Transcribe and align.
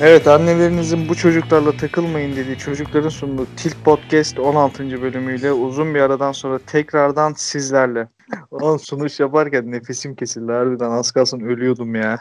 Evet 0.00 0.28
annelerinizin 0.28 1.08
bu 1.08 1.14
çocuklarla 1.14 1.76
takılmayın 1.76 2.36
dediği 2.36 2.58
çocukların 2.58 3.08
sunduğu 3.08 3.46
Tilt 3.56 3.76
Podcast 3.84 4.38
16. 4.38 5.02
bölümüyle 5.02 5.52
uzun 5.52 5.94
bir 5.94 6.00
aradan 6.00 6.32
sonra 6.32 6.58
tekrardan 6.66 7.32
sizlerle. 7.32 8.08
Oğlum 8.50 8.78
sunuş 8.78 9.20
yaparken 9.20 9.72
nefesim 9.72 10.14
kesildi 10.14 10.52
harbiden 10.52 10.90
az 10.90 11.12
kalsın 11.12 11.40
ölüyordum 11.40 11.94
ya. 11.94 12.18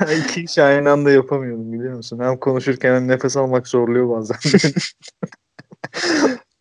İki 0.24 0.44
iş 0.44 0.58
aynı 0.58 0.90
anda 0.90 1.10
yapamıyordum 1.10 1.72
biliyor 1.72 1.96
musun? 1.96 2.18
Hem 2.22 2.36
konuşurken 2.36 2.94
hem 2.94 3.08
nefes 3.08 3.36
almak 3.36 3.68
zorluyor 3.68 4.10
bazen. 4.10 4.36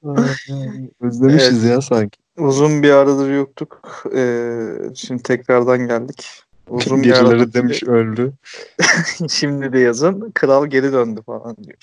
Özlemişiz 1.02 1.64
ya 1.64 1.82
sanki. 1.82 2.20
Uzun 2.38 2.84
bir 2.84 2.92
aradır 2.92 3.32
yoktuk. 3.32 4.04
Ee, 4.16 4.68
şimdi 4.96 5.24
tekrardan 5.24 5.88
geldik. 5.88 6.45
Uzun 6.70 7.04
Birileri 7.04 7.54
demiş 7.54 7.84
öldü. 7.84 8.34
Şimdi 9.30 9.74
de 9.74 9.80
yazın 9.80 10.32
kral 10.32 10.68
geri 10.68 10.94
döndü 10.94 11.22
falan 11.26 11.58
diyor. 11.58 11.78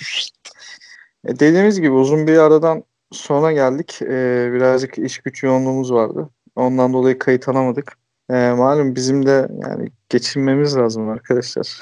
E, 1.24 1.38
dediğimiz 1.38 1.80
gibi 1.80 1.90
uzun 1.90 2.26
bir 2.26 2.38
aradan 2.38 2.84
sonra 3.12 3.52
geldik. 3.52 4.02
E, 4.02 4.50
birazcık 4.54 4.98
iş 4.98 5.18
güç 5.18 5.42
yoğunluğumuz 5.42 5.92
vardı. 5.92 6.28
Ondan 6.56 6.92
dolayı 6.92 7.18
kayıt 7.18 7.48
alamadık. 7.48 7.96
E, 8.30 8.50
malum 8.50 8.94
bizim 8.94 9.26
de 9.26 9.48
yani 9.62 9.88
geçinmemiz 10.08 10.76
lazım 10.76 11.08
arkadaşlar. 11.08 11.80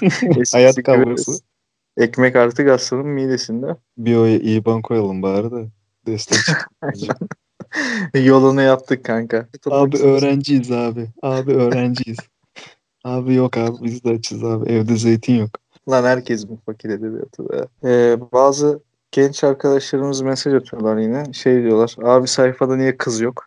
Hayat 0.52 0.82
kavgası. 0.82 1.32
Ekmek 1.96 2.36
artık 2.36 2.68
aslanın 2.68 3.06
midesinde. 3.06 3.76
Bir 3.98 4.16
oya 4.16 4.38
iyi 4.38 4.64
ban 4.64 4.82
koyalım 4.82 5.22
bari 5.22 5.50
de. 5.50 5.66
Destek. 6.06 6.38
Yolunu 8.14 8.62
yaptık 8.62 9.04
kanka. 9.04 9.48
abi 9.70 9.96
öğrenciyiz 9.96 10.72
abi. 10.72 11.08
Abi 11.22 11.52
öğrenciyiz. 11.52 12.18
Abi 13.04 13.34
yok 13.34 13.56
abi 13.56 13.76
biz 13.82 14.04
de 14.04 14.10
açız 14.10 14.44
abi. 14.44 14.72
Evde 14.72 14.96
zeytin 14.96 15.34
yok. 15.34 15.50
Lan 15.88 16.04
herkes 16.04 16.48
bu 16.48 16.58
fakir 16.66 16.90
edebiyatı 16.90 17.48
be. 17.48 17.66
Ee, 17.84 18.18
bazı 18.32 18.80
genç 19.12 19.44
arkadaşlarımız 19.44 20.20
mesaj 20.22 20.54
atıyorlar 20.54 20.96
yine. 20.96 21.32
Şey 21.32 21.62
diyorlar. 21.62 21.96
Abi 22.02 22.28
sayfada 22.28 22.76
niye 22.76 22.96
kız 22.96 23.20
yok? 23.20 23.46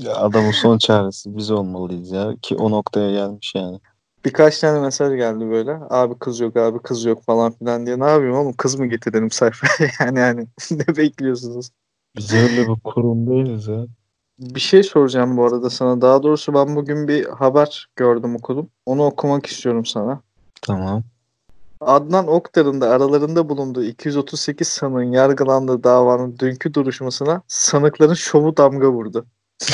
Ya 0.00 0.16
adamın 0.16 0.50
son 0.50 0.78
çaresi 0.78 1.36
biz 1.36 1.50
olmalıyız 1.50 2.10
ya. 2.10 2.34
Ki 2.42 2.56
o 2.56 2.70
noktaya 2.70 3.10
gelmiş 3.12 3.52
yani. 3.54 3.80
Birkaç 4.24 4.60
tane 4.60 4.80
mesaj 4.80 5.16
geldi 5.16 5.50
böyle. 5.50 5.78
Abi 5.90 6.18
kız 6.18 6.40
yok, 6.40 6.56
abi 6.56 6.78
kız 6.78 7.04
yok 7.04 7.24
falan 7.24 7.52
filan 7.52 7.86
diye. 7.86 8.00
Ne 8.00 8.04
yapayım 8.04 8.34
oğlum 8.34 8.52
kız 8.52 8.78
mı 8.78 8.86
getirelim 8.86 9.30
sayfaya? 9.30 9.90
yani 10.00 10.18
yani 10.18 10.46
ne 10.70 10.96
bekliyorsunuz? 10.96 11.70
Biz 12.16 12.34
öyle 12.34 12.68
bir 12.68 12.80
kurum 12.84 13.26
değiliz 13.26 13.68
ya. 13.68 13.86
Bir 14.38 14.60
şey 14.60 14.82
soracağım 14.82 15.36
bu 15.36 15.44
arada 15.44 15.70
sana. 15.70 16.00
Daha 16.00 16.22
doğrusu 16.22 16.54
ben 16.54 16.76
bugün 16.76 17.08
bir 17.08 17.26
haber 17.26 17.88
gördüm 17.96 18.36
okudum. 18.36 18.70
Onu 18.86 19.04
okumak 19.04 19.46
istiyorum 19.46 19.86
sana. 19.86 20.20
Tamam. 20.62 21.02
Adnan 21.80 22.28
Oktar'ın 22.28 22.80
da 22.80 22.90
aralarında 22.90 23.48
bulunduğu 23.48 23.84
238 23.84 24.68
sanığın 24.68 25.12
yargılandığı 25.12 25.84
davanın 25.84 26.38
dünkü 26.38 26.74
duruşmasına 26.74 27.42
sanıkların 27.48 28.14
şovu 28.14 28.56
damga 28.56 28.88
vurdu. 28.88 29.26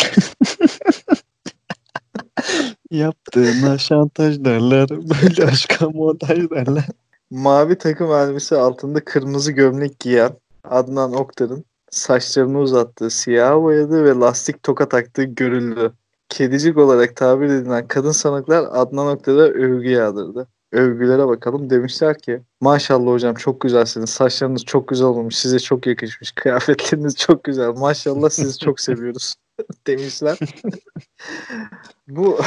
Yaptığına 2.90 3.78
şantaj 3.78 4.44
derler. 4.44 4.88
Böyle 4.90 5.44
aşka 5.44 5.90
montaj 5.90 6.50
derler. 6.50 6.84
Mavi 7.30 7.78
takım 7.78 8.12
elbise 8.12 8.56
altında 8.56 9.04
kırmızı 9.04 9.52
gömlek 9.52 9.98
giyen 9.98 10.30
Adnan 10.64 11.12
Oktar'ın 11.12 11.64
saçlarını 11.94 12.58
uzattığı, 12.58 13.10
siyah 13.10 13.56
boyadığı 13.62 14.04
ve 14.04 14.10
lastik 14.20 14.62
toka 14.62 14.88
taktığı 14.88 15.24
görüldü. 15.24 15.92
Kedicik 16.28 16.78
olarak 16.78 17.16
tabir 17.16 17.46
edilen 17.46 17.88
kadın 17.88 18.10
sanıklar 18.10 18.64
Adnan 18.70 19.06
Oktar'a 19.06 19.42
övgü 19.42 19.90
yağdırdı. 19.90 20.48
Övgülere 20.72 21.26
bakalım. 21.28 21.70
Demişler 21.70 22.18
ki 22.18 22.42
maşallah 22.60 23.12
hocam 23.12 23.34
çok 23.34 23.60
güzelsiniz. 23.60 24.10
Saçlarınız 24.10 24.64
çok 24.64 24.88
güzel 24.88 25.06
olmuş. 25.06 25.36
Size 25.36 25.58
çok 25.58 25.86
yakışmış. 25.86 26.32
Kıyafetleriniz 26.36 27.16
çok 27.16 27.44
güzel. 27.44 27.68
Maşallah 27.68 28.28
sizi 28.30 28.58
çok 28.58 28.80
seviyoruz. 28.80 29.34
demişler. 29.86 30.38
bu 32.08 32.38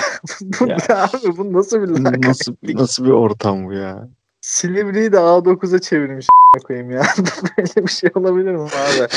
bu 0.41 0.67
Ya. 0.67 0.77
abi 0.89 1.37
bu 1.37 1.53
nasıl 1.53 1.81
bir? 1.81 2.27
Nasıl, 2.27 2.55
nasıl 2.63 3.05
bir 3.05 3.09
ortam 3.11 3.65
bu 3.65 3.73
ya? 3.73 4.07
Silivri'yi 4.47 5.11
de 5.11 5.17
A9'a 5.19 5.79
çevirmiş 5.79 6.27
koyayım 6.67 6.91
ya. 6.91 7.01
böyle 7.57 7.87
bir 7.87 7.91
şey 7.91 8.09
olabilir 8.15 8.51
mi 8.51 8.61
abi? 8.61 9.07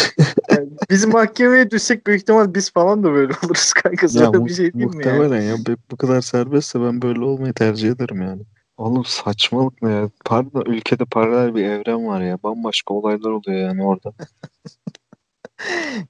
Yani 0.50 0.68
biz 0.91 1.04
mahkemeye 1.04 1.70
düşsek 1.70 2.06
büyük 2.06 2.20
ihtimal 2.20 2.54
biz 2.54 2.72
falan 2.72 3.04
da 3.04 3.12
böyle 3.12 3.32
oluruz 3.44 3.72
kanka. 3.72 4.08
Sana 4.08 4.22
Ya 4.24 4.32
mu- 4.32 4.46
bir 4.46 4.54
şey 4.54 4.72
diyeyim 4.72 4.96
mi 4.96 5.06
yani? 5.06 5.19
muhtemelen 5.19 5.42
ya. 5.42 5.56
Bu- 5.66 5.80
Bu 5.90 5.96
kadar 5.96 6.20
serbestse 6.20 6.80
ben 6.80 7.02
böyle 7.02 7.20
olmayı 7.20 7.52
tercih 7.54 7.90
ederim 7.90 8.22
yani. 8.22 8.42
Oğlum 8.76 9.04
saçmalık 9.04 9.82
ne 9.82 9.92
ya? 9.92 10.10
Pardon 10.24 10.64
ülkede 10.66 11.04
paralel 11.04 11.54
bir 11.54 11.64
evren 11.64 12.06
var 12.06 12.20
ya. 12.20 12.38
Bambaşka 12.42 12.94
olaylar 12.94 13.30
oluyor 13.30 13.58
yani 13.69 13.84
orada. 13.84 14.12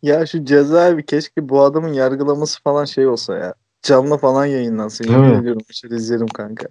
Ya 0.03 0.27
şu 0.27 0.45
cezaevi 0.45 1.07
keşke 1.07 1.49
bu 1.49 1.63
adamın 1.63 1.93
yargılaması 1.93 2.63
falan 2.63 2.85
şey 2.85 3.07
olsa 3.07 3.37
ya. 3.37 3.55
Canlı 3.83 4.19
falan 4.19 4.47
yayınlansın. 4.47 5.05
Yemin 5.07 5.31
mi? 5.31 5.37
ediyorum 5.41 5.63
şöyle 5.71 5.97
izlerim 5.97 6.27
kanka. 6.29 6.67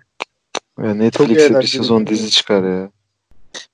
Ya 0.83 0.93
Netflix'e 0.93 1.59
bir 1.59 1.67
sezon 1.67 2.07
dizi 2.07 2.29
çıkar 2.29 2.63
ya. 2.63 2.89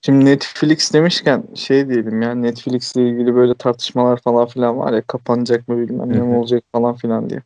Şimdi 0.01 0.25
Netflix 0.25 0.93
demişken 0.93 1.43
şey 1.55 1.89
diyelim 1.89 2.21
ya 2.21 2.35
Netflix 2.35 2.95
ile 2.95 3.09
ilgili 3.09 3.35
böyle 3.35 3.53
tartışmalar 3.53 4.21
falan 4.21 4.47
filan 4.47 4.77
var 4.77 4.93
ya 4.93 5.01
kapanacak 5.01 5.67
mı 5.67 5.77
bilmem 5.77 6.09
ne 6.09 6.19
mi 6.19 6.33
olacak 6.33 6.63
falan 6.71 6.95
filan 6.95 7.29
diye. 7.29 7.41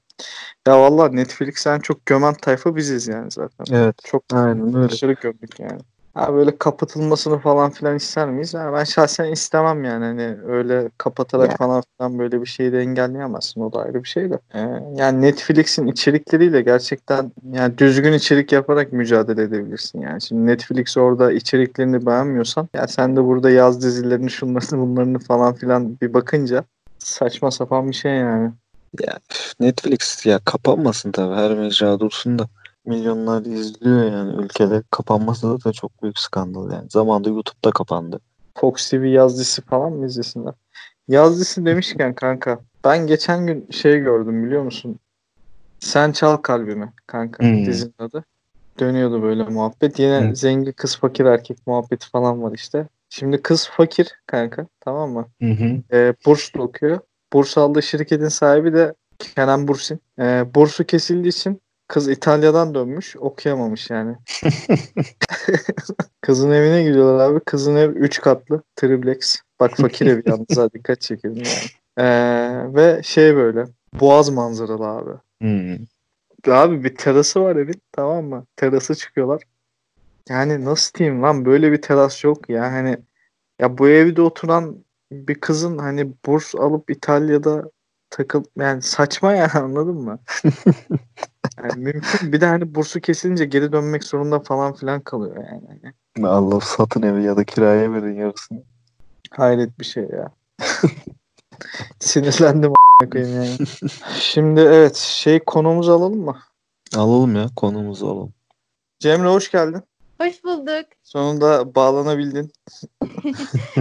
Ya 0.68 0.80
vallahi 0.80 1.16
Netflix'ten 1.16 1.80
çok 1.80 2.06
gömen 2.06 2.34
tayfa 2.34 2.76
biziz 2.76 3.08
yani 3.08 3.32
zaten. 3.32 3.66
Evet. 3.72 3.96
Çok 4.04 4.24
Aynen 4.34 4.76
öyle. 4.76 4.86
aşırı 4.86 5.14
gömdük 5.14 5.60
yani. 5.60 5.80
Ha 6.20 6.34
böyle 6.34 6.58
kapatılmasını 6.58 7.40
falan 7.40 7.70
filan 7.70 7.96
ister 7.96 8.30
miyiz? 8.30 8.54
Ha, 8.54 8.72
ben 8.74 8.84
şahsen 8.84 9.32
istemem 9.32 9.84
yani. 9.84 10.06
Hani 10.06 10.38
öyle 10.48 10.90
kapatarak 10.98 11.50
Ya. 11.50 11.58
falan 11.58 11.84
filan 11.98 12.20
böyle 12.20 12.42
bir 12.42 12.46
şeyi 12.46 12.72
de 12.72 12.80
engelleyemezsin. 12.80 13.62
O 13.62 13.74
da 13.74 13.82
ayrı 13.82 14.04
bir 14.04 14.08
şey 14.08 14.32
de. 14.32 14.40
Ee, 14.54 14.60
yani 14.96 15.22
Netflix'in 15.22 15.88
içerikleriyle 15.88 16.62
gerçekten 16.62 17.32
yani 17.54 17.78
düzgün 17.78 18.14
içerik 18.14 18.52
yaparak 18.52 18.94
mücadele 18.94 19.42
edebilirsin 19.44 20.02
yani. 20.02 20.22
Şimdi 20.22 20.46
Netflix 20.46 20.98
orada 20.98 21.32
içeriklerini 21.32 22.06
beğenmiyorsan 22.06 22.70
ya 22.74 22.88
sen 22.88 23.16
de 23.16 23.24
burada 23.24 23.50
yaz 23.50 23.84
dizilerini 23.84 24.30
şunlarını 24.30 24.80
bunlarını 24.82 25.20
falan 25.20 25.54
filan 25.54 26.00
bir 26.02 26.14
bakınca 26.14 26.64
saçma 26.98 27.52
sapan 27.52 27.90
bir 27.90 27.96
şey 27.96 28.12
yani. 28.12 28.52
Ya 29.00 29.20
Netflix 29.60 30.26
ya 30.26 30.40
kapanmasın 30.46 31.12
tabii. 31.12 31.36
Her 31.36 31.52
mecra 31.58 32.00
dursun 32.00 32.40
da. 32.40 32.48
Milyonlar 32.90 33.42
izliyor 33.46 34.12
yani 34.12 34.44
ülkede. 34.44 34.84
Kapanması 34.92 35.50
da, 35.50 35.64
da 35.64 35.72
çok 35.72 36.04
büyük 36.04 36.20
skandal 36.20 36.72
yani. 36.72 36.90
Zamanında 36.90 37.30
YouTube'da 37.30 37.72
kapandı. 37.72 38.20
Fox 38.58 38.90
TV 38.90 38.96
yaz 38.96 39.34
dizisi 39.34 39.62
falan 39.62 39.94
mı 39.94 40.06
izlesinler? 40.06 40.54
Yaz 41.08 41.34
dizisi 41.34 41.66
demişken 41.66 42.14
kanka 42.14 42.60
ben 42.86 43.08
geçen 43.08 43.48
gün 43.48 43.68
şey 43.72 44.00
gördüm 44.00 44.46
biliyor 44.46 44.64
musun? 44.64 45.00
Sen 45.80 46.12
Çal 46.12 46.38
Kalbimi 46.38 46.94
kanka 47.08 47.44
Hmm. 47.44 47.66
dizinin 47.66 47.96
adı. 48.00 48.24
Dönüyordu 48.80 49.22
böyle 49.22 49.44
muhabbet. 49.44 50.00
Yine 50.00 50.30
Hı. 50.30 50.36
zengin 50.36 50.72
kız 50.72 50.98
fakir 50.98 51.26
erkek 51.26 51.68
muhabbeti 51.68 52.10
falan 52.10 52.44
var 52.44 52.52
işte. 52.52 52.88
Şimdi 53.10 53.42
kız 53.42 53.70
fakir 53.70 54.14
kanka 54.28 54.68
tamam 54.80 55.12
mı? 55.12 55.28
Hı 55.42 55.52
hı. 55.52 55.82
Ee, 55.94 56.14
burslu 56.26 56.64
okuyor. 56.64 57.00
Burs 57.34 57.58
aldığı 57.58 57.84
şirketin 57.84 58.28
sahibi 58.28 58.74
de 58.74 58.94
Kenan 59.20 59.68
Bursin. 59.68 60.00
Ee, 60.20 60.46
bursu 60.56 60.84
kesildiği 60.84 61.30
için 61.32 61.62
kız 61.90 62.10
İtalya'dan 62.10 62.76
dönmüş 62.76 63.16
okuyamamış 63.16 63.90
yani. 63.90 64.16
Kızın 66.22 66.52
evine 66.52 66.84
gidiyorlar 66.84 67.30
abi. 67.30 67.40
Kızın 67.40 67.76
ev 67.76 67.90
3 67.90 68.22
katlı. 68.22 68.64
Triplex. 68.76 69.42
Bak 69.60 69.78
fakir 69.78 70.06
evi 70.06 70.24
yalnız 70.26 70.58
ha 70.58 70.74
dikkat 70.74 71.02
çekelim 71.02 71.36
yani. 71.36 71.48
Ee, 71.98 72.76
ve 72.76 73.04
şey 73.04 73.36
böyle. 73.36 73.66
Boğaz 74.00 74.30
manzaralı 74.30 74.86
abi. 74.86 75.12
Hı. 75.42 75.78
Abi 76.54 76.84
bir 76.84 76.96
terası 76.96 77.42
var 77.42 77.56
evin 77.56 77.82
tamam 77.92 78.26
mı? 78.26 78.46
Terası 78.56 78.96
çıkıyorlar. 78.96 79.44
Yani 80.30 80.66
nasıl 80.66 80.94
diyeyim 80.94 81.24
lan 81.24 81.46
böyle 81.46 81.72
bir 81.72 81.82
teras 81.82 82.24
yok 82.24 82.50
ya. 82.50 82.72
Hani 82.72 82.98
ya 83.60 83.78
bu 83.78 83.90
evde 83.90 84.22
oturan 84.22 84.86
bir 85.12 85.36
kızın 85.36 85.78
hani 85.78 86.14
burs 86.26 86.56
alıp 86.56 86.90
İtalya'da 86.90 87.72
takıl 88.10 88.44
yani 88.58 88.82
saçma 88.82 89.34
yani 89.34 89.52
anladın 89.54 89.96
mı? 89.96 90.20
Yani 91.58 91.84
mümkün 91.84 92.34
bir 92.34 92.42
de 92.42 92.46
hani 92.46 92.76
bursu 92.76 93.00
kesilince 93.00 93.46
geri 93.46 93.72
dönmek 93.72 94.04
zorunda 94.04 94.40
falan 94.40 94.74
filan 94.74 95.02
kalıyor 95.02 95.46
yani. 95.52 95.94
Allah 96.28 96.60
satın 96.60 97.02
evi 97.02 97.24
ya 97.24 97.38
da 97.38 97.44
kiraya 97.44 97.94
verin 97.94 98.16
yarısını. 98.16 98.64
Hayret 99.32 99.80
bir 99.80 99.86
şey 99.86 100.04
ya. 100.04 100.32
Sinirlendim 102.00 102.74
koyayım 103.12 103.36
yani. 103.36 103.58
Şimdi 104.20 104.60
evet 104.60 104.96
şey 104.96 105.40
konumuzu 105.40 105.92
alalım 105.92 106.20
mı? 106.20 106.38
Alalım 106.96 107.36
ya 107.36 107.48
konumuzu 107.56 108.08
alalım. 108.08 108.34
Cemre 109.00 109.28
hoş 109.28 109.52
geldin. 109.52 109.84
Hoş 110.22 110.44
bulduk. 110.44 110.86
Sonunda 111.04 111.76
bağlanabildin. 111.76 112.52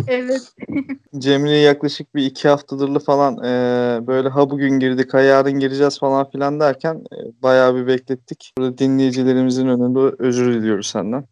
Evet. 0.09 0.55
Cemre'yi 1.19 1.65
yaklaşık 1.65 2.15
bir 2.15 2.25
iki 2.25 2.49
haftadırlı 2.49 2.99
falan 2.99 3.45
e, 3.45 4.07
böyle 4.07 4.29
ha 4.29 4.51
bugün 4.51 4.79
girdik 4.79 5.15
ha 5.15 5.21
yarın 5.21 5.53
gireceğiz 5.53 5.99
falan 5.99 6.31
filan 6.31 6.61
derken 6.61 6.95
e, 6.95 7.43
bayağı 7.43 7.77
bir 7.77 7.87
beklettik. 7.87 8.53
Burada 8.59 8.79
dinleyicilerimizin 8.79 9.69
önünde 9.69 10.17
özür 10.19 10.55
diliyoruz 10.55 10.87
senden. 10.87 11.25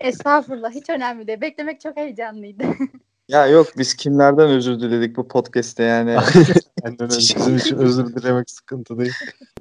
Estağfurullah 0.00 0.70
hiç 0.70 0.90
önemli 0.90 1.26
değil. 1.26 1.40
Beklemek 1.40 1.80
çok 1.80 1.96
heyecanlıydı. 1.96 2.64
Ya 3.28 3.46
yok 3.46 3.66
biz 3.78 3.94
kimlerden 3.94 4.48
özür 4.50 4.80
diledik 4.80 5.16
bu 5.16 5.28
podcast'te 5.28 5.82
yani. 5.82 6.10
Öyle. 6.82 7.08
Bizim 7.08 7.56
için 7.56 7.76
özür 7.78 8.16
dilemek 8.16 8.50
sıkıntı 8.50 8.98
değil. 8.98 9.12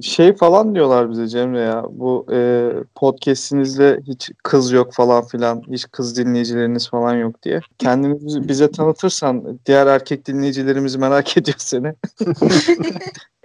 şey 0.01 0.33
falan 0.35 0.75
diyorlar 0.75 1.11
bize 1.11 1.27
Cemre 1.27 1.61
ya. 1.61 1.83
Bu 1.89 2.25
e, 2.31 2.69
podcast'inizde 2.95 3.99
hiç 4.07 4.31
kız 4.43 4.71
yok 4.71 4.93
falan 4.93 5.27
filan. 5.27 5.63
Hiç 5.71 5.85
kız 5.91 6.17
dinleyicileriniz 6.17 6.89
falan 6.89 7.15
yok 7.15 7.43
diye. 7.43 7.61
Kendini 7.77 8.47
bize 8.47 8.71
tanıtırsan 8.71 9.59
diğer 9.65 9.87
erkek 9.87 10.27
dinleyicilerimiz 10.27 10.95
merak 10.95 11.37
ediyor 11.37 11.57
seni. 11.59 11.93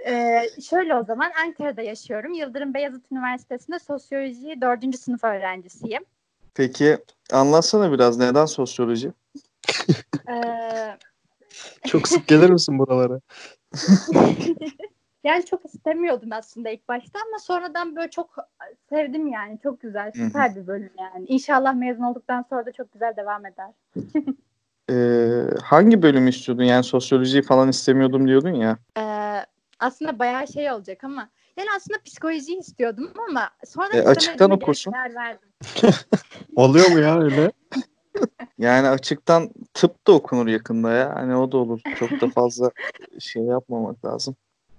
Ee, 0.07 0.43
şöyle 0.71 0.95
o 0.95 1.05
zaman 1.05 1.31
Ankara'da 1.47 1.83
yaşıyorum. 1.83 2.33
Yıldırım 2.33 2.75
Beyazıt 2.75 3.13
Üniversitesi'nde 3.13 3.79
sosyoloji 3.79 4.61
4. 4.61 4.99
sınıf 4.99 5.25
öğrencisiyim. 5.25 6.03
Peki 6.55 6.99
anlatsana 7.33 7.93
biraz 7.93 8.19
neden 8.19 8.47
sosyoloji? 8.47 9.13
Ee, 10.29 10.97
Çok 11.87 12.09
sık 12.09 12.29
gelir 12.29 12.51
misin 12.51 12.79
buralara? 12.79 13.21
yani 15.25 15.45
çok 15.45 15.65
istemiyordum 15.65 16.29
aslında 16.33 16.71
ilk 16.71 16.89
başta 16.89 17.19
ama 17.29 17.39
sonradan 17.39 17.97
böyle 17.97 18.11
çok 18.11 18.37
sevdim 18.89 19.27
yani. 19.29 19.59
Çok 19.63 19.81
güzel, 19.81 20.13
süper 20.13 20.57
bir 20.57 20.67
bölüm 20.67 20.93
yani. 20.99 21.27
İnşallah 21.27 21.75
mezun 21.75 22.03
olduktan 22.03 22.43
sonra 22.51 22.67
da 22.67 22.73
çok 22.73 22.93
güzel 22.93 23.17
devam 23.17 23.47
eder. 23.47 23.71
Ee, 24.91 25.45
hangi 25.63 26.03
bölümü 26.03 26.31
istiyordun? 26.31 26.63
Yani 26.63 26.85
sosyolojiyi 26.85 27.43
falan 27.43 27.69
istemiyordum 27.69 28.29
diyordun 28.29 28.55
ya. 28.55 28.79
Ee, 28.99 29.03
aslında 29.79 30.19
bayağı 30.19 30.49
şey 30.49 30.73
olacak 30.73 31.05
ama 31.05 31.29
yani 31.57 31.69
aslında 31.77 31.99
psikoloji 32.05 32.57
istiyordum 32.57 33.11
ama 33.29 33.51
sonra 33.67 33.97
E, 33.97 34.01
açıktan 34.03 34.51
okursun. 34.51 34.93
verdim. 34.93 35.49
Oluyor 36.57 36.89
mu 36.91 36.99
ya 36.99 37.19
öyle? 37.21 37.53
Yani 38.59 38.89
açıktan 38.89 39.51
tıp 39.75 40.07
da 40.07 40.13
okunur 40.13 40.47
yakında 40.47 40.93
ya. 40.93 41.15
Hani 41.15 41.37
o 41.37 41.53
da 41.53 41.57
olur. 41.57 41.81
Çok 41.99 42.11
da 42.11 42.29
fazla 42.29 42.71
şey 43.21 43.43
yapmamak 43.43 44.05
lazım. 44.05 44.37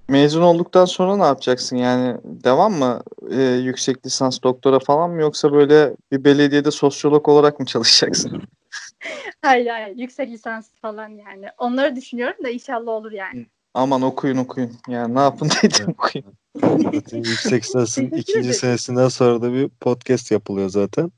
Mezun 0.09 0.41
olduktan 0.41 0.85
sonra 0.85 1.17
ne 1.17 1.23
yapacaksın? 1.23 1.75
Yani 1.75 2.17
devam 2.23 2.73
mı? 2.73 3.03
Ee, 3.31 3.41
yüksek 3.43 4.05
lisans 4.05 4.43
doktora 4.43 4.79
falan 4.79 5.11
mı 5.11 5.21
yoksa 5.21 5.53
böyle 5.53 5.95
bir 6.11 6.23
belediyede 6.23 6.71
sosyolog 6.71 7.29
olarak 7.29 7.59
mı 7.59 7.65
çalışacaksın? 7.65 8.41
Hayır 9.41 9.67
hayır 9.67 9.97
yüksek 9.97 10.29
lisans 10.29 10.69
falan 10.81 11.09
yani. 11.09 11.47
Onları 11.57 11.95
düşünüyorum 11.95 12.43
da 12.43 12.49
inşallah 12.49 12.91
olur 12.91 13.11
yani. 13.11 13.45
Aman 13.73 14.01
okuyun 14.01 14.37
okuyun. 14.37 14.71
Yani 14.87 15.15
ne 15.15 15.19
yapın 15.19 15.49
dedim 15.63 15.87
okuyun. 15.89 16.25
Zaten 16.61 17.17
yüksek 17.17 17.63
lisansın 17.63 18.05
ikinci 18.17 18.53
senesinden 18.53 19.07
sonra 19.07 19.41
da 19.41 19.53
bir 19.53 19.69
podcast 19.69 20.31
yapılıyor 20.31 20.69
zaten. 20.69 21.11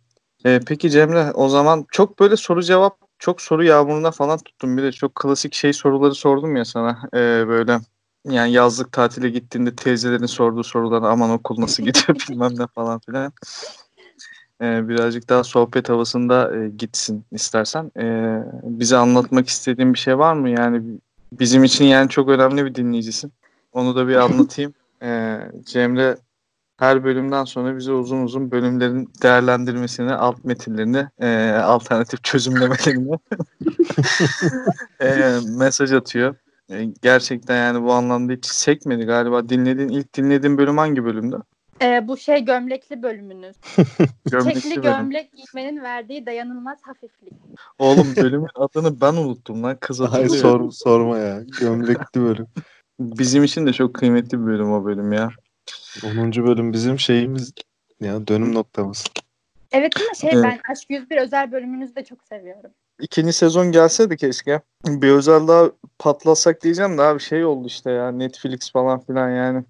Ee, 0.46 0.60
peki 0.68 0.90
Cemre 0.90 1.32
o 1.32 1.50
zaman 1.50 1.86
çok 1.92 2.20
böyle 2.20 2.38
soru 2.38 2.64
cevap 2.64 2.98
çok 3.20 3.42
soru 3.42 3.64
yağmuruna 3.64 4.12
falan 4.12 4.38
tuttum. 4.38 4.78
Bir 4.78 4.84
de 4.84 4.92
çok 4.92 5.16
klasik 5.16 5.54
şey 5.54 5.74
soruları 5.74 6.16
sordum 6.16 6.56
ya 6.56 6.66
sana. 6.66 7.00
Ee, 7.14 7.44
böyle 7.48 7.80
yani 8.26 8.52
yazlık 8.52 8.92
tatile 8.92 9.30
gittiğinde 9.30 9.76
teyzelerin 9.76 10.26
sorduğu 10.26 10.64
sorular 10.64 11.02
aman 11.02 11.30
okul 11.30 11.62
nasıl 11.62 11.84
gidiyor 11.84 12.18
bilmem 12.30 12.52
ne 12.60 12.68
falan 12.68 13.00
filan. 13.00 13.34
Ee, 14.62 14.88
birazcık 14.88 15.30
daha 15.30 15.44
sohbet 15.44 15.90
havasında 15.90 16.56
e, 16.56 16.70
gitsin 16.70 17.26
istersen. 17.32 17.92
Ee, 18.00 18.44
bize 18.64 18.98
anlatmak 18.98 19.48
istediğin 19.48 19.94
bir 19.94 20.00
şey 20.00 20.18
var 20.18 20.34
mı? 20.34 20.50
Yani 20.50 20.82
bizim 21.32 21.64
için 21.64 21.86
yani 21.86 22.10
çok 22.10 22.30
önemli 22.30 22.66
bir 22.66 22.76
dinleyicisin. 22.76 23.34
Onu 23.74 23.96
da 23.96 24.08
bir 24.08 24.16
anlatayım. 24.26 24.74
Ee, 25.02 25.40
Cemre 25.66 26.18
her 26.78 27.04
bölümden 27.04 27.44
sonra 27.44 27.78
bize 27.78 27.92
uzun 27.92 28.24
uzun 28.24 28.52
bölümlerin 28.52 29.10
değerlendirmesini, 29.24 30.14
alt 30.14 30.44
metinlerini, 30.44 31.08
e, 31.20 31.50
alternatif 31.50 32.24
çözümlemelerini 32.24 33.18
e, 35.02 35.40
mesaj 35.58 35.94
atıyor. 35.94 36.36
E, 36.72 36.86
gerçekten 37.02 37.58
yani 37.58 37.84
bu 37.84 37.94
anlamda 37.94 38.34
hiç 38.34 38.46
sekmedi 38.46 39.06
galiba. 39.06 39.50
Dinlediğin 39.50 39.90
ilk 39.90 40.16
dinlediğin 40.16 40.58
bölüm 40.58 40.78
hangi 40.78 41.06
bölümdü? 41.06 41.42
Ee, 41.82 42.08
bu 42.08 42.18
şey 42.18 42.46
gömlekli 42.46 43.04
bölümünüz. 43.04 43.56
Gömlekli 44.32 44.62
Çekli 44.62 44.70
bölüm. 44.70 44.84
gömlek 44.84 45.32
giymenin 45.34 45.84
verdiği 45.84 46.26
dayanılmaz 46.26 46.78
hafiflik. 46.82 47.34
Oğlum 47.80 48.08
bölümün 48.16 48.50
adını 48.56 49.02
ben 49.02 49.14
unuttum 49.14 49.64
lan. 49.64 49.78
Kız 49.80 50.02
Ay 50.02 50.08
hatırlıyor. 50.08 50.42
sor, 50.42 50.72
sorma 50.72 51.18
ya. 51.18 51.44
Gömlekli 51.60 52.22
bölüm. 52.22 52.48
Bizim 53.00 53.44
için 53.44 53.66
de 53.66 53.74
çok 53.74 53.94
kıymetli 53.94 54.40
bir 54.40 54.46
bölüm 54.46 54.72
o 54.72 54.86
bölüm 54.86 55.14
ya. 55.14 55.30
10. 56.04 56.32
bölüm 56.32 56.74
bizim 56.74 57.00
şeyimiz 57.00 57.54
ya 58.02 58.28
dönüm 58.28 58.54
noktamız. 58.54 59.04
Evet 59.72 59.94
ama 59.96 60.14
şey 60.14 60.30
Evet. 60.34 60.44
ben 60.44 60.60
Aşk 60.72 60.90
101 60.90 61.18
özel 61.18 61.52
bölümünüzü 61.52 61.96
de 61.96 62.06
çok 62.06 62.24
seviyorum. 62.24 62.72
İkinci 63.02 63.34
sezon 63.34 63.72
gelseydi 63.72 64.18
keşke. 64.18 64.62
Bir 64.86 65.12
özel 65.12 65.48
daha 65.48 65.72
patlasak 66.00 66.64
diyeceğim 66.64 66.98
de 66.98 67.02
abi 67.02 67.20
şey 67.20 67.46
oldu 67.46 67.68
işte 67.68 67.92
ya 67.92 68.12
Netflix 68.12 68.72
falan 68.72 69.00
filan 69.06 69.30
yani. 69.30 69.64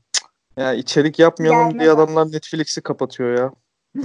Ya 0.57 0.73
içerik 0.73 1.19
yapmayalım 1.19 1.69
Gelmez 1.69 1.79
diye 1.79 1.91
adamlar 1.91 2.31
Netflix'i 2.31 2.81
kapatıyor 2.81 3.37
ya. 3.37 3.51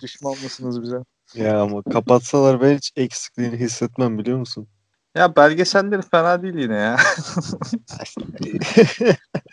Düşman 0.00 0.32
mısınız 0.42 0.82
bize? 0.82 0.96
Ya 1.34 1.60
ama 1.62 1.82
kapatsalar 1.82 2.60
ben 2.60 2.76
hiç 2.76 2.92
eksikliğini 2.96 3.56
hissetmem 3.56 4.18
biliyor 4.18 4.38
musun? 4.38 4.68
Ya 5.14 5.36
belgeselleri 5.36 6.02
fena 6.02 6.42
değil 6.42 6.54
yine 6.54 6.74
ya. 6.74 6.96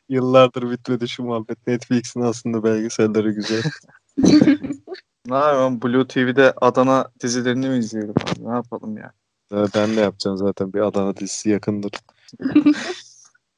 Yıllardır 0.10 0.72
bitmedi 0.72 1.10
şu 1.10 1.24
muhabbet. 1.24 1.68
Netflix'in 1.68 2.22
aslında 2.22 2.64
belgeselleri 2.64 3.32
güzel. 3.32 3.64
ne 5.28 5.36
yapalım 5.36 5.82
Blue 5.82 6.08
TV'de 6.08 6.54
Adana 6.62 7.08
dizilerini 7.24 7.70
mi 7.70 7.78
izleyelim 7.78 8.14
abi? 8.24 8.50
Ne 8.50 8.56
yapalım 8.56 8.98
ya? 8.98 9.12
Ben 9.52 9.96
de 9.96 10.02
yapacağım 10.02 10.38
zaten 10.38 10.74
bir 10.74 10.80
Adana 10.80 11.18
dizisi 11.18 11.50
yakındır. 11.50 11.92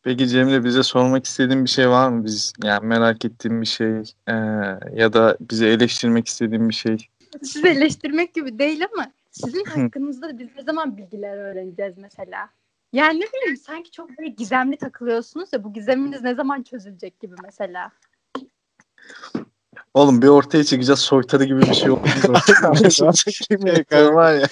Peki 0.04 0.28
Cemile 0.28 0.64
bize 0.64 0.84
sormak 0.84 1.26
istediğin 1.26 1.66
bir 1.66 1.70
şey 1.70 1.90
var 1.90 2.10
mı? 2.10 2.26
Biz 2.26 2.54
yani 2.64 2.86
merak 2.86 3.26
ettiğin 3.26 3.62
bir 3.62 3.66
şey 3.66 4.02
eee, 4.28 4.80
ya 4.94 5.14
da 5.14 5.38
bize 5.42 5.68
eleştirmek 5.68 6.28
istediğin 6.28 6.70
bir 6.70 6.74
şey. 6.74 6.98
Sizi 7.44 7.68
eleştirmek 7.68 8.34
gibi 8.34 8.60
değil 8.60 8.84
ama 8.94 9.12
sizin 9.32 9.66
hakkınızda 9.66 10.40
biz 10.40 10.48
ne 10.56 10.64
zaman 10.64 10.98
bilgiler 10.98 11.38
öğreneceğiz 11.38 11.98
mesela? 11.98 12.50
Yani 12.94 13.20
ne 13.20 13.26
bileyim 13.26 13.58
sanki 13.58 13.92
çok 13.92 14.18
böyle 14.18 14.30
gizemli 14.30 14.78
takılıyorsunuz 14.78 15.50
ya 15.54 15.64
bu 15.64 15.74
gizeminiz 15.74 16.22
ne 16.22 16.36
zaman 16.36 16.64
çözülecek 16.64 17.20
gibi 17.20 17.36
mesela. 17.44 17.92
Oğlum 19.94 20.22
bir 20.22 20.28
ortaya 20.28 20.64
çıkacağız 20.64 21.00
soytarı 21.00 21.44
gibi 21.44 21.62
bir 21.62 21.74
şey 21.74 21.92
oldu. 21.92 22.02
var 24.14 24.34
ya. 24.34 24.48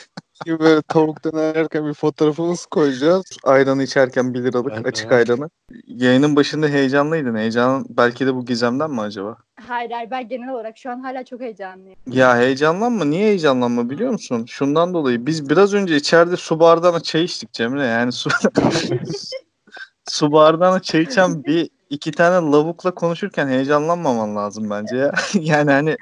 Gibi 0.45 0.59
böyle 0.59 0.81
tavuk 0.81 1.23
dönerken 1.23 1.87
bir 1.87 1.93
fotoğrafımız 1.93 2.65
koyacağız. 2.65 3.23
Ayranı 3.43 3.83
içerken 3.83 4.33
1 4.33 4.43
liralık 4.43 4.71
Ben- 4.71 4.83
açık 4.83 5.11
ayranı. 5.11 5.49
Yayının 5.87 6.35
başında 6.35 6.67
heyecanlıydın. 6.67 7.35
Heyecanın 7.35 7.85
belki 7.89 8.25
de 8.25 8.35
bu 8.35 8.45
gizemden 8.45 8.91
mi 8.91 9.01
acaba? 9.01 9.37
Hayır 9.67 9.91
hayır 9.91 10.11
ben 10.11 10.27
genel 10.27 10.49
olarak 10.49 10.77
şu 10.77 10.91
an 10.91 10.99
hala 10.99 11.25
çok 11.25 11.41
heyecanlıyım. 11.41 11.95
Ya 12.07 12.37
heyecanlanma. 12.37 13.05
Niye 13.05 13.23
heyecanlanma 13.27 13.89
biliyor 13.89 14.11
musun? 14.11 14.45
Şundan 14.47 14.93
dolayı. 14.93 15.25
Biz 15.25 15.49
biraz 15.49 15.73
önce 15.73 15.95
içeride 15.95 16.35
su 16.37 16.59
bardağına 16.59 16.99
çay 16.99 17.23
içtik 17.23 17.53
Cemre. 17.53 17.85
Yani 17.85 18.11
su, 18.11 18.29
su 20.09 20.31
bardağına 20.31 20.79
çay 20.79 21.01
içen 21.01 21.43
bir 21.43 21.69
iki 21.89 22.11
tane 22.11 22.51
lavukla 22.51 22.91
konuşurken 22.91 23.47
heyecanlanmaman 23.47 24.35
lazım 24.35 24.69
bence 24.69 24.97
ya. 24.97 25.13
yani 25.33 25.71
hani 25.71 25.97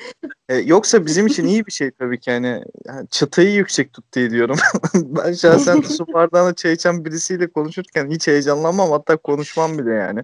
e, 0.50 0.56
yoksa 0.56 1.06
bizim 1.06 1.28
için 1.28 1.46
iyi 1.46 1.66
bir 1.66 1.72
şey 1.72 1.92
tabii 1.92 2.20
ki 2.20 2.32
hani 2.32 2.64
yani 2.86 3.08
çıtayı 3.08 3.54
yüksek 3.54 3.94
tut 3.94 4.14
diye 4.14 4.30
diyorum. 4.30 4.58
ben 4.96 5.34
şahsen 5.34 5.82
su 5.82 6.08
bardağına 6.14 6.54
çay 6.54 6.74
içen 6.74 7.06
birisiyle 7.06 7.48
konuşurken 7.48 8.10
hiç 8.10 8.28
heyecanlanmam 8.28 8.92
hatta 8.92 9.18
konuşmam 9.18 9.78
bile 9.78 9.94
yani. 9.94 10.24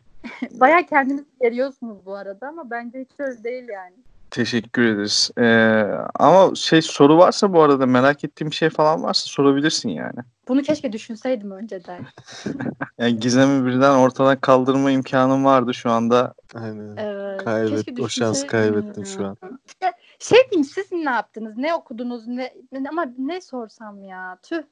Baya 0.51 0.85
kendinizi 0.85 1.25
geriyorsunuz 1.41 1.97
bu 2.05 2.15
arada 2.15 2.47
ama 2.47 2.71
bence 2.71 2.99
hiç 2.99 3.19
öyle 3.19 3.43
değil 3.43 3.67
yani. 3.69 3.95
Teşekkür 4.31 4.81
ederiz. 4.85 5.31
Ee, 5.37 5.83
ama 6.15 6.55
şey 6.55 6.81
soru 6.81 7.17
varsa 7.17 7.53
bu 7.53 7.61
arada 7.61 7.85
merak 7.85 8.23
ettiğim 8.23 8.51
bir 8.51 8.55
şey 8.55 8.69
falan 8.69 9.03
varsa 9.03 9.25
sorabilirsin 9.25 9.89
yani. 9.89 10.19
Bunu 10.47 10.61
keşke 10.61 10.93
düşünseydim 10.93 11.51
önceden. 11.51 12.05
Yani 12.97 13.19
gizemi 13.19 13.65
birden 13.65 13.95
ortadan 13.95 14.39
kaldırma 14.39 14.91
imkanım 14.91 15.45
vardı 15.45 15.73
şu 15.73 15.91
anda. 15.91 16.33
Aynen. 16.55 16.97
Evet, 16.97 17.41
Kaybet- 17.41 17.85
keşke 17.85 18.03
o 18.03 18.09
şansı 18.09 18.47
düşünseydim 18.47 18.47
kaybettin 18.47 19.03
şu 19.03 19.25
an. 19.25 19.37
İşte 19.65 19.91
şey 20.19 20.39
diyeyim 20.51 20.63
siz 20.63 20.91
ne 20.91 21.09
yaptınız? 21.09 21.57
Ne 21.57 21.73
okudunuz? 21.73 22.27
Ne, 22.27 22.53
ama 22.89 23.05
ne 23.17 23.41
sorsam 23.41 24.03
ya? 24.03 24.37
Tüh. 24.43 24.63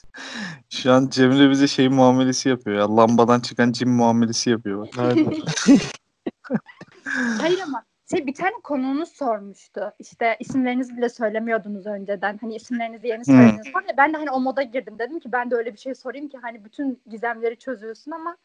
Şu 0.70 0.92
an 0.92 1.08
Cemre 1.10 1.50
bize 1.50 1.68
şey 1.68 1.88
muamelesi 1.88 2.48
yapıyor 2.48 2.78
ya. 2.78 2.96
Lambadan 2.96 3.40
çıkan 3.40 3.72
cin 3.72 3.88
muamelesi 3.88 4.50
yapıyor. 4.50 4.80
bak. 4.80 4.98
Aynen. 4.98 5.32
Hayır 7.40 7.60
ama 7.66 7.82
şey 8.10 8.26
bir 8.26 8.34
tane 8.34 8.54
konuğunuz 8.62 9.08
sormuştu. 9.08 9.92
İşte 9.98 10.36
isimlerinizi 10.40 10.96
bile 10.96 11.08
söylemiyordunuz 11.08 11.86
önceden. 11.86 12.38
Hani 12.40 12.56
isimlerinizi 12.56 13.08
yeni 13.08 13.24
söylediniz 13.24 13.72
falan. 13.72 13.86
Ben 13.98 14.12
de 14.12 14.16
hani 14.16 14.30
o 14.30 14.40
moda 14.40 14.62
girdim. 14.62 14.98
Dedim 14.98 15.20
ki 15.20 15.32
ben 15.32 15.50
de 15.50 15.54
öyle 15.54 15.72
bir 15.72 15.78
şey 15.78 15.94
sorayım 15.94 16.28
ki 16.28 16.38
hani 16.42 16.64
bütün 16.64 17.02
gizemleri 17.10 17.56
çözülsün 17.56 18.10
ama 18.10 18.36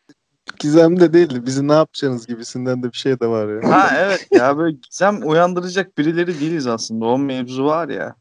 Gizem 0.59 0.99
de 0.99 1.13
değildi. 1.13 1.45
Bizi 1.45 1.67
ne 1.67 1.73
yapacaksınız 1.73 2.27
gibisinden 2.27 2.83
de 2.83 2.91
bir 2.91 2.97
şey 2.97 3.19
de 3.19 3.27
var 3.27 3.47
ya. 3.47 3.71
Ha 3.71 3.89
evet 3.97 4.27
ya 4.31 4.57
böyle 4.57 4.77
gizem 4.89 5.29
uyandıracak 5.29 5.97
birileri 5.97 6.39
değiliz 6.39 6.67
aslında. 6.67 7.05
O 7.05 7.17
mevzu 7.17 7.65
var 7.65 7.89
ya. 7.89 8.15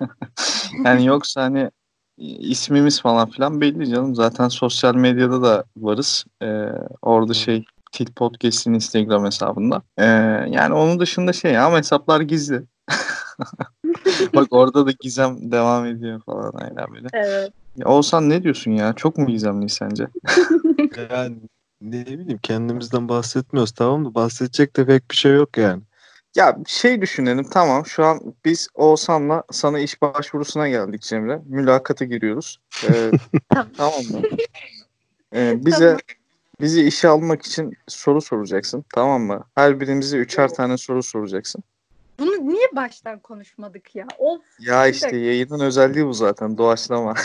yani 0.84 1.06
yoksa 1.06 1.42
hani 1.42 1.70
ismimiz 2.18 3.00
falan 3.00 3.30
filan 3.30 3.60
belli 3.60 3.90
canım. 3.90 4.14
Zaten 4.14 4.48
sosyal 4.48 4.94
medyada 4.94 5.42
da 5.42 5.64
varız. 5.76 6.24
Ee, 6.42 6.66
orada 7.02 7.34
şey 7.34 7.64
Til 7.92 8.12
Podcast'in 8.12 8.74
Instagram 8.74 9.24
hesabında. 9.24 9.82
Ee, 9.98 10.04
yani 10.50 10.74
onun 10.74 11.00
dışında 11.00 11.32
şey 11.32 11.58
ama 11.58 11.78
hesaplar 11.78 12.20
gizli. 12.20 12.62
Bak 14.34 14.46
orada 14.50 14.86
da 14.86 14.90
gizem 15.00 15.52
devam 15.52 15.86
ediyor 15.86 16.20
falan 16.26 16.52
aynen 16.54 16.94
böyle. 16.94 17.08
Evet. 17.12 17.52
Ya 17.76 17.86
Oğuzhan 17.86 18.28
ne 18.28 18.42
diyorsun 18.42 18.70
ya? 18.70 18.92
Çok 18.92 19.18
mu 19.18 19.26
gizemli 19.26 19.68
sence? 19.68 20.06
Yani 21.10 21.36
ne 21.80 22.06
bileyim 22.06 22.38
kendimizden 22.42 23.08
bahsetmiyoruz 23.08 23.72
tamam 23.72 24.02
mı? 24.02 24.14
Bahsedecek 24.14 24.76
de 24.76 24.86
pek 24.86 25.10
bir 25.10 25.16
şey 25.16 25.34
yok 25.34 25.56
yani. 25.56 25.82
Ya 26.36 26.56
şey 26.66 27.00
düşünelim 27.02 27.46
tamam 27.50 27.86
şu 27.86 28.04
an 28.04 28.20
biz 28.44 28.68
Oğuzhan'la 28.74 29.44
sana 29.50 29.78
iş 29.78 30.02
başvurusuna 30.02 30.68
geldik 30.68 31.02
Cemre. 31.02 31.40
Mülakata 31.46 32.04
giriyoruz. 32.04 32.60
Ee, 32.84 33.10
Tamam. 33.48 33.68
tamam 33.76 34.00
mı? 34.10 34.28
Ee, 35.34 35.54
bize 35.66 35.86
Tamam. 35.86 35.98
Bizi 36.60 36.82
işe 36.86 37.08
almak 37.08 37.46
için 37.46 37.74
soru 37.88 38.20
soracaksın 38.20 38.84
tamam 38.94 39.22
mı? 39.22 39.44
Her 39.54 39.80
birimize 39.80 40.16
üçer 40.18 40.48
tane 40.48 40.76
soru 40.76 41.02
soracaksın. 41.02 41.62
Bunu 42.18 42.48
niye 42.48 42.66
baştan 42.76 43.18
konuşmadık 43.18 43.96
ya? 43.96 44.06
Of. 44.18 44.40
Ya 44.58 44.86
işte 44.86 45.16
yayının 45.16 45.60
özelliği 45.60 46.06
bu 46.06 46.12
zaten 46.12 46.58
doğaçlama. 46.58 47.14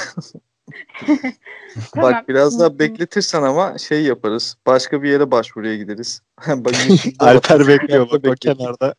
Tamam. 1.93 2.13
Bak 2.13 2.29
biraz 2.29 2.59
daha 2.59 2.79
bekletirsen 2.79 3.41
ama 3.43 3.77
şey 3.77 4.03
yaparız. 4.03 4.57
Başka 4.65 5.03
bir 5.03 5.09
yere 5.09 5.31
başvuruya 5.31 5.75
gideriz. 5.75 6.21
Bak, 6.47 6.73
Alper 7.19 7.67
bekliyor 7.67 8.11
bak 8.11 8.21
o 8.27 8.33
kenarda. 8.33 8.95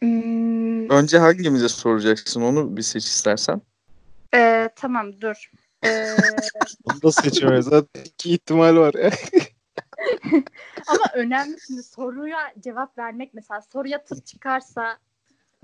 Hmm, 0.00 0.90
Önce 0.90 1.18
hangimize 1.18 1.68
soracaksın 1.68 2.42
onu 2.42 2.76
bir 2.76 2.82
seç 2.82 3.04
istersen. 3.04 3.62
e, 4.34 4.68
tamam 4.76 5.20
dur. 5.20 5.50
E, 5.84 6.06
Onu 6.84 7.02
da 7.02 7.12
seçemiyoruz. 7.12 7.64
Zaten 7.66 8.02
iki 8.04 8.30
ihtimal 8.32 8.76
var 8.76 8.94
ya. 8.94 9.10
ama 10.86 11.04
önemli 11.14 11.56
şimdi 11.66 11.82
soruya 11.82 12.38
cevap 12.60 12.98
vermek 12.98 13.34
mesela 13.34 13.60
soruya 13.72 14.04
tıp 14.04 14.26
çıkarsa 14.26 14.98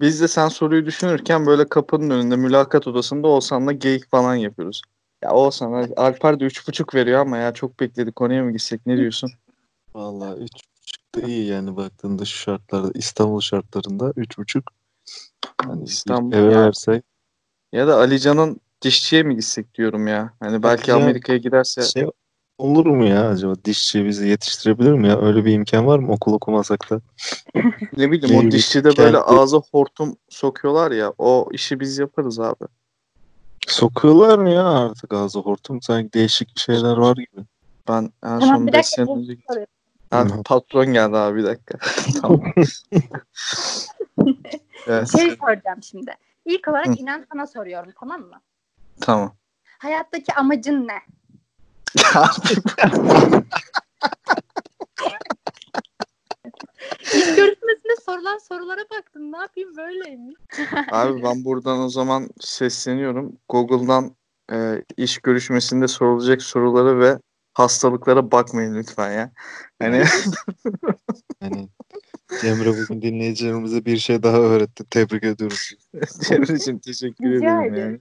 Biz 0.00 0.20
de 0.20 0.28
sen 0.28 0.48
soruyu 0.48 0.86
düşünürken 0.86 1.46
böyle 1.46 1.68
kapının 1.68 2.10
önünde 2.10 2.36
mülakat 2.36 2.86
odasında 2.86 3.28
Oğuzhan'la 3.28 3.72
geyik 3.72 4.10
falan 4.10 4.34
yapıyoruz. 4.34 4.82
Ya 5.22 5.30
Oğuzhan 5.30 5.92
Alper 5.96 6.40
de 6.40 6.44
üç 6.44 6.68
buçuk 6.68 6.94
veriyor 6.94 7.20
ama 7.20 7.36
ya 7.36 7.54
çok 7.54 7.80
bekledik 7.80 8.16
konuya 8.16 8.44
mı 8.44 8.52
gitsek 8.52 8.86
ne 8.86 8.96
diyorsun? 8.96 9.30
Vallahi 9.94 10.40
üç 10.40 10.52
buçuk 10.52 11.14
da 11.14 11.20
iyi 11.20 11.46
yani 11.46 11.76
baktığında 11.76 12.24
şu 12.24 12.38
şartlarda 12.38 12.90
İstanbul 12.94 13.40
şartlarında 13.40 14.12
üç 14.16 14.38
buçuk. 14.38 14.64
Hani 15.62 15.84
İstanbul 15.84 16.36
eve 16.36 16.52
ya. 16.52 16.66
versek 16.66 17.04
Ya 17.72 17.86
da 17.86 17.96
Alican'ın 17.96 18.60
dişçiye 18.82 19.22
mi 19.22 19.36
gitsek 19.36 19.74
diyorum 19.74 20.06
ya. 20.06 20.32
Hani 20.40 20.62
belki 20.62 20.92
Alican- 20.92 21.02
Amerika'ya 21.02 21.38
giderse 21.38 21.82
şey 21.82 22.10
olur 22.58 22.86
mu 22.86 23.06
ya 23.06 23.28
acaba 23.28 23.54
dişçi 23.64 24.04
bizi 24.04 24.28
yetiştirebilir 24.28 24.92
mi 24.92 25.08
ya? 25.08 25.20
Öyle 25.20 25.44
bir 25.44 25.52
imkan 25.52 25.86
var 25.86 25.98
mı 25.98 26.12
okul 26.12 26.32
okumasak 26.32 26.90
da? 26.90 27.00
ne 27.96 28.10
bileyim 28.10 28.48
o 28.48 28.50
dişçide 28.50 28.96
böyle 28.96 29.16
kenti- 29.16 29.24
ağza 29.24 29.58
hortum 29.72 30.16
sokuyorlar 30.28 30.90
ya 30.90 31.12
o 31.18 31.48
işi 31.52 31.80
biz 31.80 31.98
yaparız 31.98 32.40
abi. 32.40 32.64
Sokuyorlar 33.66 34.38
mı 34.38 34.50
ya 34.50 34.64
artık 34.68 35.12
ağzı 35.14 35.38
hortum? 35.38 35.82
Sanki 35.82 36.12
değişik 36.12 36.58
şeyler 36.58 36.96
var 36.96 37.16
gibi. 37.16 37.44
Ben 37.88 38.12
en 38.24 38.38
son 38.38 38.66
bir 38.66 38.72
5 38.72 38.76
dakika, 38.76 39.06
sene 39.06 39.10
önce 40.10 40.34
Hı. 40.34 40.42
patron 40.42 40.92
geldi 40.92 41.16
abi 41.16 41.38
bir 41.38 41.44
dakika. 41.44 41.78
tamam. 42.22 42.40
evet, 44.86 45.08
şey 45.12 45.30
soracağım 45.30 45.82
şimdi. 45.82 46.14
İlk 46.44 46.68
olarak 46.68 46.86
Hı. 46.86 46.92
inan 46.92 47.26
sana 47.32 47.46
soruyorum 47.46 47.92
tamam 48.00 48.20
mı? 48.20 48.40
Tamam. 49.00 49.36
Hayattaki 49.78 50.34
amacın 50.34 50.88
ne? 50.88 51.02
İlk 57.14 57.36
görüşmesinde 57.36 57.96
sorulan 58.06 58.38
sorulara 58.38 58.80
baktım. 58.98 59.32
Ne 59.32 59.36
yapayım 59.36 59.76
böyleymiş. 59.76 60.36
Abi 60.92 61.22
ben 61.22 61.44
buradan 61.44 61.80
o 61.80 61.88
zaman 61.88 62.28
sesleniyorum. 62.40 63.32
Google'dan 63.48 64.16
e, 64.52 64.82
iş 64.96 65.18
görüşmesinde 65.18 65.88
sorulacak 65.88 66.42
soruları 66.42 67.00
ve 67.00 67.18
hastalıklara 67.54 68.32
bakmayın 68.32 68.74
lütfen 68.74 69.12
ya. 69.12 69.32
Hani 69.82 70.04
Yani 71.42 71.68
Cemre 72.40 72.68
bugün 72.68 73.02
dinleyicilerimize 73.02 73.84
bir 73.84 73.96
şey 73.96 74.22
daha 74.22 74.36
öğretti. 74.36 74.84
Tebrik 74.90 75.24
ediyoruz. 75.24 75.70
Cemre'ciğim 76.28 76.78
teşekkür 76.78 77.32
ederim. 77.32 77.74
yani. 77.74 78.00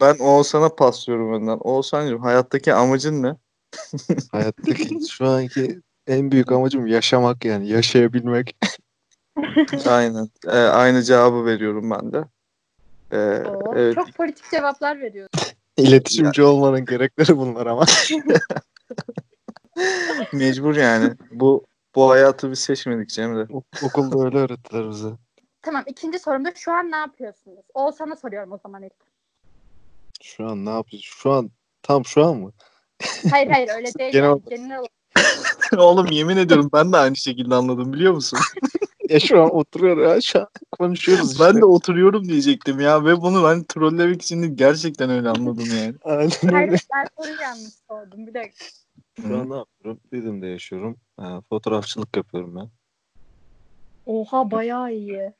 Ben 0.00 0.18
Oğuzhan'a 0.18 0.74
paslıyorum 0.74 1.32
önden. 1.34 1.58
Oğuzhan'cığım 1.60 2.20
hayattaki 2.22 2.74
amacın 2.74 3.22
ne? 3.22 3.36
Hayattaki 4.32 4.98
şu 5.10 5.28
anki 5.28 5.80
en 6.06 6.32
büyük 6.32 6.52
amacım 6.52 6.86
yaşamak 6.86 7.44
yani 7.44 7.68
yaşayabilmek. 7.68 8.56
Aynen. 9.86 10.28
E, 10.46 10.58
aynı 10.58 11.02
cevabı 11.02 11.44
veriyorum 11.44 11.90
ben 11.90 12.12
de. 12.12 12.24
E, 13.12 13.48
Oo, 13.48 13.72
evet. 13.76 13.94
Çok 13.94 14.14
politik 14.14 14.50
cevaplar 14.50 15.00
veriyorsun. 15.00 15.40
İletişimci 15.76 16.42
olmanın 16.42 16.84
gerekleri 16.84 17.36
bunlar 17.36 17.66
ama. 17.66 17.84
Mecbur 20.32 20.76
yani. 20.76 21.14
Bu 21.30 21.64
bu 21.94 22.10
hayatı 22.10 22.50
biz 22.50 22.58
seçmedik 22.58 23.08
Cemre. 23.08 23.46
Ok- 23.52 23.64
Okulda 23.84 24.24
öyle 24.24 24.38
öğrettiler 24.38 24.90
bize. 24.90 25.08
Tamam 25.62 25.82
ikinci 25.86 26.18
sorumda 26.18 26.52
şu 26.54 26.72
an 26.72 26.90
ne 26.90 26.96
yapıyorsunuz? 26.96 27.64
Oğuzhan'a 27.74 28.16
soruyorum 28.16 28.52
o 28.52 28.58
zaman 28.58 28.82
ilk. 28.82 29.11
Şu 30.22 30.46
an 30.46 30.64
ne 30.66 30.70
yapıyoruz? 30.70 31.06
Şu 31.06 31.30
an 31.32 31.50
tam 31.82 32.04
şu 32.04 32.24
an 32.24 32.36
mı? 32.36 32.52
Hayır 33.30 33.50
hayır 33.50 33.68
öyle 33.76 33.86
değil. 33.98 34.12
Genel. 34.12 34.38
Genel. 34.50 34.84
Oğlum 35.78 36.06
yemin 36.10 36.36
ediyorum 36.36 36.70
ben 36.72 36.92
de 36.92 36.96
aynı 36.96 37.16
şekilde 37.16 37.54
anladım 37.54 37.92
biliyor 37.92 38.12
musun? 38.12 38.38
Ya 39.08 39.20
şu 39.20 39.42
an 39.42 39.54
oturuyor 39.54 39.96
ya 39.96 40.20
şu 40.20 40.40
an 40.40 40.46
konuşuyoruz 40.72 41.32
işte. 41.32 41.44
Ben 41.44 41.60
de 41.60 41.64
oturuyorum 41.64 42.24
diyecektim 42.28 42.80
ya 42.80 43.04
ve 43.04 43.20
bunu 43.20 43.44
ben 43.44 43.64
trollemek 43.64 44.22
için 44.22 44.56
gerçekten 44.56 45.10
öyle 45.10 45.28
anladım 45.28 45.64
yani. 45.76 45.94
Aynen 46.04 46.30
Hayır 46.52 46.68
öyle. 46.68 46.76
ben 46.94 47.06
soruyu 47.18 47.40
yanlış 47.40 47.72
sordum. 47.88 48.26
Bir 48.26 48.34
dakika. 48.34 48.64
Şu 49.20 49.26
an 49.38 49.50
ne 49.50 49.56
yapıyorum? 49.56 50.00
Didim'de 50.12 50.46
yaşıyorum. 50.46 50.96
Ha, 51.16 51.40
fotoğrafçılık 51.48 52.16
yapıyorum 52.16 52.56
ben. 52.56 52.70
Oha 54.06 54.50
bayağı 54.50 54.92
iyi. 54.92 55.32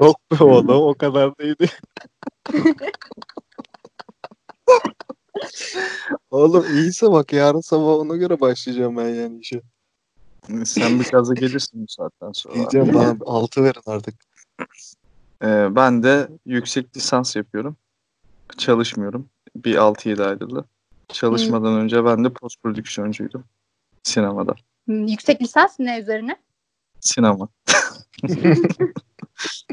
Yok 0.00 0.16
be 0.32 0.44
oğlum 0.44 0.68
o 0.68 0.94
kadar 0.94 1.38
değildi. 1.38 1.68
Oğlum 6.30 6.66
iyiyse 6.74 7.12
bak 7.12 7.32
yarın 7.32 7.60
sabah 7.60 7.86
ona 7.86 8.16
göre 8.16 8.40
başlayacağım 8.40 8.96
ben 8.96 9.08
yani 9.08 9.38
işe. 9.38 9.62
Sen 10.64 11.00
bir 11.00 11.04
gaza 11.04 11.34
gelirsin 11.34 11.82
bu 11.82 11.88
saatten 11.88 12.32
sonra. 12.32 12.54
Diyeceğim 12.54 12.94
bana 12.94 13.16
altı 13.26 13.64
verin 13.64 13.82
artık. 13.86 14.14
Ee, 15.42 15.76
ben 15.76 16.02
de 16.02 16.28
yüksek 16.46 16.96
lisans 16.96 17.36
yapıyorum. 17.36 17.76
Çalışmıyorum. 18.58 19.28
Bir 19.56 19.74
6-7 19.74 20.24
aydır 20.24 20.54
da. 20.54 20.64
Çalışmadan 21.08 21.74
önce 21.74 22.04
ben 22.04 22.24
de 22.24 22.32
post 22.32 22.62
prodüksiyoncuydum. 22.62 23.44
Sinemada. 24.02 24.54
Hmm, 24.84 25.06
Yüksek 25.06 25.42
lisans 25.42 25.78
ne 25.78 26.00
üzerine? 26.00 26.36
Sinema. 27.00 27.48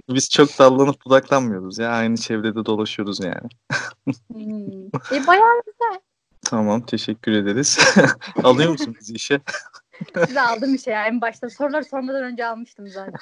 Biz 0.10 0.30
çok 0.30 0.60
dallanıp 0.60 1.06
budaklanmıyoruz 1.06 1.80
ya. 1.80 1.90
Aynı 1.90 2.18
çevrede 2.18 2.66
dolaşıyoruz 2.66 3.20
yani. 3.20 3.50
Hmm. 4.32 4.86
E, 5.12 5.28
bayağı 5.28 5.62
güzel. 5.66 6.00
Tamam 6.46 6.86
teşekkür 6.86 7.32
ederiz. 7.32 7.80
Alıyor 8.44 8.72
musun 8.72 8.96
bizi 9.00 9.14
işe? 9.14 9.42
Size 10.26 10.42
aldım 10.42 10.74
bir 10.74 10.80
şey 10.80 10.94
ya. 10.94 11.08
En 11.08 11.22
başta 11.22 11.50
soruları 11.50 11.86
sormadan 11.86 12.24
önce 12.24 12.46
almıştım 12.46 12.88
zaten. 12.88 13.14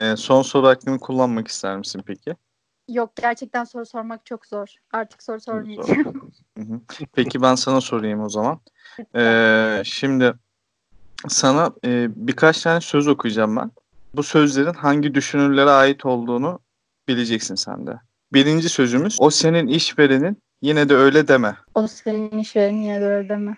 Ee, 0.00 0.16
son 0.16 0.42
soru 0.42 0.66
hakkını 0.66 0.98
kullanmak 0.98 1.48
ister 1.48 1.78
misin 1.78 2.02
peki? 2.06 2.36
Yok 2.88 3.16
gerçekten 3.16 3.64
soru 3.64 3.86
sormak 3.86 4.26
çok 4.26 4.46
zor. 4.46 4.74
Artık 4.92 5.22
soru 5.22 5.40
sormayacağım. 5.40 6.32
Peki 7.12 7.42
ben 7.42 7.54
sana 7.54 7.80
sorayım 7.80 8.22
o 8.22 8.28
zaman. 8.28 8.60
Ee, 9.16 9.82
şimdi 9.84 10.34
sana 11.28 11.72
e, 11.84 12.08
birkaç 12.16 12.62
tane 12.62 12.80
söz 12.80 13.08
okuyacağım 13.08 13.56
ben. 13.56 13.70
Bu 14.16 14.22
sözlerin 14.22 14.72
hangi 14.74 15.14
düşünürlere 15.14 15.70
ait 15.70 16.06
olduğunu 16.06 16.60
bileceksin 17.08 17.54
sen 17.54 17.86
de. 17.86 18.00
Birinci 18.32 18.68
sözümüz 18.68 19.16
o 19.20 19.30
senin 19.30 19.66
işverenin 19.66 20.42
yine 20.62 20.88
de 20.88 20.94
öyle 20.94 21.28
deme. 21.28 21.56
o 21.74 21.86
senin 21.86 22.38
işverenin 22.38 22.82
ya 22.82 23.00
da 23.00 23.04
öyle 23.04 23.28
deme. 23.28 23.56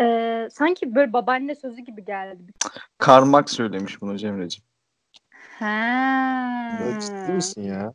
Ee, 0.00 0.48
sanki 0.50 0.94
böyle 0.94 1.12
babaanne 1.12 1.54
sözü 1.54 1.80
gibi 1.80 2.04
geldi. 2.04 2.52
Karl 2.98 3.24
Marx 3.24 3.52
söylemiş 3.52 4.00
bunu 4.00 4.18
Cemre'ciğim. 4.18 4.64
Ha. 5.58 5.66
Ya 6.80 6.98
ciddi 7.00 7.32
misin 7.32 7.62
ya? 7.62 7.92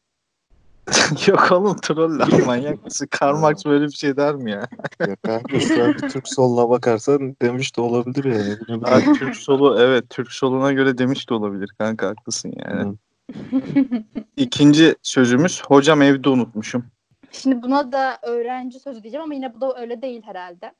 Yok 1.28 1.52
oğlum 1.52 1.78
troll 1.78 2.20
lan 2.20 2.46
manyak 2.46 2.86
mısın? 2.86 3.08
Karl 3.12 3.38
Marx 3.38 3.66
böyle 3.66 3.86
bir 3.86 3.92
şey 3.92 4.18
der 4.18 4.36
mi 4.36 4.52
ya? 4.52 4.68
Ya 5.08 5.16
kanka 5.16 5.60
şu 5.60 5.84
an 5.84 5.94
Türk 5.94 6.28
soluna 6.28 6.70
bakarsan 6.70 7.36
demiş 7.42 7.78
de 7.78 7.82
olabilir 7.82 8.24
yani. 8.26 8.86
Abi, 8.86 9.20
Türk 9.20 9.36
solu 9.36 9.80
evet 9.80 10.10
Türk 10.10 10.32
soluna 10.32 10.72
göre 10.72 10.98
demiş 10.98 11.30
de 11.30 11.34
olabilir 11.34 11.70
kanka 11.80 12.08
haklısın 12.08 12.54
yani. 12.66 12.96
İkinci 14.38 14.96
sözümüz 15.04 15.62
hocam 15.68 16.02
evde 16.02 16.30
unutmuşum. 16.30 16.86
Şimdi 17.32 17.62
buna 17.62 17.92
da 17.92 18.20
öğrenci 18.24 18.80
sözü 18.80 19.04
diyeceğim 19.04 19.24
ama 19.24 19.34
yine 19.34 19.56
bu 19.56 19.62
da 19.62 19.80
öyle 19.80 20.02
değil 20.02 20.22
herhalde. 20.26 20.74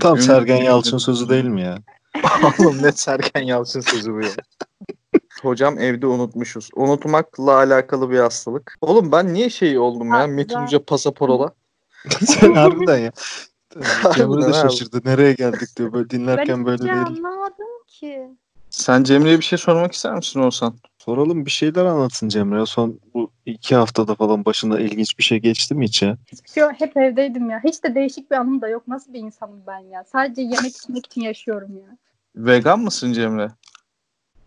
Tam 0.00 0.18
Sergen 0.18 0.62
Yalçın 0.62 0.98
sözü 0.98 1.28
değil 1.28 1.44
mi 1.44 1.62
ya? 1.62 1.78
Oğlum 2.60 2.82
ne 2.82 2.92
Sergen 2.92 3.42
Yalçın 3.42 3.80
sözü 3.80 4.12
bu 4.12 4.20
ya. 4.20 4.30
Hocam 5.42 5.78
evde 5.78 6.06
unutmuşuz. 6.06 6.70
Unutmakla 6.74 7.52
alakalı 7.54 8.10
bir 8.10 8.18
hastalık. 8.18 8.76
Oğlum 8.80 9.12
ben 9.12 9.34
niye 9.34 9.50
şey 9.50 9.78
oldum 9.78 10.08
ya? 10.08 10.18
Ha, 10.18 10.26
Metin 10.26 10.56
ben- 10.56 10.62
Hoca 10.62 10.84
pasaporola. 10.84 11.52
Sen 12.26 12.54
harbiden 12.54 12.98
ya. 12.98 13.12
Cemre 14.14 14.48
de 14.48 14.52
şaşırdı. 14.52 15.00
Nereye 15.04 15.32
geldik 15.32 15.68
diyor. 15.76 15.92
Böyle 15.92 16.10
Ben 16.10 16.20
dinlerken 16.20 16.66
böyle 16.66 16.82
hiç 16.82 16.92
değil. 16.92 17.06
anlamadım 17.06 17.66
ki. 17.86 18.28
Sen 18.70 19.02
Cemre'ye 19.02 19.38
bir 19.38 19.44
şey 19.44 19.58
sormak 19.58 19.92
ister 19.92 20.14
misin 20.14 20.40
Oğuzhan? 20.40 20.74
Soralım 20.98 21.46
bir 21.46 21.50
şeyler 21.50 21.84
anlatsın 21.84 22.28
Cemre. 22.28 22.66
Son 22.66 23.00
bu 23.14 23.30
iki 23.46 23.74
haftada 23.76 24.14
falan 24.14 24.44
başında 24.44 24.80
ilginç 24.80 25.18
bir 25.18 25.22
şey 25.24 25.38
geçti 25.38 25.74
mi 25.74 25.84
hiç 25.84 26.02
ya? 26.02 26.16
Hiçbir 26.32 26.48
şey 26.50 26.62
yok. 26.62 26.72
Hep 26.78 26.96
evdeydim 26.96 27.50
ya. 27.50 27.60
Hiç 27.64 27.84
de 27.84 27.94
değişik 27.94 28.30
bir 28.30 28.36
anım 28.36 28.60
da 28.60 28.68
yok. 28.68 28.88
Nasıl 28.88 29.12
bir 29.12 29.20
insanım 29.20 29.62
ben 29.66 29.78
ya? 29.78 30.04
Sadece 30.04 30.42
yemek 30.42 30.76
içmek 30.76 31.06
için 31.06 31.20
yaşıyorum 31.20 31.76
ya. 31.76 31.96
Vegan 32.36 32.80
mısın 32.80 33.12
Cemre? 33.12 33.48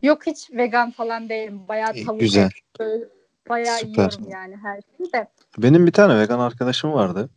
Yok 0.02 0.28
hiç 0.28 0.52
vegan 0.52 0.92
falan 0.92 1.30
değilim. 1.30 1.62
Bayağı 1.68 1.94
İyi, 1.94 2.06
tavuk. 2.06 2.20
güzel. 2.20 2.50
böyle 2.80 3.06
Bayağı 3.50 3.78
Süper. 3.78 3.90
yiyorum 3.90 4.30
yani 4.30 4.58
her 4.64 4.82
şeyi 4.98 5.14
de. 5.14 5.28
Benim 5.58 5.88
bir 5.88 5.92
tane 5.92 6.20
vegan 6.20 6.40
arkadaşım 6.40 6.94
vardı. 6.94 7.30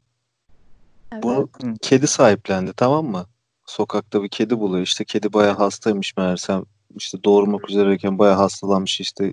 Evet. 1.12 1.22
Bunu 1.22 1.48
kedi 1.82 2.06
sahiplendi 2.06 2.72
tamam 2.76 3.06
mı? 3.06 3.26
Sokakta 3.66 4.22
bir 4.22 4.28
kedi 4.28 4.58
buluyor. 4.58 4.82
İşte 4.82 5.04
kedi 5.04 5.32
bayağı 5.32 5.54
hastaymış 5.54 6.16
meğersem. 6.16 6.64
İşte 6.96 7.24
doğurmak 7.24 7.70
üzereyken 7.70 8.18
bayağı 8.18 8.36
hastalanmış 8.36 9.00
işte. 9.00 9.32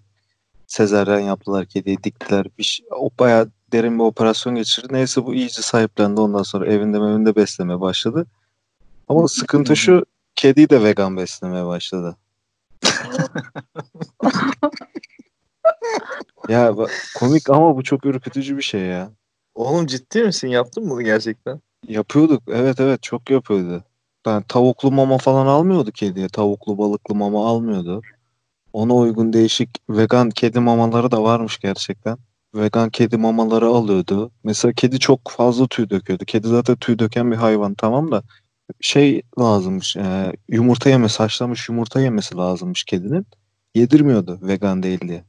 Sezaryen 0.67 1.19
yaptılar 1.19 1.65
kediyi 1.65 2.03
diktiler. 2.03 2.47
Bir 2.57 2.63
şey, 2.63 2.85
o 2.91 3.09
bayağı 3.19 3.51
derin 3.71 3.99
bir 3.99 4.03
operasyon 4.03 4.55
geçirdi. 4.55 4.87
Neyse 4.91 5.25
bu 5.25 5.33
iyice 5.33 5.61
sahiplendi. 5.61 6.21
Ondan 6.21 6.43
sonra 6.43 6.65
evinde 6.73 6.97
evinde 6.97 7.35
beslemeye 7.35 7.81
başladı. 7.81 8.25
Ama 9.07 9.27
sıkıntı 9.27 9.75
şu 9.75 10.05
kediyi 10.35 10.69
de 10.69 10.83
vegan 10.83 11.17
beslemeye 11.17 11.65
başladı. 11.65 12.17
Ya 16.49 16.75
komik 17.15 17.49
ama 17.49 17.75
bu 17.75 17.83
çok 17.83 18.05
ürkütücü 18.05 18.57
bir 18.57 18.61
şey 18.61 18.81
ya. 18.81 19.11
Oğlum 19.55 19.85
ciddi 19.85 20.23
misin? 20.23 20.47
Yaptın 20.47 20.83
mı 20.83 20.89
bunu 20.89 21.01
gerçekten? 21.01 21.61
Yapıyorduk. 21.87 22.43
Evet 22.47 22.79
evet 22.79 23.03
çok 23.03 23.29
yapıyordu. 23.29 23.83
Ben 24.25 24.41
tavuklu 24.41 24.91
mama 24.91 25.17
falan 25.17 25.47
almıyordu 25.47 25.91
kediye. 25.91 26.27
Tavuklu 26.27 26.77
balıklı 26.77 27.15
mama 27.15 27.47
almıyordu. 27.47 28.01
Ona 28.73 28.95
uygun 28.95 29.33
değişik 29.33 29.69
vegan 29.89 30.29
kedi 30.29 30.59
mamaları 30.59 31.11
da 31.11 31.23
varmış 31.23 31.59
gerçekten. 31.59 32.17
Vegan 32.55 32.89
kedi 32.89 33.17
mamaları 33.17 33.67
alıyordu. 33.67 34.31
Mesela 34.43 34.73
kedi 34.73 34.99
çok 34.99 35.19
fazla 35.29 35.67
tüy 35.67 35.89
döküyordu. 35.89 36.25
Kedi 36.25 36.47
zaten 36.47 36.75
tüy 36.75 36.99
döken 36.99 37.31
bir 37.31 37.35
hayvan 37.35 37.73
tamam 37.73 38.11
da 38.11 38.23
şey 38.81 39.21
lazımmış. 39.39 39.97
e, 39.97 40.33
yumurta 40.49 40.89
yemesi, 40.89 41.17
haşlanmış 41.17 41.69
yumurta 41.69 42.01
yemesi 42.01 42.35
lazımmış 42.35 42.83
kedinin. 42.83 43.25
Yedirmiyordu 43.75 44.39
vegan 44.41 44.83
değil 44.83 45.01
diye. 45.01 45.23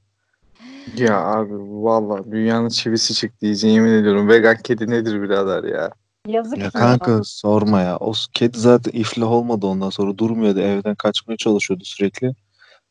Ya 0.97 1.23
abi 1.25 1.55
valla 1.59 2.33
dünyanın 2.33 2.69
çivisi 2.69 3.15
çıktı 3.15 3.47
iyice 3.47 3.69
yemin 3.69 3.93
ediyorum. 3.93 4.29
Vegan 4.29 4.57
kedi 4.65 4.91
nedir 4.91 5.23
birader 5.23 5.65
ya? 5.65 5.91
Yazık 6.27 6.59
Ya 6.59 6.65
ya. 6.65 6.71
kanka 6.71 7.21
sorma 7.25 7.81
ya. 7.81 7.97
O 7.97 8.13
kedi 8.33 8.59
zaten 8.59 8.99
iflah 8.99 9.31
olmadı 9.31 9.67
ondan 9.67 9.91
sonra 9.91 10.19
durmuyordu. 10.19 10.61
Evden 10.61 10.95
kaçmaya 10.95 11.37
çalışıyordu 11.37 11.85
sürekli. 11.85 12.35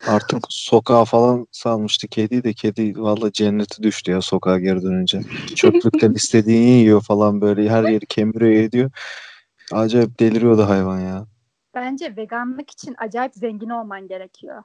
Artık 0.08 0.40
sokağa 0.50 1.06
falan 1.06 1.48
salmıştı 1.52 2.08
kediyi 2.08 2.44
de 2.44 2.54
kedi 2.54 3.02
valla 3.02 3.32
cenneti 3.32 3.84
düştü 3.84 4.12
ya 4.12 4.22
sokağa 4.22 4.60
geri 4.60 4.84
dönünce. 4.84 5.22
Çöplükten 5.56 6.12
istediğini 6.16 6.70
yiyor 6.70 7.02
falan 7.02 7.42
böyle 7.42 7.70
her 7.70 7.84
yeri 7.84 8.06
kemiriyor 8.06 8.52
ediyor. 8.52 8.92
Acayip 9.72 10.20
deliriyordu 10.20 10.70
hayvan 10.70 11.00
ya. 11.00 11.26
Bence 11.76 12.16
veganlık 12.18 12.70
için 12.70 12.96
acayip 12.98 13.34
zengin 13.36 13.70
olman 13.70 14.08
gerekiyor. 14.08 14.64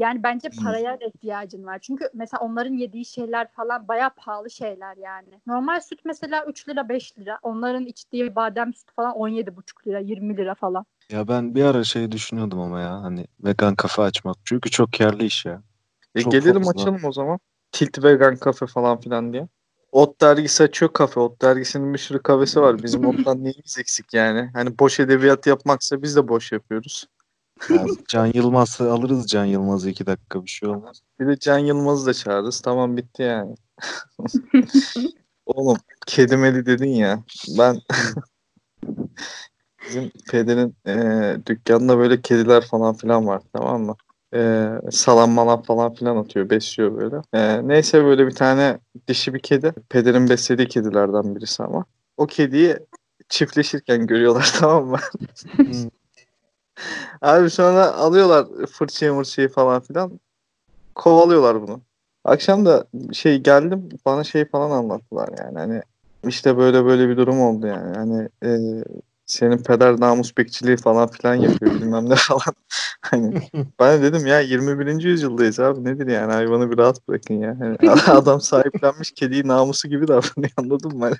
Yani 0.00 0.22
bence 0.22 0.50
paraya 0.64 1.00
da 1.00 1.04
ihtiyacın 1.04 1.64
var. 1.64 1.78
Çünkü 1.78 2.10
mesela 2.14 2.40
onların 2.40 2.74
yediği 2.74 3.04
şeyler 3.04 3.52
falan 3.52 3.88
bayağı 3.88 4.10
pahalı 4.10 4.50
şeyler 4.50 4.96
yani. 4.96 5.40
Normal 5.46 5.80
süt 5.80 6.00
mesela 6.04 6.44
3 6.44 6.68
lira 6.68 6.88
5 6.88 7.18
lira. 7.18 7.38
Onların 7.42 7.86
içtiği 7.86 8.36
badem 8.36 8.74
sütü 8.74 8.94
falan 8.94 9.12
17,5 9.14 9.86
lira 9.86 9.98
20 9.98 10.36
lira 10.36 10.54
falan. 10.54 10.86
Ya 11.10 11.28
ben 11.28 11.54
bir 11.54 11.64
ara 11.64 11.84
şey 11.84 12.12
düşünüyordum 12.12 12.60
ama 12.60 12.80
ya 12.80 13.02
hani 13.02 13.26
vegan 13.44 13.74
kafe 13.74 14.02
açmak. 14.02 14.36
Çünkü 14.44 14.70
çok 14.70 14.92
karlı 14.92 15.24
iş 15.24 15.44
ya. 15.46 15.62
E 16.14 16.22
Çok 16.22 16.32
gelelim 16.32 16.62
fazla. 16.62 16.70
açalım 16.70 17.04
o 17.04 17.12
zaman. 17.12 17.38
Tilt 17.72 18.04
Vegan 18.04 18.36
Kafe 18.36 18.66
falan 18.66 19.00
filan 19.00 19.32
diye. 19.32 19.48
Ot 19.92 20.20
dergisi 20.20 20.62
açıyor 20.62 20.92
kafe. 20.92 21.20
Ot 21.20 21.42
dergisinin 21.42 21.94
bir 21.94 21.98
sürü 21.98 22.22
kafesi 22.22 22.60
var. 22.60 22.82
Bizim 22.82 23.04
ottan 23.06 23.44
neyimiz 23.44 23.78
eksik 23.78 24.14
yani? 24.14 24.50
Hani 24.54 24.78
boş 24.78 25.00
edebiyat 25.00 25.46
yapmaksa 25.46 26.02
biz 26.02 26.16
de 26.16 26.28
boş 26.28 26.52
yapıyoruz. 26.52 27.06
Ya 27.70 27.86
Can 28.08 28.30
Yılmaz'ı 28.34 28.92
alırız 28.92 29.26
Can 29.26 29.44
Yılmaz'ı 29.44 29.90
iki 29.90 30.06
dakika 30.06 30.44
bir 30.44 30.50
şey 30.50 30.68
olmaz. 30.68 31.00
Bir 31.20 31.26
de 31.26 31.38
Can 31.38 31.58
Yılmaz'ı 31.58 32.06
da 32.06 32.14
çağırırız. 32.14 32.60
Tamam 32.60 32.96
bitti 32.96 33.22
yani. 33.22 33.54
Oğlum 35.46 35.76
kedimeli 36.06 36.66
dedin 36.66 36.90
ya. 36.90 37.22
Ben 37.58 37.80
bizim 39.88 40.10
pederin 40.30 40.76
e, 40.86 41.36
dükkanında 41.46 41.98
böyle 41.98 42.22
kediler 42.22 42.66
falan 42.66 42.94
filan 42.94 43.26
var 43.26 43.42
tamam 43.52 43.82
mı? 43.82 43.96
E, 44.34 44.68
salam 44.90 45.30
malam 45.30 45.62
falan 45.62 45.94
filan 45.94 46.16
atıyor. 46.16 46.50
Besliyor 46.50 46.96
böyle. 46.96 47.16
E, 47.32 47.68
neyse 47.68 48.04
böyle 48.04 48.26
bir 48.26 48.34
tane 48.34 48.78
dişi 49.08 49.34
bir 49.34 49.40
kedi. 49.40 49.72
Pederin 49.88 50.28
beslediği 50.28 50.68
kedilerden 50.68 51.36
birisi 51.36 51.62
ama. 51.62 51.84
O 52.16 52.26
kediyi 52.26 52.76
çiftleşirken 53.28 54.06
görüyorlar 54.06 54.54
tamam 54.58 54.86
mı? 54.86 54.98
Abi 57.22 57.50
sonra 57.50 57.92
alıyorlar 57.92 58.66
fırçayı 58.66 59.12
mırçayı 59.12 59.48
falan 59.48 59.80
filan. 59.80 60.20
Kovalıyorlar 60.94 61.62
bunu. 61.62 61.80
Akşam 62.24 62.66
da 62.66 62.86
şey 63.12 63.38
geldim 63.38 63.88
bana 64.06 64.24
şey 64.24 64.44
falan 64.44 64.70
anlattılar 64.70 65.28
yani 65.38 65.58
hani 65.58 65.82
işte 66.26 66.56
böyle 66.56 66.84
böyle 66.84 67.08
bir 67.08 67.16
durum 67.16 67.40
oldu 67.40 67.66
yani 67.66 67.96
hani 67.96 68.28
e, 68.44 68.82
senin 69.28 69.58
peder 69.58 70.00
namus 70.00 70.36
bekçiliği 70.36 70.76
falan 70.76 71.08
filan 71.08 71.34
yapıyor 71.34 71.74
bilmem 71.74 72.10
ne 72.10 72.14
falan. 72.16 72.54
Hani 73.00 73.34
ben 73.80 73.98
de 73.98 74.12
dedim 74.12 74.26
ya 74.26 74.40
21. 74.40 75.02
yüzyıldayız 75.02 75.60
abi 75.60 75.84
nedir 75.84 76.06
yani 76.06 76.32
hayvanı 76.32 76.70
bir 76.70 76.78
rahat 76.78 77.08
bırakın 77.08 77.34
ya. 77.34 77.56
Hani 77.60 77.76
adam 78.06 78.40
sahiplenmiş 78.40 79.12
kediyi 79.12 79.48
namusu 79.48 79.88
gibi 79.88 80.08
davranıyor 80.08 80.52
anladın 80.56 80.98
mı? 80.98 81.10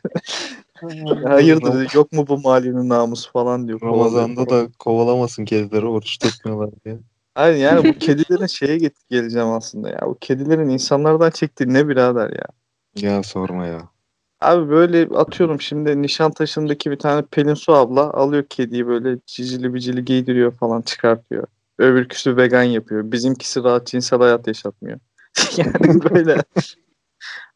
Hani, 0.74 1.24
Hayırdır 1.24 1.74
dedi, 1.74 1.96
yok 1.96 2.12
mu 2.12 2.26
bu 2.28 2.38
mahallenin 2.38 2.88
namusu 2.88 3.32
falan 3.32 3.68
diyor. 3.68 3.80
Ramazan'da 3.82 4.50
da 4.50 4.68
kovalamasın 4.78 5.44
kedileri 5.44 5.86
oruç 5.86 6.18
tutmuyorlar 6.18 6.70
diye. 6.84 6.98
Hayır 7.34 7.56
yani 7.56 7.88
bu 7.88 7.98
kedilerin 7.98 8.46
şeye 8.46 8.90
geleceğim 9.10 9.48
aslında 9.48 9.88
ya. 9.88 10.00
Bu 10.06 10.18
kedilerin 10.20 10.68
insanlardan 10.68 11.30
çektiği 11.30 11.74
ne 11.74 11.88
birader 11.88 12.30
ya. 12.30 12.46
Ya 12.96 13.22
sorma 13.22 13.66
ya. 13.66 13.88
Abi 14.40 14.70
böyle 14.70 15.08
atıyorum 15.16 15.60
şimdi 15.60 16.02
Nişantaşı'ndaki 16.02 16.90
bir 16.90 16.98
tane 16.98 17.22
Pelin 17.22 17.54
Su 17.54 17.74
abla 17.74 18.10
alıyor 18.10 18.44
kediyi 18.48 18.86
böyle 18.86 19.18
cicili 19.26 19.74
bicili 19.74 20.04
giydiriyor 20.04 20.52
falan 20.56 20.82
çıkartıyor. 20.82 21.46
Öbürküsü 21.78 22.36
vegan 22.36 22.62
yapıyor. 22.62 23.12
Bizimkisi 23.12 23.64
rahat 23.64 23.86
cinsel 23.86 24.18
hayat 24.18 24.46
yaşatmıyor. 24.46 24.98
yani 25.56 26.02
böyle. 26.10 26.42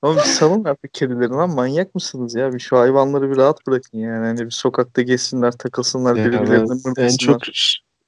Ama 0.03 0.15
bir 0.15 0.21
salın 0.21 0.65
artık 0.65 0.95
kedileri 0.95 1.29
lan 1.29 1.51
manyak 1.51 1.95
mısınız 1.95 2.35
ya? 2.35 2.53
Bir 2.53 2.59
şu 2.59 2.79
hayvanları 2.79 3.31
bir 3.31 3.37
rahat 3.37 3.67
bırakın 3.67 3.99
yani. 3.99 4.27
Hani 4.27 4.41
bir 4.41 4.51
sokakta 4.51 5.03
gezsinler, 5.03 5.53
takılsınlar, 5.53 6.17
Ya 6.17 6.25
birbirlerine 6.25 6.75
ben 6.87 7.03
en 7.03 7.17
çok 7.17 7.41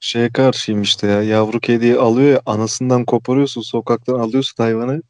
şeye 0.00 0.32
karşıyım 0.32 0.82
işte 0.82 1.06
ya. 1.06 1.22
Yavru 1.22 1.60
kediyi 1.60 1.98
alıyor 1.98 2.32
ya 2.32 2.40
anasından 2.46 3.04
koparıyorsun 3.04 3.60
sokaktan 3.60 4.14
alıyorsun 4.14 4.62
hayvanı 4.62 5.02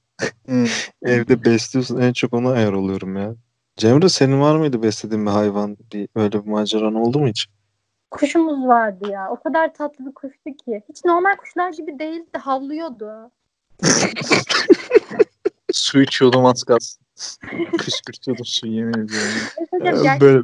Hı. 0.48 0.64
evde 1.02 1.44
besliyorsun. 1.44 2.00
En 2.00 2.12
çok 2.12 2.32
ona 2.32 2.50
ayar 2.50 2.72
oluyorum 2.72 3.16
ya. 3.16 3.34
Cemre 3.76 4.08
senin 4.08 4.40
var 4.40 4.56
mıydı 4.56 4.82
beslediğin 4.82 5.26
bir 5.26 5.30
hayvan? 5.30 5.76
Bir, 5.92 6.08
öyle 6.14 6.44
bir 6.44 6.50
maceran 6.50 6.94
oldu 6.94 7.18
mu 7.18 7.28
hiç? 7.28 7.46
Kuşumuz 8.10 8.66
vardı 8.66 9.10
ya. 9.10 9.30
O 9.30 9.42
kadar 9.42 9.74
tatlı 9.74 10.06
bir 10.06 10.14
kuştu 10.14 10.56
ki. 10.64 10.82
Hiç 10.88 11.04
normal 11.04 11.36
kuşlar 11.36 11.72
gibi 11.72 11.98
değildi. 11.98 12.38
Havlıyordu. 12.38 13.30
Su 15.72 16.02
içiyordum 16.02 16.46
az 16.46 16.64
kalsın. 16.64 17.04
Püskürtüyordum 17.78 18.44
su 18.44 18.66
yemin 18.66 18.92
ediyorum. 18.92 20.20
Böyle, 20.20 20.42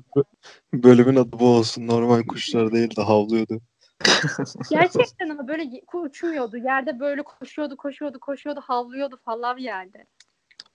bölümün 0.73 1.17
adı 1.17 1.39
bu 1.39 1.47
olsun. 1.47 1.87
Normal 1.87 2.23
kuşlar 2.23 2.73
değil 2.73 2.97
de 2.97 3.03
havlıyordu. 3.03 3.61
gerçekten 4.71 5.29
ama 5.29 5.49
böyle 5.49 5.83
uçmuyordu. 5.95 6.57
Yerde 6.57 7.01
böyle 7.01 7.23
koşuyordu, 7.23 7.77
koşuyordu, 7.77 8.21
koşuyordu, 8.21 8.61
havlıyordu 8.61 9.19
falan 9.25 9.59
yani. 9.59 10.07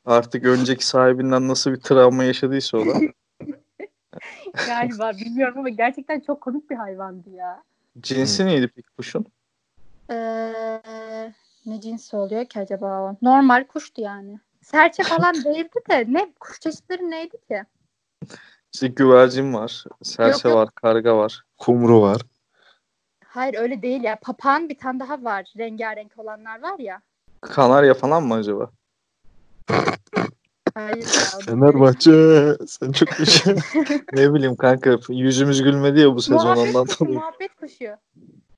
Artık 0.06 0.46
önceki 0.46 0.88
sahibinden 0.88 1.48
nasıl 1.48 1.72
bir 1.72 1.80
travma 1.80 2.24
yaşadıysa 2.24 2.78
o 2.78 2.86
da. 2.86 2.94
Galiba 4.68 5.12
bilmiyorum 5.12 5.58
ama 5.58 5.70
gerçekten 5.70 6.20
çok 6.20 6.42
komik 6.42 6.70
bir 6.70 6.76
hayvandı 6.76 7.30
ya. 7.30 7.64
Cinsi 8.00 8.46
neydi 8.46 8.68
peki 8.76 8.88
kuşun? 8.98 9.26
Ee, 10.10 10.54
ne 11.66 11.82
cinsi 11.82 12.16
oluyor 12.16 12.46
ki 12.46 12.60
acaba 12.60 13.02
o? 13.02 13.16
Normal 13.22 13.64
kuştu 13.68 14.02
yani. 14.02 14.40
Serçe 14.62 15.04
falan 15.04 15.34
değildi 15.46 15.80
de 15.90 16.06
ne 16.08 16.34
kuş 16.40 16.60
çeşitleri 16.60 17.12
neydi 17.12 17.38
ki? 17.48 17.64
İşte 18.74 18.88
güvercin 18.88 19.54
var, 19.54 19.84
serçe 20.04 20.32
Yok, 20.32 20.46
yok. 20.46 20.56
var, 20.56 20.70
karga 20.76 21.18
var. 21.18 21.44
Kumru 21.58 22.02
var. 22.02 22.22
Hayır 23.26 23.56
öyle 23.58 23.82
değil 23.82 24.04
ya. 24.04 24.20
Papağan 24.22 24.70
bir 24.70 24.78
tane 24.78 25.00
daha 25.00 25.24
var. 25.24 25.54
Rengarenk 25.58 26.12
olanlar 26.18 26.62
var 26.62 26.80
ya. 26.80 27.02
Kanarya 27.42 27.94
falan 27.94 28.24
mı 28.24 28.34
acaba? 28.34 28.70
Hayır 30.76 31.06
Fenerbahçe 31.46 32.12
sen 32.68 32.92
çok 32.92 33.10
bir 33.20 33.26
şey. 33.26 33.56
ne 34.14 34.34
bileyim 34.34 34.56
kanka 34.56 34.98
yüzümüz 35.10 35.64
gülmedi 35.64 36.00
ya 36.00 36.16
bu 36.16 36.22
sezon 36.22 36.44
Muhabbet 36.44 36.68
ondan 36.76 36.86
kuşu, 36.86 37.00
dolayı. 37.00 37.16
muhabbet 37.16 37.56
kuşu. 37.56 37.86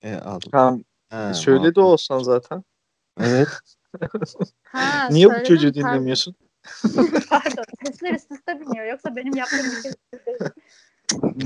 e, 0.01 0.15
al. 0.15 0.39
Tamam 0.51 0.83
Ha, 1.09 1.33
söyledi 1.33 1.59
muhabbet. 1.61 1.77
olsan 1.77 2.19
zaten. 2.19 2.63
Evet. 3.21 3.47
Ha, 4.63 5.07
Niye 5.11 5.27
bu 5.29 5.43
çocuğu 5.43 5.73
pardon. 5.73 5.89
dinlemiyorsun? 5.91 6.35
Pardon. 7.29 7.63
Sesler 7.85 8.13
üst 8.13 8.31
üste 8.31 8.59
biniyor. 8.59 8.85
Yoksa 8.85 9.15
benim 9.15 9.35
yaptığım 9.35 9.59
bir 9.59 9.81
şey. 9.81 9.91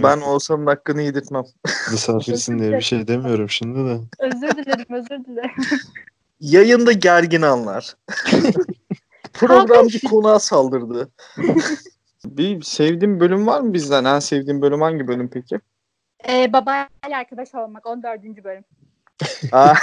Ben 0.03 0.21
olsam 0.21 0.65
hakkını 0.67 1.01
yedirtmem. 1.01 1.43
Misafirsin 1.91 2.59
diye 2.59 2.71
bir 2.71 2.81
şey 2.81 3.07
demiyorum 3.07 3.49
şimdi 3.49 3.89
de. 3.89 3.99
Özür 4.19 4.51
dilerim, 4.57 4.85
özür 4.89 5.25
dilerim. 5.25 5.51
Yayında 6.39 6.91
gergin 6.91 7.41
anlar. 7.41 7.95
Programcı 9.33 10.01
konuğa 10.01 10.39
saldırdı. 10.39 11.11
bir 12.25 12.61
sevdiğin 12.61 13.19
bölüm 13.19 13.47
var 13.47 13.61
mı 13.61 13.73
bizden? 13.73 14.05
En 14.05 14.19
sevdiğin 14.19 14.61
bölüm 14.61 14.81
hangi 14.81 15.07
bölüm 15.07 15.29
peki? 15.29 15.59
Ee, 16.29 16.53
babayla 16.53 16.87
arkadaş 17.13 17.55
olmak 17.55 17.85
14. 17.85 18.23
bölüm. 18.43 18.63
Aa, 19.51 19.73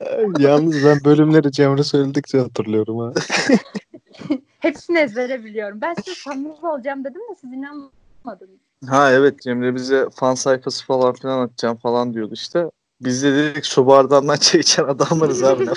Yalnız 0.38 0.84
ben 0.84 0.98
bölümleri 1.04 1.52
Cemre 1.52 1.84
söyledikçe 1.84 2.38
hatırlıyorum 2.38 2.98
ha. 2.98 3.12
Hepsini 4.60 4.98
ezbere 4.98 5.44
biliyorum. 5.44 5.78
Ben 5.80 5.94
size 5.94 6.14
samimi 6.14 6.52
olacağım 6.52 7.04
dedim 7.04 7.20
de 7.30 7.34
siz 7.40 7.52
inanmadınız. 7.52 8.60
ha 8.88 9.12
evet 9.12 9.42
Cemre 9.42 9.74
bize 9.74 10.06
fan 10.14 10.34
sayfası 10.34 10.86
falan 10.86 11.12
filan 11.12 11.38
atacağım 11.40 11.76
falan 11.76 12.14
diyordu 12.14 12.34
işte. 12.34 12.70
Biz 13.00 13.22
de 13.22 13.34
dedik 13.34 13.66
su 13.66 13.86
bardağından 13.86 14.36
çay 14.36 14.60
içen 14.60 14.84
adamlarız 14.84 15.42
abi 15.42 15.66
ne 15.66 15.70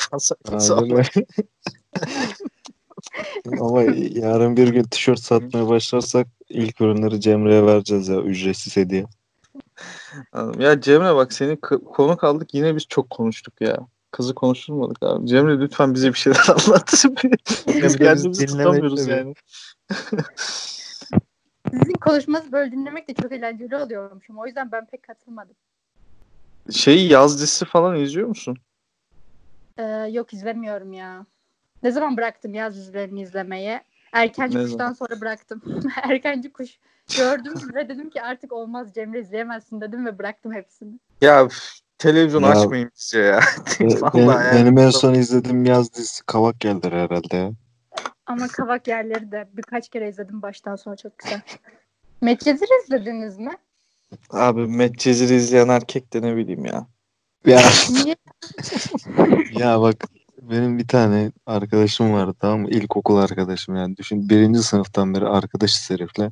öyle. 0.82 1.04
Ama 3.60 3.82
yarın 4.12 4.58
bir 4.58 4.68
gün 4.68 4.84
tişört 4.84 5.20
satmaya 5.20 5.68
başlarsak 5.70 6.28
ilk 6.50 6.82
ürünleri 6.82 7.22
Cemre'ye 7.22 7.66
vereceğiz 7.66 8.08
ya 8.08 8.22
ücretsiz 8.22 8.78
hediye. 8.78 9.06
Ya 10.60 10.82
Cemre 10.82 11.16
bak 11.16 11.34
seni 11.34 11.62
k- 11.62 11.78
konuk 11.78 12.24
aldık 12.24 12.54
yine 12.54 12.76
biz 12.76 12.84
çok 12.90 13.10
konuştuk 13.10 13.62
ya. 13.62 13.78
Kızı 14.12 14.36
konuşturmadık 14.36 14.98
abi. 15.04 15.28
Cemre 15.28 15.60
lütfen 15.60 15.94
bize 15.94 16.10
bir 16.10 16.18
şeyler 16.18 16.46
anlat. 16.68 16.94
biz 17.68 17.84
Biz 17.84 17.98
kendimizi 17.98 18.46
tutamıyoruz 18.46 19.08
yani. 19.08 19.34
Sizin 21.72 21.94
konuşmanızı 21.94 22.52
böyle 22.52 22.72
dinlemek 22.72 23.08
de 23.10 23.14
çok 23.14 23.32
eğlenceli 23.32 23.76
oluyormuşum. 23.76 24.38
O 24.40 24.46
yüzden 24.46 24.72
ben 24.72 24.86
pek 24.86 25.04
katılmadım. 25.04 25.56
Şey 26.72 27.08
yaz 27.08 27.38
dizisi 27.38 27.66
falan 27.66 27.96
izliyor 27.96 28.28
musun? 28.28 28.58
Ee, 29.78 29.84
yok 30.12 30.34
izlemiyorum 30.34 30.94
ya. 30.94 31.26
Ne 31.84 31.92
zaman 31.92 32.18
bıraktım 32.18 32.54
yaz 32.54 32.76
dizilerini 32.76 33.22
izlemeyi? 33.22 33.80
Erkenci 34.14 34.58
Ne 34.58 34.64
kuştan 34.64 34.94
sonra 34.94 35.22
bıraktım. 35.22 35.62
Erkenci 36.04 36.54
kuş 36.54 36.80
gördüm 37.18 37.54
ve 37.76 37.90
dedim 37.90 38.10
ki 38.10 38.22
artık 38.22 38.54
olmaz 38.54 38.94
Cemre 38.94 39.20
izleyemezsin 39.20 39.82
dedim 39.82 40.06
ve 40.06 40.20
bıraktım 40.20 40.54
hepsini. 40.54 41.00
Ya 41.22 41.46
üf, 41.46 41.74
televizyon 41.98 42.44
Ya- 42.44 42.50
açmayın 42.50 42.92
bize 42.96 43.20
ya. 43.20 43.40
Vallahi 43.82 44.14
benim, 44.14 44.30
yani. 44.30 44.56
benim 44.56 44.78
en 44.78 44.90
son 44.90 45.14
izlediğim 45.14 45.66
yaz 45.66 45.94
dizisi 45.94 46.26
Kavak 46.26 46.60
Geldir 46.60 46.92
herhalde 46.92 47.38
ya. 47.38 47.52
Ama 48.26 48.48
kavak 48.48 48.88
yerleri 48.88 49.32
de 49.32 49.48
birkaç 49.54 49.90
kere 49.90 50.10
izledim 50.10 50.42
baştan 50.42 50.76
sona 50.76 50.96
çok 50.96 51.20
güzel. 51.20 51.42
Medcezir 52.22 52.68
izlediniz 52.84 53.40
mi? 53.40 53.58
Abi 54.30 54.68
Medcezir'i 54.68 55.36
izleyen 55.36 55.68
erkek 55.68 56.14
de 56.14 56.22
ne 56.22 56.36
bileyim 56.36 56.66
ya. 56.66 56.88
Ya, 57.46 57.62
ya 59.60 59.82
bak 59.82 60.08
benim 60.42 60.78
bir 60.78 60.88
tane 60.88 61.32
arkadaşım 61.46 62.14
vardı 62.14 62.36
tamam 62.40 62.60
mı? 62.62 62.70
İlkokul 62.70 63.18
arkadaşım 63.18 63.76
yani. 63.76 63.98
Düşün 63.98 64.30
birinci 64.30 64.64
sınıftan 64.64 65.16
beri 65.16 65.26
arkadaşız 65.26 65.90
herifle. 65.90 66.32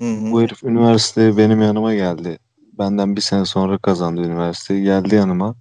Bu 0.00 0.42
herif 0.42 0.64
üniversiteye 0.64 1.36
benim 1.36 1.62
yanıma 1.62 1.94
geldi. 1.94 2.38
Benden 2.78 3.16
bir 3.16 3.20
sene 3.20 3.44
sonra 3.44 3.78
kazandı 3.78 4.20
üniversiteyi. 4.20 4.82
Geldi 4.82 5.14
yanıma. 5.14 5.54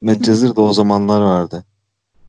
Medcezir 0.00 0.56
de 0.56 0.60
o 0.60 0.72
zamanlar 0.72 1.20
vardı. 1.20 1.64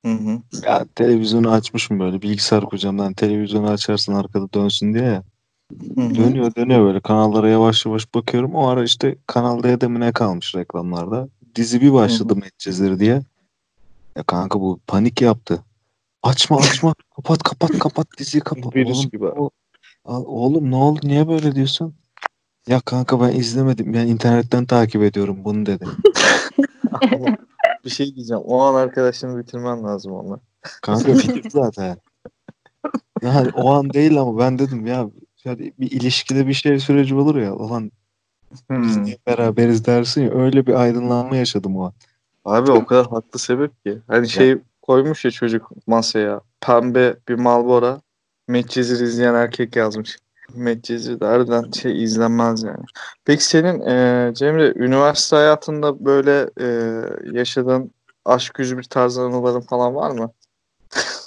Hı 0.06 0.12
hı. 0.12 0.42
Ya 0.64 0.86
televizyonu 0.96 1.52
açmışım 1.52 2.00
böyle 2.00 2.22
bilgisayar 2.22 2.66
kucağımdan 2.66 3.14
televizyonu 3.14 3.70
açarsın 3.70 4.14
arkada 4.14 4.54
dönsün 4.54 4.94
diye 4.94 5.06
ya. 5.06 5.24
Hı 5.72 6.02
hı. 6.02 6.16
Dönüyor 6.16 6.56
dönüyor 6.56 6.86
böyle 6.86 7.00
kanallara 7.00 7.50
yavaş 7.50 7.86
yavaş 7.86 8.14
bakıyorum. 8.16 8.56
O 8.56 8.68
ara 8.68 8.84
işte 8.84 9.18
Kanal 9.28 9.64
D'de 9.64 9.88
mi 9.88 10.00
ne 10.00 10.12
kalmış 10.12 10.56
reklamlarda. 10.56 11.30
Dizi 11.56 11.82
bir 11.82 11.94
başladı 11.94 12.36
Medcezir 12.36 13.00
diye. 13.00 13.22
Ya 14.18 14.24
kanka 14.24 14.60
bu 14.60 14.80
panik 14.88 15.22
yaptı. 15.22 15.64
Açma 16.24 16.58
açma 16.58 16.94
kapat 17.16 17.44
kapat 17.44 17.80
kapat 17.80 18.08
diziyi 18.18 18.42
kapat. 18.42 18.76
Virüs 18.76 18.98
Oğlum, 18.98 19.10
gibi. 19.10 19.26
o- 19.26 19.50
oğlum 20.06 20.72
ne 20.72 20.76
oldu 20.76 21.00
niye 21.04 21.28
böyle 21.28 21.56
diyorsun? 21.56 21.94
Ya 22.68 22.80
kanka 22.80 23.22
ben 23.22 23.36
izlemedim. 23.36 23.94
Ben 23.94 24.08
internetten 24.08 24.66
takip 24.66 25.04
ediyorum 25.04 25.38
bunu 25.46 25.66
dedi. 25.66 25.86
bir 27.86 27.90
şey 27.90 28.16
diyeceğim. 28.16 28.44
O 28.46 28.62
an 28.62 28.76
arkadaşını 28.76 29.38
bitirmen 29.38 29.84
lazım 29.84 30.14
onunla. 30.14 30.40
Kanka 30.82 31.14
bitir 31.14 31.50
zaten. 31.50 31.98
Yani 33.22 33.50
o 33.56 33.74
an 33.74 33.94
değil 33.94 34.22
ama 34.22 34.40
ben 34.40 34.60
dedim 34.60 34.88
ya 34.88 35.10
yani 35.46 35.74
bir 35.80 35.92
ilişkide 35.92 36.48
bir 36.48 36.54
şey 36.54 36.80
süreci 36.80 37.16
olur 37.16 37.36
ya. 37.36 37.54
Ulan 37.54 37.92
biz 38.70 38.98
niye 38.98 39.18
beraberiz 39.28 39.86
dersin 39.86 40.22
ya. 40.22 40.32
Öyle 40.32 40.68
bir 40.68 40.74
aydınlanma 40.74 41.36
yaşadım 41.36 41.78
o 41.78 41.86
an. 41.86 41.94
Abi 42.46 42.72
o 42.72 42.86
kadar 42.86 43.08
haklı 43.08 43.40
sebep 43.40 43.86
ki. 43.86 44.00
Hani 44.08 44.30
şey 44.30 44.58
koymuş 44.82 45.26
ya 45.26 45.32
çocuk 45.32 45.88
masaya. 45.88 46.42
Pembe 46.62 47.16
bir 47.30 47.36
Malbora. 47.36 48.02
Medcezir 48.48 49.06
izleyen 49.06 49.34
erkek 49.34 49.76
yazmış. 49.76 50.18
Medcezir 50.54 51.20
de 51.20 51.26
harbiden 51.26 51.72
şey 51.72 52.04
izlenmez 52.04 52.64
yani. 52.64 52.86
Peki 53.26 53.46
senin 53.46 53.82
e, 53.82 54.34
Cemre 54.34 54.74
üniversite 54.76 55.36
hayatında 55.36 56.06
böyle 56.06 56.50
e, 56.62 56.68
yaşadığın 57.32 57.92
aşk 58.26 58.60
yüzü 58.60 58.78
bir 58.78 58.84
tarz 58.84 59.18
anıların 59.18 59.62
falan 59.62 59.96
var 59.96 60.12
mı? 60.12 60.32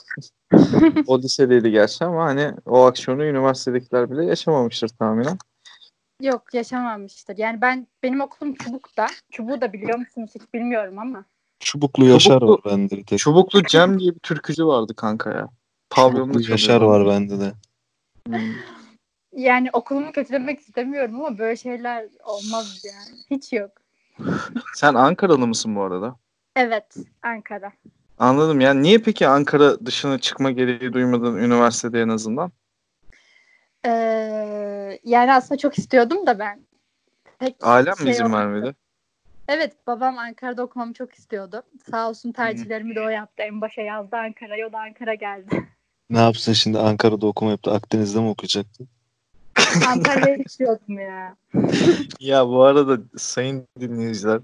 o 1.06 1.18
lisedeydi 1.18 1.70
gerçi 1.70 2.04
ama 2.04 2.24
hani 2.24 2.52
o 2.66 2.84
aksiyonu 2.84 3.24
üniversitedekiler 3.24 4.10
bile 4.10 4.24
yaşamamıştır 4.24 4.88
tahminen. 4.88 5.38
Yok 6.22 6.54
yaşamamıştır. 6.54 7.38
Yani 7.38 7.60
ben 7.60 7.86
benim 8.02 8.20
okulum 8.20 8.54
Çubuk'ta. 8.54 9.06
Çubuk'u 9.32 9.60
da 9.60 9.72
biliyor 9.72 9.98
musunuz 9.98 10.30
hiç 10.34 10.54
bilmiyorum 10.54 10.98
ama. 10.98 11.24
Çubuklu 11.60 12.04
Yaşar 12.06 12.40
Çubuklu- 12.40 12.48
var 12.48 12.60
bende 12.64 12.96
bir 12.96 13.04
tek. 13.06 13.18
Çubuklu 13.18 13.62
Cem 13.62 13.98
diye 14.00 14.14
bir 14.14 14.18
türkücü 14.18 14.66
vardı 14.66 14.94
kanka 14.96 15.30
ya. 15.30 15.48
Pavyonda 15.90 16.32
Çubuklu 16.32 16.50
Yaşar 16.50 16.80
var 16.80 17.06
bende 17.06 17.40
de. 17.40 17.52
Hmm. 18.26 18.54
Yani 19.36 19.68
okulumu 19.72 20.12
kötülemek 20.12 20.60
istemiyorum 20.60 21.14
ama 21.24 21.38
böyle 21.38 21.56
şeyler 21.56 22.08
olmaz 22.24 22.84
yani. 22.84 23.18
Hiç 23.30 23.52
yok. 23.52 23.70
Sen 24.74 24.94
Ankaralı 24.94 25.46
mısın 25.46 25.76
bu 25.76 25.82
arada? 25.82 26.16
Evet 26.56 26.96
Ankara. 27.22 27.72
Anladım. 28.18 28.60
Yani 28.60 28.82
niye 28.82 28.98
peki 28.98 29.28
Ankara 29.28 29.86
dışına 29.86 30.18
çıkma 30.18 30.50
gereği 30.50 30.92
duymadın 30.92 31.36
üniversitede 31.36 32.00
en 32.00 32.08
azından? 32.08 32.52
Ee, 33.86 33.90
yani 35.04 35.32
aslında 35.32 35.58
çok 35.58 35.78
istiyordum 35.78 36.26
da 36.26 36.38
ben. 36.38 36.60
Pek 37.38 37.56
Ailem 37.62 37.92
mi 37.92 38.02
şey 38.02 38.10
izin 38.10 38.24
olmadı. 38.24 38.40
vermedi? 38.40 38.74
Evet 39.48 39.72
babam 39.86 40.18
Ankara'da 40.18 40.62
okumamı 40.62 40.92
çok 40.92 41.14
istiyordu. 41.14 41.62
Sağ 41.90 42.08
olsun 42.08 42.32
tercihlerimi 42.32 42.94
de 42.94 43.00
o 43.00 43.08
yaptı. 43.08 43.42
En 43.42 43.60
başa 43.60 43.82
yazdı 43.82 44.16
Ankara'ya 44.16 44.68
o 44.68 44.72
da 44.72 44.78
Ankara 44.78 45.14
geldi. 45.14 45.68
Ne 46.10 46.18
yapsın 46.18 46.52
şimdi 46.52 46.78
Ankara'da 46.78 47.26
okumayıp 47.26 47.64
da 47.64 47.72
Akdeniz'de 47.72 48.20
mi 48.20 48.28
okuyacaktı? 48.28 48.84
Antalya'ya 49.88 50.36
istiyordum 50.36 50.98
ya. 50.98 51.36
Ya 52.20 52.46
bu 52.48 52.62
arada 52.62 52.98
sayın 53.16 53.68
dinleyiciler 53.80 54.40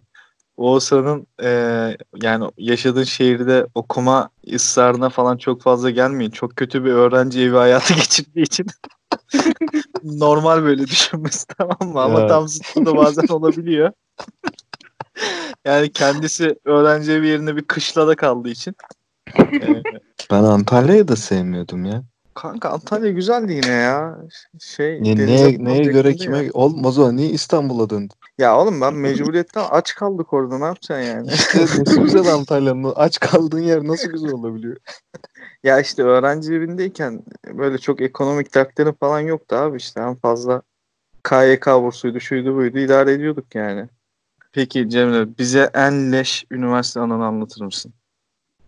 Oğuzhan'ın 0.57 1.27
eee, 1.43 1.97
yani 2.23 2.51
yaşadığın 2.59 3.03
şehirde 3.05 3.67
okuma 3.75 4.31
ısrarına 4.55 5.09
falan 5.09 5.37
çok 5.37 5.63
fazla 5.63 5.91
gelmeyin. 5.91 6.31
Çok 6.31 6.57
kötü 6.57 6.85
bir 6.85 6.91
öğrenci 6.93 7.41
evi 7.43 7.57
hayatı 7.57 7.95
geçirdiği 7.95 8.43
için 8.43 8.67
normal 10.05 10.63
böyle 10.63 10.87
düşünmesi 10.87 11.47
tamam 11.59 11.93
mı? 11.93 12.01
Ama 12.03 12.19
Evet. 12.21 12.29
tam 12.31 12.49
zıttı 12.49 12.87
da 12.87 12.97
bazen 12.97 13.27
olabiliyor. 13.29 13.93
yani 15.65 15.93
kendisi 15.93 16.59
öğrenci 16.65 17.13
evi 17.13 17.27
yerine 17.29 17.57
bir 17.57 17.63
kışlada 17.65 18.17
kaldığı 18.17 18.49
için 18.49 18.75
Ee, 19.39 19.83
Ben 20.31 20.43
Antalya'yı 20.45 21.09
da 21.09 21.17
sevmiyordum 21.17 21.85
ya. 21.85 22.03
kanka 22.35 22.71
Antalya 22.71 23.11
güzeldi 23.11 23.53
yine 23.53 23.71
ya. 23.71 24.19
Şey, 24.61 25.03
Ne, 25.03 25.17
denize 25.17 25.27
neye, 25.27 25.65
neye 25.65 25.85
göre 25.85 26.17
kime 26.17 26.39
ya. 26.45 26.51
olmaz 26.53 26.99
o 26.99 27.17
niye 27.17 27.29
İstanbul'a 27.29 27.91
döndün? 27.91 28.17
Ya 28.39 28.59
oğlum 28.59 28.81
ben 28.81 28.95
mecburiyetten 28.95 29.65
aç 29.71 29.95
kaldık 29.95 30.33
orada 30.33 30.59
ne 30.59 30.65
yapacaksın 30.65 31.07
yani? 31.07 31.29
İşte 31.35 31.61
nasıl 31.61 32.03
güzel 32.03 32.27
Antalya'nın 32.27 32.93
aç 32.97 33.21
kaldığın 33.21 33.63
yer 33.63 33.87
nasıl 33.87 34.11
güzel 34.11 34.33
olabiliyor? 34.33 34.77
Ya 35.63 35.81
işte 35.81 36.03
öğrenci 36.03 36.55
evindeyken 36.55 37.23
böyle 37.47 37.79
çok 37.79 38.01
ekonomik 38.01 38.55
dertlerim 38.55 38.93
falan 38.93 39.21
yoktu 39.21 39.57
abi 39.57 39.77
işte 39.77 40.01
en 40.01 40.15
fazla 40.15 40.63
KYK 41.23 41.67
bursuydu 41.67 42.21
şuydu 42.21 42.57
buydu 42.57 42.79
idare 42.79 43.13
ediyorduk 43.13 43.55
yani. 43.55 43.89
Peki 44.53 44.89
Cemre 44.89 45.39
bize 45.39 45.71
en 45.75 46.13
leş 46.13 46.45
üniversite 46.51 47.01
anını 47.01 47.25
anlatır 47.25 47.65
mısın? 47.65 47.93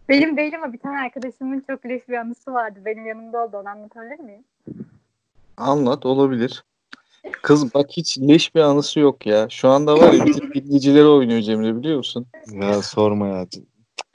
Benim 0.09 0.37
değil 0.37 0.55
ama 0.55 0.73
bir 0.73 0.79
tane 0.79 0.99
arkadaşımın 0.99 1.65
çok 1.71 1.87
leş 1.87 2.09
bir 2.09 2.17
anısı 2.17 2.53
vardı. 2.53 2.79
Benim 2.85 3.07
yanımda 3.07 3.45
oldu. 3.45 3.57
Onu 3.57 3.69
anlatabilir 3.69 4.19
miyim? 4.21 4.45
Anlat 5.57 6.07
olabilir. 6.07 6.65
Kız 7.43 7.75
bak 7.75 7.87
hiç 7.91 8.19
leş 8.19 8.55
bir 8.55 8.61
anısı 8.61 9.01
yok 9.01 9.27
ya. 9.27 9.47
Şu 9.51 9.69
anda 9.69 9.99
var 9.99 10.13
ya 10.13 10.27
bütün 10.27 10.55
dinleyicileri 10.55 11.07
oynuyor 11.07 11.41
Cemre 11.41 11.77
biliyor 11.77 11.97
musun? 11.97 12.27
Ya 12.53 12.83
sorma 12.83 13.27
ya. 13.29 13.47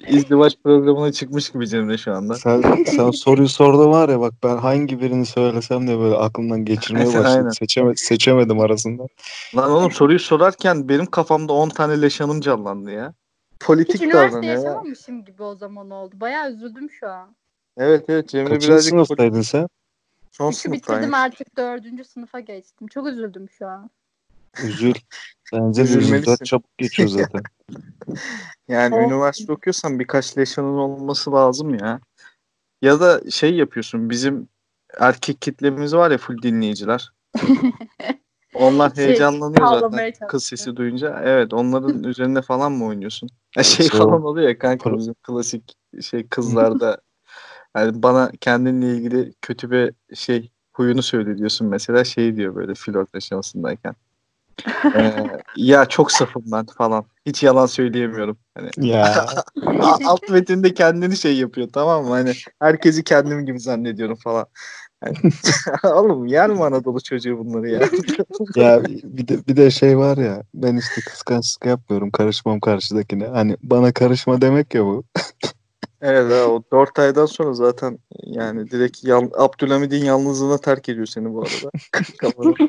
İzdivaç 0.08 0.58
programına 0.64 1.12
çıkmış 1.12 1.50
gibi 1.50 1.68
Cemre 1.68 1.98
şu 1.98 2.14
anda. 2.14 2.36
Sen, 2.36 2.62
sen 2.86 3.12
soruyu 3.12 3.48
sordu 3.48 3.90
var 3.90 4.10
ya 4.10 4.20
bak 4.20 4.34
ben 4.44 4.58
hangi 4.58 5.02
birini 5.02 5.26
söylesem 5.26 5.88
de 5.88 6.00
böyle 6.00 6.16
aklımdan 6.16 6.66
geçirmeye 6.66 7.06
başladım. 7.20 7.52
Seçeme, 7.52 7.96
seçemedim 7.96 8.60
arasında. 8.60 9.04
Lan 9.56 9.72
oğlum 9.72 9.92
soruyu 9.92 10.20
sorarken 10.20 10.90
benim 10.90 11.06
kafamda 11.06 11.54
10 11.54 11.70
tane 11.70 12.02
leş 12.02 12.22
anım 12.22 12.42
canlandı 12.42 12.92
ya. 12.92 13.14
Hiç 13.54 13.68
Politik 13.68 14.02
üniversite 14.02 14.32
davranıyor 14.32 14.54
ya. 14.54 14.60
yaşamamışım 14.60 15.26
gibi 15.26 15.44
o 15.44 15.56
zaman 15.56 15.90
oldu. 15.90 16.16
Bayağı 16.20 16.52
üzüldüm 16.52 16.90
şu 16.90 17.08
an. 17.10 17.36
Evet 17.78 18.06
evet 18.10 18.30
Cemre 18.30 18.50
Kaçıncı 18.50 18.68
birazcık 18.68 18.90
sınıftaydın 18.90 19.42
sen? 19.42 19.68
Son 20.32 20.52
Üçü 20.52 20.72
bitirdim 20.72 21.14
artık 21.14 21.58
dördüncü 21.58 22.04
sınıfa 22.04 22.40
geçtim. 22.40 22.88
Çok 22.88 23.08
üzüldüm 23.08 23.50
şu 23.50 23.68
an. 23.68 23.90
Üzül. 24.64 24.94
Bence 25.54 25.82
de 25.82 25.86
Üzülmelisin. 25.86 26.32
üzül. 26.34 26.46
Çabuk 26.46 26.78
geçiyor 26.78 27.10
zaten. 27.10 27.42
Yani 28.68 28.96
Oh. 28.96 29.00
üniversite 29.02 29.54
okuyorsan 29.54 30.00
birkaç 30.00 30.38
leşanın 30.38 30.78
olması 30.78 31.32
lazım 31.32 31.74
ya. 31.74 32.00
Ya 32.82 33.00
da 33.00 33.22
şey 33.32 33.56
yapıyorsun 33.56 34.10
bizim 34.10 34.48
erkek 35.00 35.42
kitlemiz 35.42 35.94
var 35.96 36.12
ya 36.12 36.18
full 36.18 36.42
dinleyiciler. 36.42 37.12
Onlar 38.54 38.96
Şey, 38.96 39.06
heyecanlanıyor 39.06 39.80
zaten 39.80 40.14
kız 40.28 40.44
sesi 40.44 40.76
duyunca. 40.76 41.22
Evet 41.24 41.54
onların 41.54 42.04
üzerinde 42.10 42.42
falan 42.42 42.72
mı 42.72 42.86
oynuyorsun? 42.86 43.30
Ya 43.58 43.64
şey 43.64 43.90
falan 43.90 44.24
o- 44.24 44.28
oluyor 44.28 44.50
ya 44.50 44.58
kanka 44.60 44.98
bizim 44.98 45.14
klasik 45.14 45.76
şey 46.02 46.28
kızlarda 46.28 47.02
yani 47.78 48.04
bana 48.04 48.32
kendinle 48.42 48.96
ilgili 48.96 49.34
kötü 49.42 49.72
bir 49.72 49.94
şey 50.16 50.52
huyunu 50.74 51.02
söyle 51.02 51.38
diyorsun 51.38 51.68
mesela 51.68 52.04
şey 52.04 52.36
diyor 52.36 52.56
böyle 52.56 52.74
flört 52.76 53.16
aşamasındayken. 53.16 53.96
Ee, 54.96 55.14
ya 55.56 55.86
çok 55.86 56.12
safım 56.12 56.44
ben 56.46 56.66
falan. 56.66 57.06
Hiç 57.26 57.44
yalan 57.44 57.66
söyleyemiyorum. 57.66 58.38
Hani 58.58 58.70
ya 58.78 59.26
alt 60.06 60.30
metinde 60.30 60.74
kendini 60.74 61.18
şey 61.18 61.38
yapıyor 61.38 61.70
tamam 61.74 62.06
mı? 62.06 62.10
Hani 62.10 62.34
herkesi 62.60 63.04
kendim 63.04 63.46
gibi 63.46 63.60
zannediyorum 63.60 64.16
falan. 64.16 64.46
Yani, 65.06 65.18
oğlum 65.96 66.26
yer 66.28 66.50
mi 66.50 66.64
Anadolu 66.64 67.02
çocuğu 67.02 67.38
bunları 67.38 67.70
ya? 67.70 67.80
ya 68.56 68.84
bir 69.04 69.28
de 69.28 69.48
bir 69.48 69.56
de 69.56 69.72
şey 69.72 69.98
var 69.98 70.18
ya 70.18 70.44
ben 70.54 70.78
işte 70.78 71.02
kıskançlık 71.02 71.66
yapmıyorum 71.66 72.12
karışmam 72.12 72.60
karşıdakine. 72.60 73.28
Hani 73.28 73.58
bana 73.64 73.92
karışma 73.92 74.42
demek 74.42 74.76
ya 74.76 74.86
bu. 74.86 75.04
Evet 76.02 76.48
o 76.48 76.64
4 76.72 77.00
aydan 77.00 77.26
sonra 77.26 77.54
zaten 77.54 78.00
yani 78.24 78.72
direkt 78.72 79.04
yan, 79.04 79.32
Abdülhamid'in 79.38 80.06
yalnızlığına 80.06 80.58
terk 80.58 80.90
ediyor 80.90 81.06
seni 81.06 81.34
bu 81.34 81.42
arada. 81.42 81.72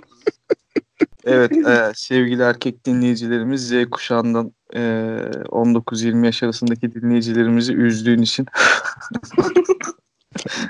Evet 1.25 1.53
e, 1.53 1.93
sevgili 1.95 2.43
erkek 2.43 2.87
dinleyicilerimiz 2.87 3.69
Z 3.69 3.73
kuşağından 3.91 4.53
e, 4.75 4.79
19-20 4.79 6.25
yaş 6.25 6.43
arasındaki 6.43 6.95
dinleyicilerimizi 6.95 7.73
üzdüğün 7.73 8.23
için 8.23 8.47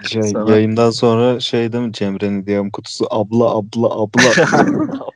Şey, 0.08 0.22
Sana- 0.22 0.50
yayından 0.50 0.90
sonra 0.90 1.40
şey 1.40 1.72
değil 1.72 1.84
mi 1.84 1.92
Cemre'nin 1.92 2.46
DM 2.46 2.70
kutusu 2.70 3.06
abla 3.10 3.50
abla 3.50 3.88
abla 3.90 4.30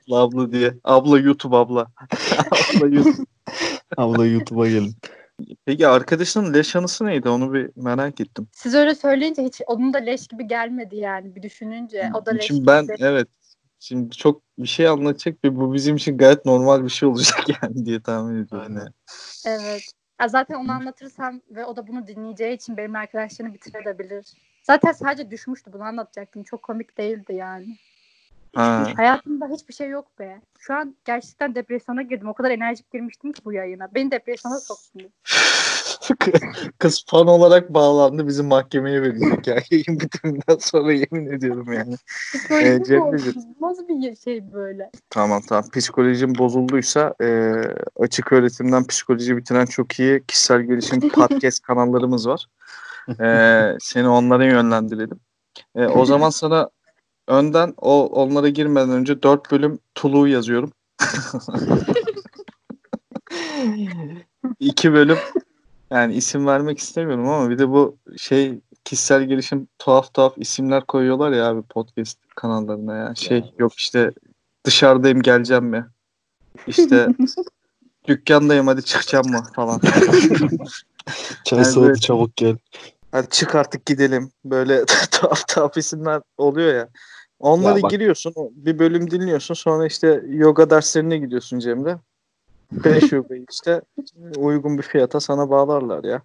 abla 0.07 0.19
abla 0.19 0.53
diye. 0.53 0.75
Abla 0.85 1.19
YouTube 1.19 1.57
abla. 1.57 1.87
abla 2.51 2.87
YouTube. 2.89 3.27
abla 3.97 4.27
YouTube'a 4.27 4.69
gelin. 4.69 4.95
Peki 5.65 5.89
arkadaşının 5.89 6.55
leş 6.55 6.77
anısı 6.77 7.07
neydi? 7.07 7.29
Onu 7.29 7.53
bir 7.53 7.71
merak 7.77 8.21
ettim. 8.21 8.49
Siz 8.53 8.75
öyle 8.75 8.95
söyleyince 8.95 9.43
hiç 9.45 9.61
onun 9.67 9.93
da 9.93 9.99
leş 9.99 10.27
gibi 10.27 10.47
gelmedi 10.47 10.97
yani 10.97 11.35
bir 11.35 11.43
düşününce. 11.43 12.11
O 12.15 12.27
da 12.27 12.31
leş 12.31 12.47
Şimdi 12.47 12.61
gibi 12.61 12.67
ben 12.67 12.89
de- 12.89 12.97
evet 12.99 13.29
şimdi 13.79 14.17
çok 14.17 14.43
bir 14.59 14.67
şey 14.67 14.89
anlatacak 14.89 15.45
ve 15.45 15.57
bu 15.57 15.75
bizim 15.75 15.97
için 15.97 16.19
gayet 16.19 16.45
normal 16.45 16.85
bir 16.85 16.89
şey 16.89 17.09
olacak 17.09 17.39
yani 17.63 17.87
diye 17.87 18.03
tahmin 18.03 18.45
ediyorum. 18.45 18.77
Yani. 18.77 18.89
Evet. 19.47 19.83
Ya 20.21 20.29
zaten 20.29 20.55
onu 20.55 20.73
anlatırsam 20.73 21.41
ve 21.51 21.65
o 21.65 21.77
da 21.77 21.87
bunu 21.87 22.07
dinleyeceği 22.07 22.57
için 22.57 22.77
benim 22.77 22.97
arkadaşlarını 22.97 23.55
bitirebilir. 23.55 24.27
Zaten 24.63 24.93
sadece 24.93 25.31
düşmüştü 25.31 25.73
bunu 25.73 25.83
anlatacaktım. 25.83 26.43
Çok 26.43 26.63
komik 26.63 26.99
değildi 26.99 27.35
yani. 27.35 27.79
Ha. 28.57 28.87
Hayatımda 28.97 29.49
hiçbir 29.49 29.75
şey 29.75 29.89
yok 29.89 30.19
be. 30.19 30.41
Şu 30.59 30.75
an 30.75 30.97
gerçekten 31.05 31.55
depresyona 31.55 32.03
girdim. 32.03 32.29
O 32.29 32.35
kadar 32.35 32.51
enerjik 32.51 32.91
girmiştim 32.91 33.33
ki 33.33 33.45
bu 33.45 33.53
yayına. 33.53 33.95
Beni 33.95 34.11
depresyona 34.11 34.61
soktunuz. 34.61 35.13
Kız 36.79 37.05
fan 37.09 37.27
olarak 37.27 37.75
bağlandı 37.75 38.27
bizi 38.27 38.43
mahkemeye 38.43 39.03
verecek 39.03 39.47
ya. 39.47 39.55
Yayın 39.71 40.01
bitiminden 40.01 40.57
sonra 40.59 40.93
yemin 40.93 41.27
ediyorum 41.27 41.73
yani. 41.73 41.97
Psikolojim 42.35 42.97
Ee, 42.97 43.13
bozuldu. 43.13 43.39
Nasıl 43.61 43.89
bir 43.89 44.17
şey 44.17 44.53
böyle? 44.53 44.91
Tamam 45.11 45.43
tamam. 45.49 45.65
Psikolojim 45.71 46.39
bozulduysa 46.39 47.15
e, 47.23 47.53
açık 47.97 48.33
öğretimden 48.33 48.87
psikoloji 48.87 49.37
bitiren 49.37 49.67
çok 49.67 49.99
iyi 49.99 50.25
kişisel 50.27 50.63
gelişim 50.63 51.09
podcast 51.09 51.63
kanallarımız 51.63 52.29
var. 52.29 52.47
E, 53.21 53.29
seni 53.81 54.09
onlara 54.09 54.45
yönlendirelim. 54.45 55.21
E, 55.75 55.87
o 55.87 56.05
zaman 56.05 56.31
sana 56.31 56.71
önden 57.27 57.75
o 57.77 58.07
onlara 58.07 58.49
girmeden 58.49 58.91
önce 58.91 59.23
4 59.23 59.51
bölüm 59.53 59.79
Tulu 59.95 60.29
yazıyorum. 60.29 60.73
2 64.61 64.93
bölüm 64.93 65.19
yani 65.91 66.15
isim 66.15 66.47
vermek 66.47 66.79
istemiyorum 66.79 67.29
ama 67.29 67.51
bir 67.51 67.59
de 67.59 67.69
bu 67.69 67.97
şey 68.17 68.61
kişisel 68.85 69.23
gelişim 69.25 69.69
tuhaf 69.79 70.15
tuhaf 70.15 70.33
isimler 70.37 70.87
koyuyorlar 70.87 71.33
ya 71.33 71.47
abi 71.49 71.63
podcast 71.63 72.19
kanallarına 72.37 72.97
ya. 72.97 73.15
Şey 73.15 73.55
yok 73.59 73.75
işte 73.75 74.11
dışarıdayım 74.65 75.23
geleceğim 75.23 75.65
mi? 75.65 75.87
İşte 76.67 77.09
dükkandayım 78.09 78.67
hadi 78.67 78.83
çıkacağım 78.85 79.31
mı 79.31 79.43
falan. 79.55 79.81
Çay 81.45 81.59
Yani 81.63 81.77
böyle- 81.77 81.95
çabuk 82.01 82.37
gel. 82.37 82.57
Hadi 83.13 83.29
çık 83.29 83.55
artık 83.55 83.87
gidelim. 83.87 84.31
Böyle 84.45 84.85
tuhaf 85.11 85.49
tuhaf 85.49 85.77
isimler 85.77 86.23
oluyor 86.39 86.75
ya. 86.75 86.89
Onları 87.39 87.83
bak- 87.83 87.91
giriyorsun, 87.91 88.35
bir 88.37 88.79
bölüm 88.79 89.11
dinliyorsun. 89.11 89.55
Sonra 89.55 89.87
işte 89.87 90.25
yoga 90.29 90.71
derslerine 90.71 91.19
gidiyorsun 91.19 91.59
Cemre. 91.59 91.99
5 92.73 93.13
yoga 93.13 93.35
işte 93.51 93.83
uygun 94.37 94.79
bir 94.79 94.83
fiyata 94.83 95.21
sana 95.21 95.51
bağlarlar 95.51 96.05
ya. 96.05 96.23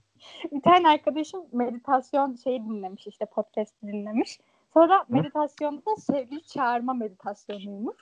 Bir 0.52 0.62
tane 0.62 0.88
arkadaşım 0.88 1.42
meditasyon 1.52 2.36
şeyi 2.36 2.60
dinlemiş 2.60 3.08
işte 3.08 3.26
podcast 3.26 3.74
dinlemiş. 3.84 4.40
Sonra 4.74 5.06
meditasyonda 5.10 5.82
da 5.86 5.96
sevgili 5.96 6.44
çağırma 6.44 6.94
meditasyonuymuş. 6.94 7.96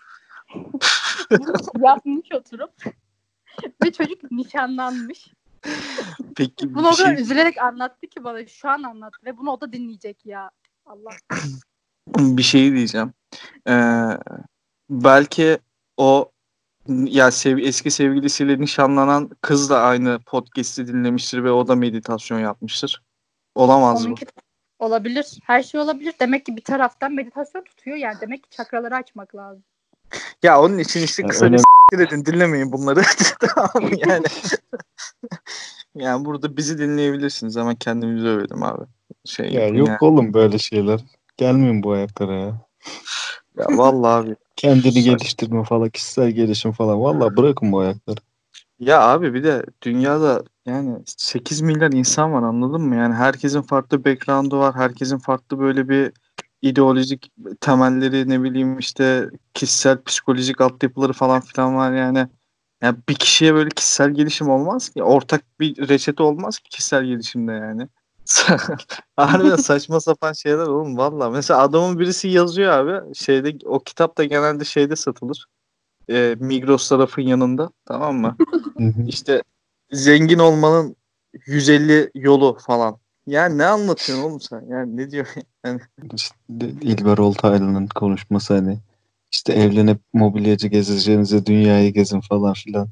Yapmış 1.84 2.32
oturup. 2.34 2.72
Ve 3.84 3.92
çocuk 3.92 4.32
nişanlanmış. 4.32 5.34
Peki 6.36 6.76
Bunu 6.76 6.88
o 6.88 6.92
kadar 6.92 7.16
şey, 7.16 7.24
üzülerek 7.24 7.58
anlattı 7.58 8.08
ki 8.08 8.24
bana. 8.24 8.48
Şu 8.48 8.70
an 8.70 8.84
anlattı. 8.84 9.18
Ve 9.26 9.38
bunu 9.38 9.52
o 9.52 9.62
da 9.62 9.74
dinleyecek 9.74 10.26
ya. 10.26 10.52
Allah. 10.86 11.12
bir 12.18 12.44
şey 12.44 12.74
diyeceğim. 12.74 13.14
Ee, 13.68 14.04
belki 14.90 15.58
o 15.98 16.32
ya 16.88 17.32
sev, 17.32 17.58
eski 17.58 17.92
sevgilisiyle 17.92 18.60
nişanlanan 18.62 19.30
kız 19.42 19.70
da 19.70 19.82
aynı 19.82 20.20
podcast'i 20.20 20.88
dinlemiştir 20.88 21.44
ve 21.44 21.52
o 21.52 21.68
da 21.68 21.76
meditasyon 21.76 22.40
yapmıştır. 22.40 23.04
Olamaz 23.56 24.06
mı? 24.06 24.16
Olabilir. 24.80 25.40
Her 25.44 25.64
şey 25.64 25.82
olabilir. 25.82 26.14
Demek 26.20 26.46
ki 26.46 26.56
bir 26.56 26.64
taraftan 26.64 27.14
meditasyon 27.14 27.64
tutuyor. 27.64 27.98
Yani 27.98 28.18
demek 28.22 28.44
ki 28.44 28.50
çakraları 28.50 28.96
açmak 28.96 29.36
lazım. 29.36 29.64
Ya 30.44 30.62
onun 30.62 30.78
için 30.78 31.02
işte 31.04 31.24
kısa 31.28 31.46
bir 31.46 31.52
önemli- 31.52 31.64
s**tir 31.92 32.00
edin 32.08 32.26
dinlemeyin 32.26 32.72
bunları. 32.72 33.02
tamam 33.40 33.92
yani. 34.08 34.26
yani 35.96 36.26
burada 36.26 36.58
bizi 36.58 36.78
dinleyebilirsiniz 36.78 37.58
ama 37.58 37.76
kendimizi 37.76 38.28
övelim 38.28 38.64
abi. 38.64 38.86
Şey 39.26 39.54
Ya 39.54 39.68
yok 39.68 39.88
ya. 39.88 39.98
oğlum 40.02 40.34
böyle 40.34 40.58
şeyler. 40.58 41.00
Gelmeyin 41.40 41.84
bu 41.84 41.92
ayaklara 41.92 42.36
ya. 42.36 42.62
ya 43.58 43.66
vallahi 43.70 44.24
abi. 44.24 44.36
Kendini 44.56 45.04
geliştirme 45.04 45.64
falan, 45.64 45.90
kişisel 45.90 46.32
gelişim 46.32 46.72
falan. 46.72 47.02
Vallahi 47.02 47.38
bırakın 47.38 47.72
bu 47.72 47.80
ayakları. 47.80 48.20
Ya 48.80 49.02
abi 49.02 49.34
bir 49.34 49.44
de 49.44 49.66
dünyada 49.82 50.44
Yani 50.66 50.98
8 51.06 51.62
milyar 51.62 51.92
insan 51.92 52.34
var 52.34 52.44
anladın 52.44 52.82
mı? 52.82 52.96
Yani 52.96 53.14
herkesin 53.14 53.62
farklı 53.62 54.06
background'u 54.06 54.60
var. 54.60 54.76
Herkesin 54.76 55.18
farklı 55.18 55.60
böyle 55.60 55.90
bir 55.90 56.12
ideolojik 56.62 57.32
temelleri 57.62 58.30
ne 58.30 58.44
bileyim 58.44 58.80
işte 58.80 59.30
kişisel 59.54 60.04
psikolojik 60.04 60.62
altyapıları 60.62 61.14
falan 61.14 61.42
filan 61.42 61.76
var 61.76 61.94
yani. 61.94 62.28
Yani 62.82 62.98
bir 63.10 63.16
kişiye 63.16 63.54
böyle 63.54 63.70
kişisel 63.70 64.12
gelişim 64.12 64.50
olmaz 64.50 64.90
ki. 64.90 65.04
Ortak 65.04 65.42
bir 65.60 65.90
reçete 65.90 66.24
olmaz 66.24 66.60
ki 66.60 66.70
kişisel 66.70 67.06
gelişimde 67.06 67.52
yani. 67.52 67.88
Harbiden 69.16 69.56
saçma 69.56 70.00
sapan 70.00 70.34
şeyler 70.34 70.68
oğlum 70.68 70.98
valla. 70.98 71.30
Mesela 71.30 71.62
adamın 71.62 72.00
birisi 72.00 72.28
yazıyor 72.28 72.72
abi. 72.72 73.16
Şeyde 73.16 73.58
o 73.66 73.80
kitap 73.80 74.18
da 74.18 74.24
genelde 74.24 74.66
şeyde 74.66 74.96
satılır. 74.96 75.46
Ee, 76.10 76.36
Migros 76.40 76.90
tarafın 76.90 77.22
yanında. 77.22 77.70
Tamam 77.86 78.16
mı? 78.16 78.38
İşte 79.08 79.44
zengin 79.92 80.40
olmanın 80.40 80.96
150 81.46 82.12
yolu 82.16 82.58
falan. 82.68 82.98
Yani 83.28 83.58
ne 83.58 83.66
anlatıyorsun 83.66 84.26
oğlum 84.26 84.42
sen? 84.42 84.66
Yani 84.70 84.98
ne 84.98 85.12
diyor? 85.12 85.28
Yani 85.66 85.80
İşte 86.14 86.36
İlber 86.82 87.18
Ortaylı'nın 87.18 87.88
konuşması 87.88 88.54
hani 88.54 88.80
işte 89.32 89.54
evlenip 89.54 90.02
mobilyacı 90.14 90.68
gezeceğinize 90.68 91.46
dünyayı 91.46 91.94
gezin 91.94 92.22
falan 92.22 92.54
filan. 92.54 92.90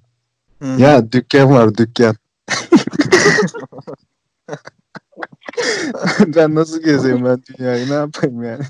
Hı. 0.62 0.82
Ya 0.82 1.12
dükkan 1.12 1.52
var 1.52 1.78
dükkan. 1.78 2.16
ben 6.36 6.56
nasıl 6.56 6.82
gezeyim 6.82 7.26
ben 7.26 7.42
dünyayı 7.44 7.90
ne 7.90 7.94
yapayım 7.94 8.44
yani? 8.44 8.64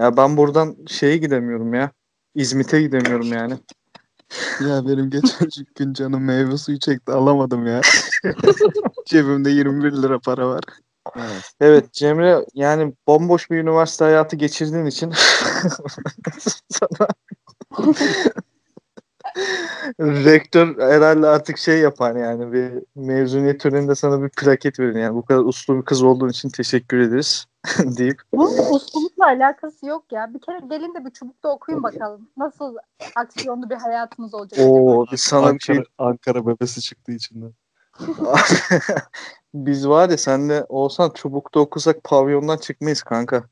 ya 0.00 0.16
ben 0.16 0.36
buradan 0.36 0.76
şeye 0.86 1.16
gidemiyorum 1.16 1.74
ya. 1.74 1.90
İzmit'e 2.34 2.82
gidemiyorum 2.82 3.32
yani. 3.32 3.58
Ya 4.60 4.88
benim 4.88 5.10
geçen 5.10 5.48
gün 5.74 5.92
canım 5.92 6.24
meyve 6.24 6.56
suyu 6.56 6.78
çekti 6.78 7.12
alamadım 7.12 7.66
ya. 7.66 7.80
Cebimde 9.06 9.50
21 9.50 9.92
lira 9.92 10.18
para 10.18 10.48
var. 10.48 10.64
Evet 11.60 11.92
Cemre 11.92 12.46
yani 12.54 12.94
bomboş 13.06 13.50
bir 13.50 13.56
üniversite 13.56 14.04
hayatı 14.04 14.36
geçirdiğin 14.36 14.86
için 14.86 15.12
sana 16.68 17.08
rektör 20.00 20.78
herhalde 20.78 21.26
artık 21.26 21.58
şey 21.58 21.78
yapar 21.78 22.16
yani 22.16 22.52
bir 22.52 22.72
mezuniyet 22.94 23.60
töreninde 23.60 23.94
sana 23.94 24.22
bir 24.22 24.28
plaket 24.28 24.80
verir 24.80 24.94
yani 24.94 25.14
bu 25.14 25.24
kadar 25.24 25.40
uslu 25.40 25.78
bir 25.78 25.84
kız 25.84 26.02
olduğun 26.02 26.28
için 26.28 26.48
teşekkür 26.48 26.98
ederiz 26.98 27.46
deyip 27.98 28.22
Bunun 28.32 28.74
uslullukla 28.74 29.26
alakası 29.26 29.86
yok 29.86 30.12
ya. 30.12 30.34
Bir 30.34 30.40
kere 30.40 30.58
gelin 30.70 30.94
de 30.94 31.04
bir 31.04 31.10
çubukta 31.10 31.48
okuyun 31.48 31.82
bakalım. 31.82 32.28
Nasıl 32.36 32.76
aksiyonlu 33.16 33.70
bir 33.70 33.76
hayatımız 33.76 34.34
olacak. 34.34 34.58
acaba? 34.58 34.72
o 34.72 35.06
biz 35.12 35.20
sana 35.20 35.54
bir 35.54 35.60
şey 35.60 35.76
Ankara, 35.76 36.10
Ankara 36.10 36.46
bebesi 36.46 36.80
çıktı 36.80 37.12
içinden. 37.12 37.52
biz 39.54 39.88
var 39.88 40.10
ya 40.10 40.18
senle 40.18 40.64
olsan 40.68 41.10
çubukta 41.10 41.60
okusak 41.60 42.04
pavyondan 42.04 42.56
çıkmayız 42.56 43.02
kanka. 43.02 43.44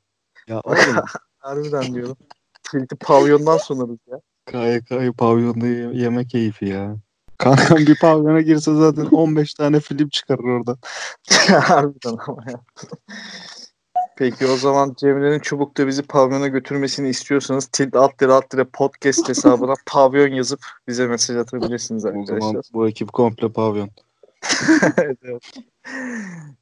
Ya 0.49 0.61
oğlum 0.61 1.05
Harbiden 1.39 1.95
diyorum. 1.95 2.17
Tilti 2.63 2.97
pavyondan 2.97 3.57
sunarız 3.57 3.99
ya. 4.07 4.21
KYK'yı 4.47 5.13
pavyonda 5.13 5.67
ye- 5.67 6.03
yeme 6.03 6.27
keyfi 6.27 6.67
ya. 6.67 6.97
Kankam 7.39 7.79
bir 7.79 7.99
pavyona 7.99 8.41
girse 8.41 8.75
zaten 8.75 9.05
15 9.07 9.55
tane 9.55 9.81
film 9.81 10.09
çıkarır 10.09 10.45
oradan. 10.45 10.79
Harbiden 11.63 12.17
ama 12.27 12.43
ya. 12.51 12.61
Peki 14.17 14.47
o 14.47 14.57
zaman 14.57 14.95
Cemre'nin 14.99 15.39
çubukta 15.39 15.87
bizi 15.87 16.03
pavyona 16.03 16.49
götürmesini 16.49 17.09
istiyorsanız 17.09 17.67
tilt 17.67 17.97
alt 17.97 18.23
lira 18.23 18.35
alt 18.35 18.55
lira 18.55 18.65
podcast 18.73 19.29
hesabına 19.29 19.75
pavyon 19.87 20.29
yazıp 20.29 20.61
bize 20.89 21.07
mesaj 21.07 21.37
atabilirsiniz 21.37 22.05
O 22.05 22.09
arkadaşlar. 22.09 22.39
zaman 22.41 22.63
bu 22.75 22.89
ekip 22.89 23.13
komple 23.13 23.53
pavyon. 23.53 23.91
Evet, 24.99 25.19
evet. 25.25 25.43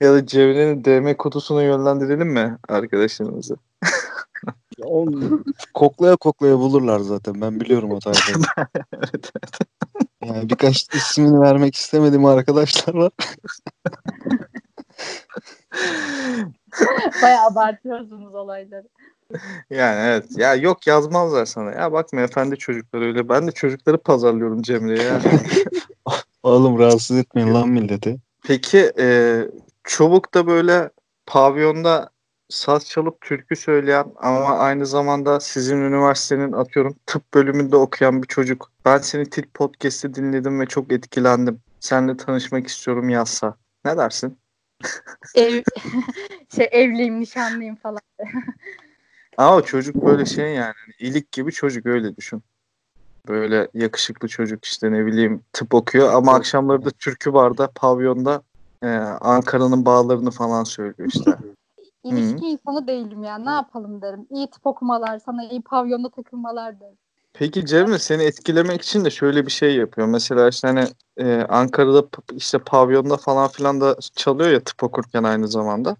ya 0.01 0.13
da 0.15 0.27
Cemre'nin 0.27 0.85
DM 0.85 1.15
kutusuna 1.17 1.63
yönlendirelim 1.63 2.29
mi 2.29 2.57
arkadaşlarımızı? 2.69 3.57
Oğlum, 4.85 5.45
koklaya 5.75 6.17
koklaya 6.17 6.59
bulurlar 6.59 7.01
zaten. 7.01 7.41
Ben 7.41 7.61
biliyorum 7.61 7.91
o 7.91 7.99
tayfayı. 7.99 8.37
evet, 8.93 9.11
evet. 9.15 9.31
Yani 10.25 10.51
birkaç 10.51 10.95
ismini 10.95 11.41
vermek 11.41 11.75
istemediğim 11.75 12.25
arkadaşlar 12.25 12.95
var. 12.95 13.13
Bayağı 17.23 17.47
abartıyorsunuz 17.47 18.35
olayları. 18.35 18.89
Yani 19.71 20.01
evet. 20.01 20.25
Ya 20.37 20.55
yok 20.55 20.87
yazmazlar 20.87 21.47
sana. 21.47 21.71
Ya 21.71 21.93
bakma 21.93 22.21
efendi 22.21 22.57
çocuklar 22.57 23.03
öyle. 23.03 23.29
Ben 23.29 23.47
de 23.47 23.53
çocukları 23.53 23.99
pazarlıyorum 23.99 24.63
Cemre'ye 24.63 25.03
ya. 25.03 25.21
Oğlum 26.43 26.79
rahatsız 26.79 27.19
etmeyin 27.19 27.55
lan 27.55 27.69
milleti. 27.69 28.17
Peki 28.47 28.93
e, 28.99 29.39
Çubuk'ta 29.85 30.47
böyle 30.47 30.91
pavyonda 31.27 32.11
saz 32.51 32.87
çalıp 32.87 33.21
türkü 33.21 33.57
söyleyen 33.57 34.13
ama 34.17 34.59
aynı 34.59 34.87
zamanda 34.87 35.41
sizin 35.41 35.77
üniversitenin 35.77 36.53
atıyorum 36.53 36.97
tıp 37.07 37.35
bölümünde 37.35 37.77
okuyan 37.77 38.23
bir 38.23 38.29
çocuk. 38.29 38.73
Ben 38.85 38.99
seni 38.99 39.31
Tit 39.31 39.55
Podcast'te 39.55 40.15
dinledim 40.15 40.61
ve 40.61 40.67
çok 40.67 40.93
etkilendim. 40.93 41.61
Seninle 41.81 42.17
tanışmak 42.17 42.67
istiyorum 42.67 43.09
yazsa. 43.09 43.57
Ne 43.85 43.97
dersin? 43.97 44.39
Ev, 45.35 45.63
şey 46.57 46.69
evliyim, 46.73 47.21
nişanlıyım 47.21 47.77
falan. 47.77 48.01
Ama 49.37 49.63
çocuk 49.63 50.07
böyle 50.07 50.27
şey 50.27 50.55
yani 50.55 50.75
hani 50.85 50.95
ilik 50.99 51.33
gibi 51.33 51.53
çocuk 51.53 51.87
öyle 51.87 52.17
düşün. 52.17 52.43
Böyle 53.29 53.69
yakışıklı 53.75 54.29
çocuk 54.29 54.65
işte 54.65 54.93
ne 54.93 55.07
bileyim 55.07 55.43
tıp 55.53 55.75
okuyor 55.75 56.13
ama 56.15 56.35
akşamları 56.35 56.85
da 56.85 56.91
türkü 56.91 57.33
barda 57.33 57.71
pavyonda 57.75 58.43
e, 58.83 58.89
Ankara'nın 59.21 59.85
bağlarını 59.85 60.31
falan 60.31 60.65
söylüyor 60.65 61.11
işte. 61.15 61.31
İlişki 62.05 62.47
insanı 62.47 62.87
değilim 62.87 63.23
ya. 63.23 63.39
Ne 63.39 63.51
yapalım 63.51 64.03
derim. 64.03 64.27
İyi 64.31 64.51
tıp 64.51 64.67
okumalar, 64.67 65.19
sana 65.19 65.45
iyi 65.45 65.63
pavyonda 65.63 66.11
takılmalar 66.11 66.81
derim. 66.81 66.99
Peki 67.33 67.67
Cemre 67.67 67.99
seni 67.99 68.23
etkilemek 68.23 68.83
için 68.83 69.05
de 69.05 69.11
şöyle 69.11 69.47
bir 69.47 69.51
şey 69.51 69.77
yapıyor. 69.77 70.07
Mesela 70.07 70.49
işte 70.49 70.69
hani 70.69 70.85
e, 71.17 71.43
Ankara'da 71.43 72.05
işte 72.33 72.59
pavyonda 72.59 73.17
falan 73.17 73.49
filan 73.49 73.81
da 73.81 73.97
çalıyor 74.17 74.51
ya 74.51 74.61
tıp 74.61 74.83
okurken 74.83 75.23
aynı 75.23 75.49
zamanda. 75.49 75.97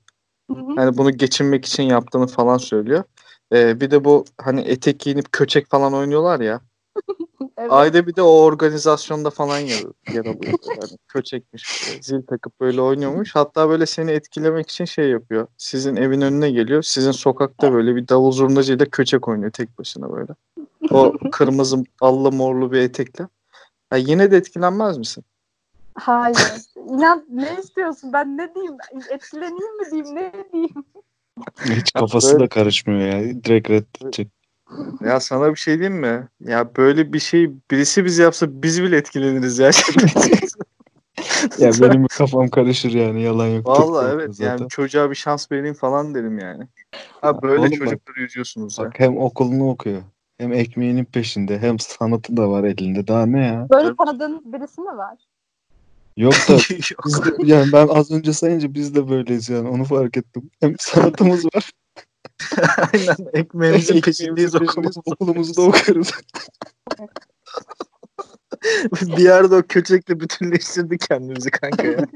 Hı 0.51 0.57
hı. 0.57 0.75
Hani 0.77 0.99
bunu 0.99 1.11
geçinmek 1.11 1.65
için 1.65 1.83
yaptığını 1.83 2.27
falan 2.27 2.59
söylüyor. 2.59 3.05
E, 3.53 3.81
bir 3.81 3.91
de 3.91 4.05
bu 4.05 4.25
hani 4.41 4.61
etek 4.61 5.01
giyinip 5.01 5.33
köçek 5.33 5.71
falan 5.71 5.95
oynuyorlar 5.95 6.41
ya. 6.41 6.61
Evet. 7.61 7.73
Ayda 7.73 8.07
bir 8.07 8.17
de 8.17 8.23
o 8.23 8.43
organizasyonda 8.43 9.31
falan 9.31 9.59
yer, 9.59 9.83
yer 10.13 10.21
alıyor. 10.21 10.59
Yani 10.69 10.99
köçekmiş, 11.09 11.89
böyle, 11.89 12.03
zil 12.03 12.23
takıp 12.23 12.61
böyle 12.61 12.81
oynuyormuş. 12.81 13.35
Hatta 13.35 13.69
böyle 13.69 13.87
seni 13.87 14.11
etkilemek 14.11 14.71
için 14.71 14.85
şey 14.85 15.09
yapıyor. 15.11 15.47
Sizin 15.59 15.97
evin 15.97 16.21
önüne 16.21 16.51
geliyor. 16.51 16.83
Sizin 16.83 17.11
sokakta 17.11 17.73
böyle 17.73 17.97
bir 17.97 18.09
davul 18.09 18.33
zurnacıyla 18.33 18.87
köçek 18.87 19.29
oynuyor 19.29 19.51
tek 19.51 19.79
başına 19.79 20.13
böyle. 20.13 20.33
O 20.91 21.15
kırmızı 21.33 21.85
allı 22.01 22.33
morlu 22.33 22.73
bir 22.73 22.81
etekle. 22.81 23.29
Ya 23.93 23.99
yine 23.99 24.31
de 24.31 24.37
etkilenmez 24.37 24.99
misin? 24.99 25.25
Hayır. 25.95 26.39
İnan 26.89 27.27
ne 27.31 27.57
istiyorsun? 27.61 28.13
Ben 28.13 28.37
ne 28.37 28.55
diyeyim? 28.55 28.77
Etkileneyim 29.11 29.79
mi 29.79 29.91
diyeyim? 29.91 30.15
Ne 30.15 30.33
diyeyim? 30.53 30.85
Hiç 31.65 31.93
kafası 31.93 32.33
böyle- 32.33 32.45
da 32.45 32.49
karışmıyor 32.49 33.01
ya. 33.01 33.45
Direkt 33.45 33.71
reddedecek. 33.71 34.29
Ya 35.01 35.21
sana 35.21 35.51
bir 35.51 35.59
şey 35.59 35.79
diyeyim 35.79 36.01
mi? 36.01 36.29
Ya 36.41 36.77
böyle 36.77 37.13
bir 37.13 37.19
şey 37.19 37.51
birisi 37.71 38.05
bize 38.05 38.23
yapsa 38.23 38.63
biz 38.63 38.83
bile 38.83 38.97
etkileniriz 38.97 39.59
ya. 39.59 39.71
Ya 41.59 41.71
benim 41.81 42.07
kafam 42.07 42.49
karışır 42.49 42.91
yani 42.93 43.23
yalan 43.23 43.47
yok. 43.47 43.67
Vallahi 43.67 44.13
evet 44.13 44.35
zaten. 44.35 44.59
yani 44.59 44.69
çocuğa 44.69 45.11
bir 45.11 45.15
şans 45.15 45.53
vereyim 45.53 45.75
falan 45.75 46.15
derim 46.15 46.39
yani. 46.39 46.69
Ha 47.21 47.43
böyle 47.43 47.61
Oğlum 47.61 47.71
bak- 47.71 47.79
çocukları 47.79 48.21
yüzüyorsunuz 48.21 48.79
ya. 48.79 48.85
Bak 48.85 49.01
hem 49.01 49.19
okulunu 49.19 49.71
okuyor. 49.71 50.03
Hem 50.39 50.53
ekmeğinin 50.53 51.05
peşinde. 51.05 51.59
Hem 51.59 51.79
sanatı 51.79 52.37
da 52.37 52.51
var 52.51 52.65
elinde. 52.65 53.07
Daha 53.07 53.27
ne 53.27 53.47
ya? 53.47 53.67
Böyle 53.71 53.97
tanıdığınız 53.97 54.53
birisi 54.53 54.81
mi 54.81 54.97
var? 54.97 55.19
Yok 56.17 56.35
da 56.49 56.57
biz 57.07 57.25
de, 57.25 57.31
yani 57.39 57.73
ben 57.73 57.89
az 57.89 58.11
önce 58.11 58.33
sayınca 58.33 58.75
biz 58.75 58.95
de 58.95 59.09
böyleyiz 59.09 59.49
yani. 59.49 59.69
Onu 59.69 59.85
fark 59.85 60.17
ettim. 60.17 60.51
Hem 60.61 60.75
sanatımız 60.79 61.45
var. 61.45 61.71
Aynen 62.93 63.31
ekmeğimizin 63.33 64.01
peşindeyiz 64.01 64.55
okulumuzda. 64.55 65.01
Okulumuzda 65.07 65.63
okuyoruz. 65.63 66.11
bir 69.03 69.19
yerde 69.19 69.55
o 69.55 69.63
köçekle 69.63 70.21
bütünleştirdik 70.21 71.01
kendimizi 71.01 71.51
kanka 71.51 71.87
ya. 71.87 71.99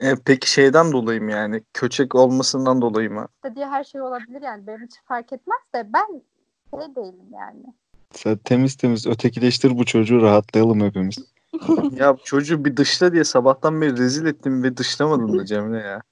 E, 0.00 0.14
peki 0.24 0.50
şeyden 0.50 0.92
dolayı 0.92 1.22
mı 1.22 1.30
yani? 1.30 1.62
Köçek 1.74 2.14
olmasından 2.14 2.80
dolayı 2.82 3.10
mı? 3.10 3.28
İstediği 3.34 3.66
her 3.66 3.84
şey 3.84 4.00
olabilir 4.00 4.42
yani. 4.42 4.66
Benim 4.66 4.84
için 4.84 5.00
fark 5.08 5.32
etmez 5.32 5.58
de 5.74 5.86
ben 5.92 6.22
şey 6.70 6.94
değilim 6.96 7.26
yani. 7.32 7.64
Sen 8.12 8.36
temiz 8.36 8.76
temiz 8.76 9.06
ötekileştir 9.06 9.78
bu 9.78 9.84
çocuğu 9.84 10.22
rahatlayalım 10.22 10.80
hepimiz. 10.80 11.16
ya 11.92 12.16
çocuğu 12.24 12.64
bir 12.64 12.76
dışla 12.76 13.12
diye 13.12 13.24
sabahtan 13.24 13.80
beri 13.80 13.96
rezil 13.96 14.26
ettim 14.26 14.62
ve 14.62 14.76
dışlamadın 14.76 15.38
da 15.38 15.44
Cemre 15.44 15.78
ya. 15.78 16.02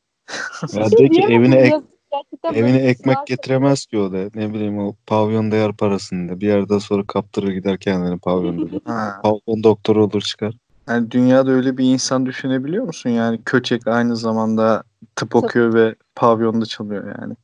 Ya 0.72 0.90
de 0.90 1.08
ki 1.08 1.22
evine 1.22 1.56
ek? 1.56 1.76
Gerçekten 2.12 2.54
evine 2.54 2.78
ekmek 2.78 3.26
getiremez 3.26 3.86
ki 3.86 3.98
o 3.98 4.12
da. 4.12 4.30
Ne 4.34 4.54
bileyim 4.54 4.78
o 4.78 4.94
pavyon 5.06 5.50
değer 5.50 5.72
parasında. 5.76 6.40
Bir 6.40 6.46
yerden 6.46 6.78
sonra 6.78 7.06
kaptırır 7.06 7.52
gider 7.52 7.78
kendini 7.78 8.18
pavyonda. 8.18 8.72
da. 8.72 8.92
Ha. 8.92 9.20
Pavyon 9.22 9.62
doktoru 9.62 10.04
olur 10.04 10.20
çıkar. 10.20 10.54
Yani 10.88 11.10
dünyada 11.10 11.50
öyle 11.50 11.78
bir 11.78 11.84
insan 11.84 12.26
düşünebiliyor 12.26 12.84
musun? 12.84 13.10
Yani 13.10 13.40
köçek 13.44 13.86
aynı 13.86 14.16
zamanda 14.16 14.82
tıp 15.16 15.36
okuyor 15.36 15.74
ve 15.74 15.94
pavyonda 16.14 16.66
çalıyor 16.66 17.14
yani. 17.20 17.34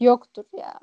Yoktur 0.00 0.44
ya. 0.58 0.74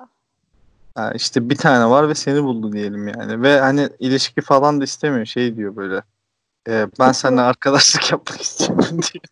Ha, 0.94 1.12
işte 1.14 1.50
bir 1.50 1.56
tane 1.56 1.90
var 1.90 2.08
ve 2.08 2.14
seni 2.14 2.42
buldu 2.42 2.72
diyelim 2.72 3.08
yani. 3.08 3.42
Ve 3.42 3.60
hani 3.60 3.88
ilişki 3.98 4.40
falan 4.40 4.80
da 4.80 4.84
istemiyor. 4.84 5.26
Şey 5.26 5.56
diyor 5.56 5.76
böyle. 5.76 6.02
"E, 6.68 6.86
ben 7.00 7.12
seninle 7.12 7.40
arkadaşlık 7.40 8.10
yapmak 8.12 8.40
istiyorum 8.40 9.00
diyor. 9.12 9.24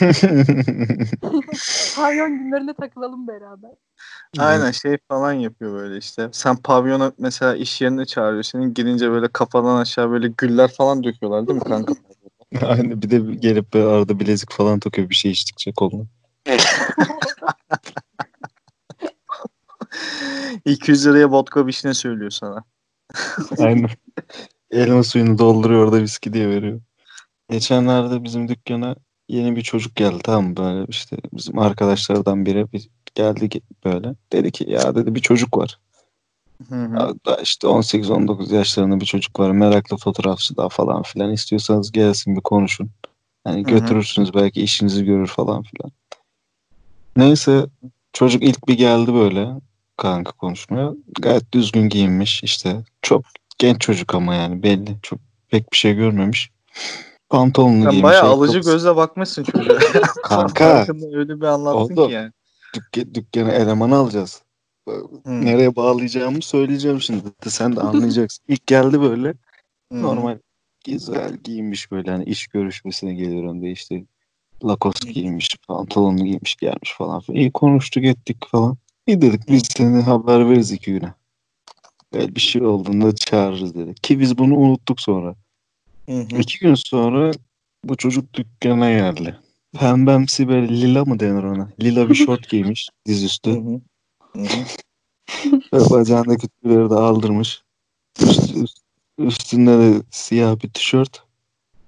Pavyon 1.96 2.38
günlerine 2.38 2.74
takılalım 2.74 3.28
beraber. 3.28 3.70
Aynen 4.38 4.70
şey 4.70 4.98
falan 5.08 5.32
yapıyor 5.32 5.72
böyle 5.72 5.98
işte. 5.98 6.28
Sen 6.32 6.56
pavyona 6.56 7.12
mesela 7.18 7.56
iş 7.56 7.80
yerine 7.80 8.06
çağırıyor. 8.06 8.42
Senin 8.42 8.74
girince 8.74 9.10
böyle 9.10 9.28
kafadan 9.28 9.76
aşağı 9.76 10.10
böyle 10.10 10.28
güller 10.28 10.72
falan 10.72 11.04
döküyorlar 11.04 11.48
değil 11.48 11.58
mi 11.58 11.64
kanka? 11.64 11.94
Aynen 12.66 13.02
bir 13.02 13.10
de 13.10 13.18
gelip 13.34 13.74
böyle 13.74 13.86
arada 13.86 14.20
bilezik 14.20 14.52
falan 14.52 14.80
takıyor 14.80 15.10
bir 15.10 15.14
şey 15.14 15.30
içtikçe 15.30 15.72
koluna. 15.72 16.04
200 20.64 21.06
liraya 21.06 21.30
vodka 21.30 21.66
vişne 21.66 21.94
söylüyor 21.94 22.30
sana. 22.30 22.64
Aynen. 23.58 23.88
Elma 24.70 25.02
suyunu 25.02 25.38
dolduruyor 25.38 25.84
orada 25.84 26.02
viski 26.02 26.32
diye 26.32 26.48
veriyor. 26.48 26.80
Geçenlerde 27.50 28.24
bizim 28.24 28.48
dükkana 28.48 28.96
yeni 29.28 29.56
bir 29.56 29.62
çocuk 29.62 29.96
geldi 29.96 30.18
tamam? 30.22 30.56
Böyle 30.56 30.86
işte 30.88 31.16
bizim 31.32 31.58
arkadaşlardan 31.58 32.46
biri 32.46 32.72
bir 32.72 32.88
geldi 33.14 33.44
ge- 33.44 33.62
böyle. 33.84 34.14
Dedi 34.32 34.52
ki 34.52 34.70
ya 34.70 34.94
dedi 34.94 35.14
bir 35.14 35.20
çocuk 35.20 35.58
var. 35.58 35.78
Hı 36.68 36.74
hı. 36.84 36.94
Ya 36.94 37.14
da 37.26 37.36
işte 37.36 37.66
18-19 37.66 38.52
yaşlarında 38.52 39.00
bir 39.00 39.06
çocuk 39.06 39.40
var. 39.40 39.50
Meraklı 39.50 39.96
fotoğrafçı 39.96 40.56
daha 40.56 40.68
falan 40.68 41.02
filan. 41.02 41.32
İstiyorsanız 41.32 41.92
gelsin 41.92 42.36
bir 42.36 42.40
konuşun. 42.40 42.90
Hı. 43.46 43.52
götürürsünüz 43.62 44.34
belki 44.34 44.62
işinizi 44.62 45.04
görür 45.04 45.26
falan 45.26 45.62
filan. 45.62 45.92
Neyse 47.16 47.66
çocuk 48.12 48.42
ilk 48.42 48.68
bir 48.68 48.74
geldi 48.78 49.14
böyle 49.14 49.48
kanka 49.96 50.32
konuşmaya. 50.32 50.92
Gayet 51.20 51.52
düzgün 51.52 51.88
giyinmiş 51.88 52.42
işte. 52.42 52.82
Çok 53.02 53.22
genç 53.60 53.80
çocuk 53.80 54.14
ama 54.14 54.34
yani 54.34 54.62
belli. 54.62 54.96
Çok 55.02 55.18
pek 55.48 55.72
bir 55.72 55.76
şey 55.76 55.94
görmemiş. 55.94 56.50
Pantolonunu 57.28 57.82
Sen 57.82 57.90
giymiş. 57.90 58.04
bayağı 58.04 58.24
alıcı 58.30 58.52
ayakkabısı- 58.52 58.72
gözle 58.72 58.96
bakmışsın 58.96 59.44
çocuğa. 59.44 59.78
Kanka 60.22 60.86
öyle 61.12 61.40
bir 61.40 61.46
anlattın 61.46 61.96
Oğlum. 61.96 62.08
ki 62.08 62.14
yani. 62.14 62.32
dükkan, 62.74 63.14
dükkana 63.14 63.52
eleman 63.52 63.90
alacağız. 63.90 64.42
Hı. 64.88 65.00
Nereye 65.26 65.76
bağlayacağımı 65.76 66.42
söyleyeceğim 66.42 67.00
şimdi. 67.00 67.22
Sen 67.46 67.76
de 67.76 67.80
anlayacaksın. 67.80 68.44
İlk 68.48 68.66
geldi 68.66 69.00
böyle. 69.00 69.28
Hı. 69.92 70.02
Normal 70.02 70.38
güzel 70.86 71.36
giyinmiş 71.36 71.90
böyle 71.90 72.10
hani 72.10 72.24
iş 72.24 72.46
görüşmesine 72.46 73.14
geliyorum 73.14 73.62
diye 73.62 73.72
işte 73.72 74.04
Lacoste 74.64 75.12
giymiş, 75.12 75.56
pantolonunu 75.68 76.24
giymiş 76.24 76.56
gelmiş 76.56 76.94
falan. 76.98 77.22
İyi 77.28 77.52
konuştuk 77.52 78.04
ettik 78.04 78.36
falan. 78.48 78.76
İyi 79.06 79.22
dedik 79.22 79.48
biz 79.48 79.62
seni 79.76 80.02
haber 80.02 80.48
veririz 80.50 80.72
iki 80.72 80.92
güne. 80.92 81.14
Böyle 82.12 82.34
bir 82.34 82.40
şey 82.40 82.62
olduğunda 82.62 83.14
çağırırız 83.14 83.74
dedik. 83.74 84.02
Ki 84.02 84.20
biz 84.20 84.38
bunu 84.38 84.56
unuttuk 84.56 85.00
sonra. 85.00 85.34
Hı 86.08 86.12
hı. 86.16 86.38
İki 86.40 86.58
gün 86.58 86.74
sonra 86.74 87.30
bu 87.84 87.96
çocuk 87.96 88.34
dükkana 88.34 88.90
geldi. 88.90 89.36
Pembemsi 89.78 90.48
böyle 90.48 90.68
lila 90.68 91.04
mı 91.04 91.20
denir 91.20 91.42
ona? 91.42 91.68
Lila 91.80 92.08
bir 92.08 92.14
şort 92.14 92.48
giymiş 92.50 92.88
Hı 92.92 93.12
dizüstü. 93.12 93.50
hı. 93.50 93.80
Hı 94.36 94.42
hı. 94.42 94.64
Ve 95.72 95.90
bacağındaki 95.90 96.48
tüyleri 96.48 96.90
de 96.90 96.94
aldırmış. 96.94 97.62
Üst, 98.20 98.56
üst- 98.56 98.82
üstünde 99.18 99.78
de 99.78 100.02
siyah 100.10 100.62
bir 100.64 100.68
tişört. 100.68 101.22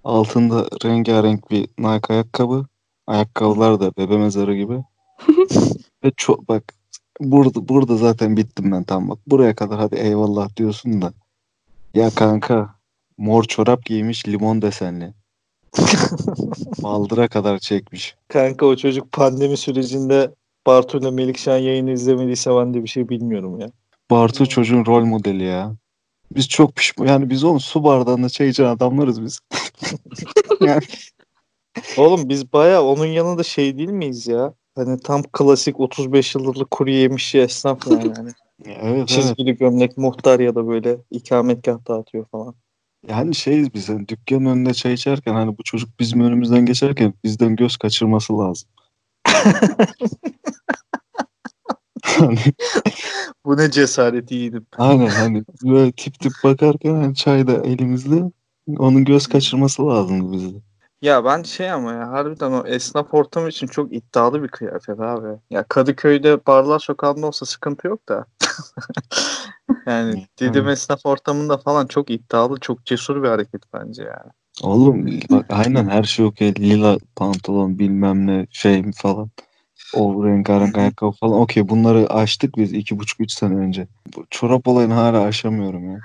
Altında 0.05 0.69
rengarenk 0.85 1.51
bir 1.51 1.61
Nike 1.79 2.15
ayakkabı. 2.15 2.67
Ayakkabılar 3.07 3.81
da 3.81 3.97
bebe 3.97 4.17
mezarı 4.17 4.55
gibi. 4.57 4.83
Ve 6.05 6.13
çok 6.17 6.49
bak 6.49 6.75
burada 7.21 7.69
burada 7.69 7.97
zaten 7.97 8.37
bittim 8.37 8.73
ben 8.73 8.85
tam 8.85 9.09
bak. 9.09 9.19
Buraya 9.27 9.55
kadar 9.55 9.79
hadi 9.79 9.95
eyvallah 9.95 10.57
diyorsun 10.57 11.03
da. 11.03 11.13
Ya 11.95 12.11
kanka 12.11 12.75
mor 13.19 13.45
çorap 13.45 13.85
giymiş 13.85 14.29
limon 14.29 14.63
desenli. 14.63 15.15
Baldıra 16.83 17.29
kadar 17.29 17.59
çekmiş. 17.59 18.17
Kanka 18.29 18.67
o 18.67 18.77
çocuk 18.77 19.13
pandemi 19.13 19.57
sürecinde 19.57 20.35
Bartu'yla 20.67 21.11
Melikşah 21.11 21.63
yayını 21.63 21.91
izlemediyse 21.91 22.51
ben 22.51 22.75
de 22.75 22.83
bir 22.83 22.89
şey 22.89 23.09
bilmiyorum 23.09 23.61
ya. 23.61 23.71
Bartu 24.11 24.49
çocuğun 24.49 24.87
rol 24.87 25.05
modeli 25.05 25.45
ya. 25.45 25.77
Biz 26.37 26.49
çok 26.49 26.77
pişman 26.77 27.07
yani 27.07 27.31
biz 27.31 27.45
oğlum 27.45 27.61
su 27.61 27.85
bardağında 27.85 28.29
çay 28.29 28.49
içen 28.49 28.65
adamlarız 28.65 29.23
biz. 29.23 29.41
yani 30.61 30.83
Oğlum 31.97 32.29
biz 32.29 32.53
baya 32.53 32.85
onun 32.85 33.07
yanında 33.07 33.43
şey 33.43 33.79
değil 33.79 33.89
miyiz 33.89 34.27
ya? 34.27 34.55
Hani 34.75 35.01
tam 35.01 35.23
klasik 35.23 35.81
35 35.81 36.35
yıllık 36.35 36.71
kuru 36.71 36.91
yemişçi 36.91 37.39
esnaf 37.41 37.87
yani. 37.87 38.13
Hani 38.17 38.31
evet 38.65 38.79
evet. 38.83 39.09
çizgili 39.09 39.57
gömlek 39.57 39.99
muhtar 39.99 40.41
ya 40.41 40.55
da 40.55 40.69
böyle 40.69 40.99
ikametgah 41.11 41.87
dağıtıyor 41.89 42.27
falan. 42.27 42.55
Yani 43.09 43.35
şeyiz 43.35 43.75
biz 43.75 43.89
hani 43.89 44.09
dükkanın 44.09 44.47
önünde 44.47 44.75
çay 44.75 44.93
içerken 44.93 45.35
hani 45.35 45.59
bu 45.59 45.63
çocuk 45.63 46.01
bizim 46.01 46.21
önümüzden 46.21 46.67
geçerken 46.67 47.15
bizden 47.25 47.57
göz 47.57 47.77
kaçırması 47.77 48.39
lazım. 48.39 48.69
hani, 52.03 52.39
Bu 53.47 53.57
ne 53.57 53.71
cesaret 53.71 54.31
yiğidim. 54.31 54.67
aynen 54.79 55.09
hani 55.09 55.45
böyle 55.65 55.93
tip 55.93 56.21
tip 56.21 56.33
bakarken 56.45 56.95
hani 56.95 57.15
çay 57.15 57.47
da 57.47 57.53
elimizde 57.53 58.23
onun 58.79 59.05
göz 59.05 59.27
kaçırması 59.27 59.87
lazım 59.87 60.33
bizde. 60.33 60.59
Ya 61.03 61.25
ben 61.25 61.43
şey 61.43 61.71
ama 61.71 61.93
ya 61.93 62.11
harbiden 62.11 62.53
o 62.53 62.67
esnaf 62.67 63.15
ortamı 63.15 63.49
için 63.49 63.67
çok 63.67 63.93
iddialı 63.93 64.43
bir 64.43 64.49
kıyafet 64.49 65.01
abi. 65.01 65.39
Ya 65.51 65.65
Kadıköy'de 65.65 66.47
barlar 66.47 66.79
sokağında 66.79 67.27
olsa 67.27 67.47
sıkıntı 67.47 67.87
yok 67.87 68.09
da. 68.09 68.27
yani 69.87 70.27
Didim 70.39 70.69
esnaf 70.69 71.07
ortamında 71.07 71.59
falan 71.59 71.87
çok 71.87 72.11
iddialı, 72.11 72.61
çok 72.61 72.87
cesur 72.87 73.23
bir 73.23 73.29
hareket 73.29 73.63
bence 73.73 74.03
yani. 74.03 74.33
Oğlum 74.63 75.07
bak 75.31 75.47
aynen 75.49 75.89
her 75.89 76.03
şey 76.03 76.25
okey. 76.25 76.55
Lila 76.55 76.99
pantolon 77.17 77.79
bilmem 77.79 78.27
ne 78.27 78.47
şey 78.51 78.93
falan. 78.93 79.31
O 79.95 80.27
rengarenk 80.27 80.79
ayakkabı 80.79 81.13
falan. 81.13 81.41
Okey 81.41 81.69
bunları 81.69 82.07
açtık 82.07 82.57
biz 82.57 82.73
iki 82.73 82.99
buçuk 82.99 83.21
üç 83.21 83.33
sene 83.33 83.55
önce. 83.55 83.89
Bu 84.17 84.25
çorap 84.31 84.69
olayını 84.69 84.95
hala 84.95 85.23
aşamıyorum 85.23 85.91
ya. 85.91 86.01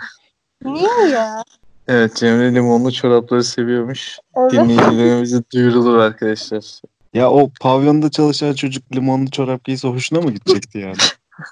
Niye 0.63 1.09
ya? 1.09 1.43
Evet 1.87 2.15
Cemre 2.15 2.55
limonlu 2.55 2.91
çorapları 2.91 3.43
seviyormuş. 3.43 4.19
Evet. 4.35 4.51
Dinleyicilerimize 4.51 5.43
duyurulur 5.53 5.97
arkadaşlar. 5.97 6.81
Ya 7.13 7.31
o 7.31 7.49
pavyonda 7.61 8.11
çalışan 8.11 8.53
çocuk 8.53 8.95
limonlu 8.95 9.31
çorap 9.31 9.63
giyse 9.63 9.87
hoşuna 9.87 10.21
mı 10.21 10.31
gidecekti 10.31 10.77
yani? 10.77 10.97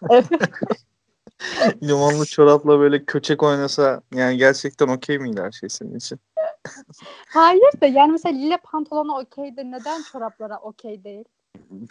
Limonlu 1.84 2.26
çorapla 2.26 2.80
böyle 2.80 3.06
köçek 3.06 3.44
oynasa 3.44 4.02
yani 4.14 4.38
gerçekten 4.38 4.88
okey 4.88 5.20
miydi 5.20 5.42
her 5.42 5.52
şey 5.52 5.70
senin 5.70 5.96
için? 5.96 6.20
Hayır 7.28 7.62
da 7.82 7.86
yani 7.86 8.12
mesela 8.12 8.38
lila 8.38 8.58
pantolona 8.58 9.20
okey 9.20 9.58
de 9.58 9.72
neden 9.72 10.02
çoraplara 10.12 10.58
okey 10.58 11.04
değil? 11.04 11.26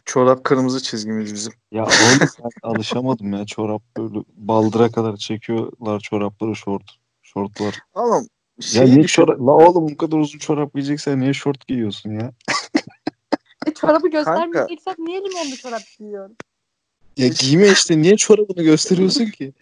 Çorap 0.04 0.44
kırmızı 0.44 0.82
çizgimiz 0.82 1.34
bizim. 1.34 1.52
Ya 1.72 1.82
oğlum 1.82 2.28
ben 2.44 2.50
alışamadım 2.62 3.32
ya 3.32 3.46
çorap 3.46 3.82
böyle 3.96 4.18
baldıra 4.36 4.90
kadar 4.90 5.16
çekiyorlar 5.16 6.00
çorapları 6.00 6.56
şort. 6.56 7.03
Şortlar. 7.36 7.74
Oğlum 7.94 8.28
Ya 8.58 8.62
şey 8.62 8.86
niye 8.86 9.02
düşün. 9.02 9.06
çorap? 9.22 9.40
La 9.40 9.52
oğlum 9.52 9.88
bu 9.88 9.96
kadar 9.96 10.18
uzun 10.18 10.38
çorap 10.38 10.74
giyeceksen 10.74 11.20
niye 11.20 11.32
şort 11.32 11.66
giyiyorsun 11.66 12.10
ya? 12.10 12.32
E, 13.66 13.74
çorabı 13.74 14.08
göstermeyeceksek 14.08 14.98
niye 14.98 15.20
limonlu 15.20 15.56
çorap 15.56 15.82
giyiyorum? 15.98 16.36
Ya 17.16 17.28
giyme 17.28 17.68
işte 17.68 18.02
niye 18.02 18.16
çorabını 18.16 18.62
gösteriyorsun 18.62 19.26
ki? 19.26 19.52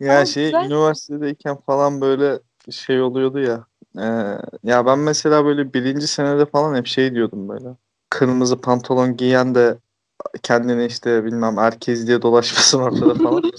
Ya 0.00 0.16
Ama 0.16 0.24
şey 0.24 0.44
güzel. 0.44 0.66
üniversitedeyken 0.66 1.56
falan 1.56 2.00
böyle 2.00 2.40
şey 2.70 3.00
oluyordu 3.02 3.38
ya. 3.38 3.66
Ee, 3.98 4.38
ya 4.64 4.86
ben 4.86 4.98
mesela 4.98 5.44
böyle 5.44 5.74
birinci 5.74 6.06
senede 6.06 6.46
falan 6.46 6.76
hep 6.76 6.86
şey 6.86 7.14
diyordum 7.14 7.48
böyle. 7.48 7.68
Kırmızı 8.10 8.60
pantolon 8.60 9.16
giyen 9.16 9.54
de 9.54 9.78
kendine 10.42 10.86
işte 10.86 11.24
bilmem 11.24 11.56
herkes 11.56 12.06
diye 12.06 12.22
dolaşmasın 12.22 12.78
ortada 12.78 13.14
falan. 13.14 13.42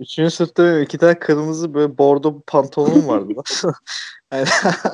Üçüncü 0.00 0.30
sınıfta 0.30 0.64
benim 0.64 0.82
iki 0.82 0.98
tane 0.98 1.18
kırmızı 1.18 1.74
böyle 1.74 1.98
bordo 1.98 2.40
pantolonum 2.46 3.08
vardı. 3.08 3.32
Yani 4.32 4.46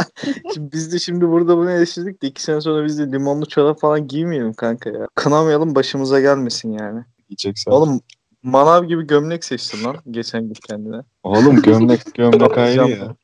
şimdi 0.54 0.72
biz 0.72 0.92
de 0.92 0.98
şimdi 0.98 1.28
burada 1.28 1.56
bunu 1.56 1.70
eleştirdik 1.70 2.22
de 2.22 2.26
iki 2.26 2.42
sene 2.42 2.60
sonra 2.60 2.84
biz 2.84 2.98
de 2.98 3.12
limonlu 3.12 3.46
çorap 3.46 3.80
falan 3.80 4.08
giymeyelim 4.08 4.52
kanka 4.52 4.90
ya. 4.90 5.06
Kınamayalım 5.14 5.74
başımıza 5.74 6.20
gelmesin 6.20 6.72
yani. 6.72 7.04
Giyeceksen. 7.28 7.72
Oğlum 7.72 8.00
manav 8.42 8.84
gibi 8.84 9.06
gömlek 9.06 9.44
seçtin 9.44 9.84
lan 9.84 9.96
geçen 10.10 10.42
gün 10.42 10.54
kendine. 10.68 11.02
Oğlum 11.22 11.62
gömlek 11.62 12.00
gömlek 12.14 12.58
ayrı 12.58 12.90
ya. 12.90 13.16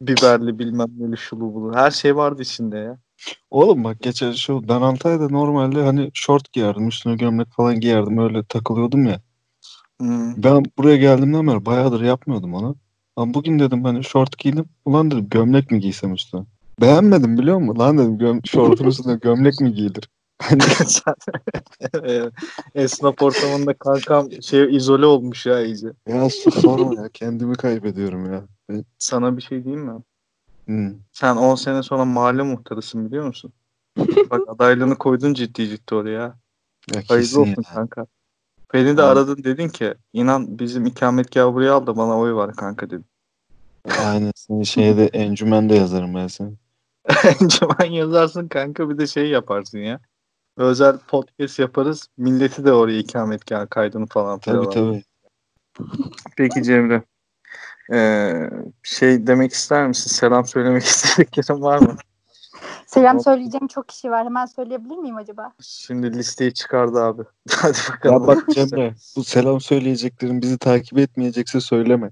Biberli 0.00 0.58
bilmem 0.58 0.88
neli 0.98 1.16
şulu 1.16 1.54
bulu. 1.54 1.74
Her 1.74 1.90
şey 1.90 2.16
vardı 2.16 2.42
içinde 2.42 2.78
ya. 2.78 2.98
Oğlum 3.50 3.84
bak 3.84 4.00
geçen 4.00 4.32
şu 4.32 4.68
ben 4.68 4.80
Antalya'da 4.80 5.28
normalde 5.28 5.82
hani 5.82 6.10
şort 6.14 6.52
giyerdim 6.52 6.88
üstüne 6.88 7.16
gömlek 7.16 7.52
falan 7.52 7.80
giyerdim 7.80 8.18
öyle 8.18 8.44
takılıyordum 8.44 9.06
ya. 9.06 9.20
Hmm. 10.00 10.42
Ben 10.42 10.64
buraya 10.78 10.96
geldiğimden 10.96 11.46
beri 11.46 11.66
bayağıdır 11.66 12.00
yapmıyordum 12.00 12.54
onu. 12.54 12.76
Ama 13.16 13.34
bugün 13.34 13.58
dedim 13.58 13.84
hani 13.84 14.04
şort 14.04 14.38
giydim. 14.38 14.64
Ulan 14.84 15.10
dedim 15.10 15.28
gömlek 15.28 15.70
mi 15.70 15.80
giysem 15.80 16.14
üstüne? 16.14 16.42
Beğenmedim 16.80 17.38
biliyor 17.38 17.58
musun? 17.58 17.78
Lan 17.78 17.98
dedim 17.98 18.18
göm 18.18 18.40
şortun 18.46 18.84
üstüne 18.86 19.14
gömlek 19.14 19.60
mi 19.60 19.74
giyilir? 19.74 20.08
Hani. 20.42 20.62
Esnaf 22.74 23.22
ortamında 23.22 23.74
kankam 23.74 24.42
şey 24.42 24.76
izole 24.76 25.06
olmuş 25.06 25.46
ya 25.46 25.64
iyice. 25.64 25.88
ya 26.08 26.30
sorma 26.30 27.02
ya 27.02 27.08
kendimi 27.12 27.54
kaybediyorum 27.54 28.32
ya. 28.32 28.44
Ben- 28.68 28.84
Sana 28.98 29.36
bir 29.36 29.42
şey 29.42 29.64
diyeyim 29.64 29.84
mi? 29.84 30.02
Hı. 30.68 30.94
Sen 31.12 31.36
10 31.36 31.54
sene 31.54 31.82
sonra 31.82 32.04
mahalle 32.04 32.42
muhtarısın 32.42 33.06
biliyor 33.06 33.26
musun? 33.26 33.52
Bak 34.30 34.40
adaylığını 34.48 34.98
koydun 34.98 35.34
ciddi 35.34 35.68
ciddi 35.68 35.94
oraya. 35.94 36.38
Ya 36.94 37.02
Hayırlı 37.08 37.40
olsun 37.40 37.62
ya. 37.68 37.74
kanka. 37.74 38.06
Beni 38.74 38.96
de 38.96 39.02
aradın 39.02 39.44
dedin 39.44 39.68
ki 39.68 39.94
inan 40.12 40.58
bizim 40.58 40.86
ikametgahı 40.86 41.54
buraya 41.54 41.74
al 41.74 41.86
da 41.86 41.96
bana 41.96 42.18
oy 42.18 42.32
var 42.32 42.56
kanka 42.56 42.86
dedim. 42.86 43.04
Aynen 44.06 44.32
seni 44.36 44.66
şeyde 44.66 45.06
encümende 45.06 45.74
yazarım 45.74 46.14
ben 46.14 46.26
seni. 46.26 46.52
Encemen 47.40 47.92
yazarsın 47.92 48.48
kanka 48.48 48.90
bir 48.90 48.98
de 48.98 49.06
şey 49.06 49.28
yaparsın 49.28 49.78
ya. 49.78 50.00
Özel 50.56 50.98
podcast 50.98 51.58
yaparız. 51.58 52.06
Milleti 52.16 52.64
de 52.64 52.72
oraya 52.72 52.98
ikametgah 52.98 53.70
kaydını 53.70 54.06
falan 54.06 54.38
Tabii 54.38 54.70
tabii. 54.70 55.02
Peki 56.36 56.62
Cemre. 56.62 57.02
Ee, 57.92 58.50
şey 58.82 59.26
demek 59.26 59.52
ister 59.52 59.88
misin? 59.88 60.10
Selam 60.10 60.46
söylemek 60.46 60.82
istediklerin 60.84 61.62
var 61.62 61.78
mı? 61.78 61.96
Selam 62.94 63.20
söyleyeceğim 63.20 63.66
çok 63.66 63.88
kişi 63.88 64.10
var. 64.10 64.24
Hemen 64.24 64.46
söyleyebilir 64.46 64.96
miyim 64.96 65.16
acaba? 65.16 65.52
Şimdi 65.60 66.18
listeyi 66.18 66.54
çıkardı 66.54 67.02
abi. 67.02 67.22
Hadi 67.50 67.78
bakalım. 67.90 68.22
Ya 68.22 68.26
bak 68.26 68.48
Cemre 68.50 68.94
bu 69.16 69.24
selam 69.24 69.60
söyleyeceklerin 69.60 70.42
bizi 70.42 70.58
takip 70.58 70.98
etmeyecekse 70.98 71.60
söyleme. 71.60 72.10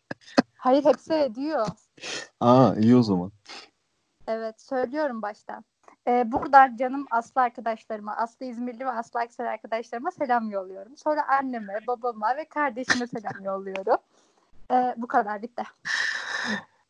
Hayır 0.56 0.84
hepsi 0.84 1.14
ediyor. 1.14 1.66
Aa 2.40 2.74
iyi 2.74 2.96
o 2.96 3.02
zaman. 3.02 3.32
Evet 4.26 4.60
söylüyorum 4.60 5.22
baştan. 5.22 5.64
Ee, 6.08 6.32
buradan 6.32 6.76
canım 6.76 7.06
Aslı 7.10 7.40
arkadaşlarıma, 7.40 8.16
Aslı 8.16 8.46
İzmirli 8.46 8.86
ve 8.86 8.90
Aslı 8.90 9.20
Aksaray 9.20 9.50
arkadaşlarıma 9.52 10.10
selam 10.10 10.50
yolluyorum. 10.50 10.96
Sonra 10.96 11.28
anneme, 11.28 11.78
babama 11.86 12.36
ve 12.36 12.44
kardeşime 12.44 13.06
selam 13.06 13.44
yolluyorum. 13.44 13.96
Ee, 14.72 14.94
bu 14.96 15.06
kadar 15.06 15.42
bitti. 15.42 15.62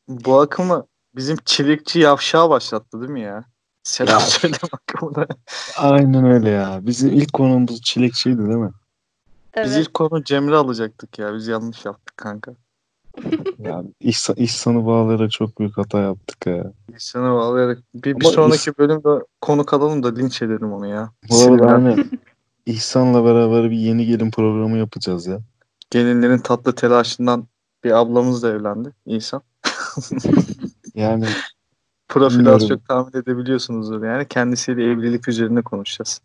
Bu 0.08 0.40
akımı 0.40 0.86
bizim 1.16 1.36
çilekçi 1.44 1.98
yavşağı 1.98 2.50
başlattı 2.50 3.00
değil 3.00 3.12
mi 3.12 3.20
ya? 3.20 3.44
Selam 3.82 4.20
söyle 4.20 4.56
akımını. 4.72 5.26
Aynen 5.76 6.24
öyle 6.24 6.50
ya. 6.50 6.78
Bizim 6.82 7.12
ilk 7.12 7.32
konumuz 7.32 7.82
çilekçiydi 7.82 8.38
değil 8.38 8.48
mi? 8.48 8.70
Evet. 9.54 9.66
Biz 9.66 9.76
ilk 9.76 9.94
konu 9.94 10.24
Cemre 10.24 10.56
alacaktık 10.56 11.18
ya. 11.18 11.34
Biz 11.34 11.48
yanlış 11.48 11.84
yaptık 11.84 12.16
kanka. 12.16 12.52
Ya 13.58 13.82
İhsan, 14.00 14.36
İhsan'ı 14.36 14.86
bağlayarak 14.86 15.30
çok 15.30 15.58
büyük 15.58 15.78
hata 15.78 16.00
yaptık 16.00 16.46
ya. 16.46 16.72
Sana 16.98 17.34
bağlayarak. 17.34 17.78
Bir, 17.94 18.20
bir 18.20 18.24
sonraki 18.24 18.78
bölümde 18.78 19.24
konuk 19.40 19.74
alalım 19.74 20.02
da 20.02 20.14
linç 20.14 20.42
edelim 20.42 20.72
onu 20.72 20.86
ya. 20.86 21.10
Bu 21.30 21.42
arada 21.42 21.72
hani 21.72 22.04
İhsan'la 22.66 23.24
beraber 23.24 23.70
bir 23.70 23.76
yeni 23.76 24.06
gelin 24.06 24.30
programı 24.30 24.78
yapacağız 24.78 25.26
ya. 25.26 25.40
Gelinlerin 25.90 26.38
tatlı 26.38 26.74
telaşından 26.74 27.46
bir 27.84 27.90
ablamız 27.90 28.42
da 28.42 28.50
evlendi. 28.50 28.92
İnsan. 29.06 29.42
Yani 30.94 31.26
Profil 32.08 32.48
az 32.48 32.68
çok 32.68 32.88
tahmin 32.88 33.16
edebiliyorsunuzdur 33.22 34.04
yani. 34.04 34.28
Kendisiyle 34.28 34.84
evlilik 34.84 35.28
üzerine 35.28 35.62
konuşacağız. 35.62 36.20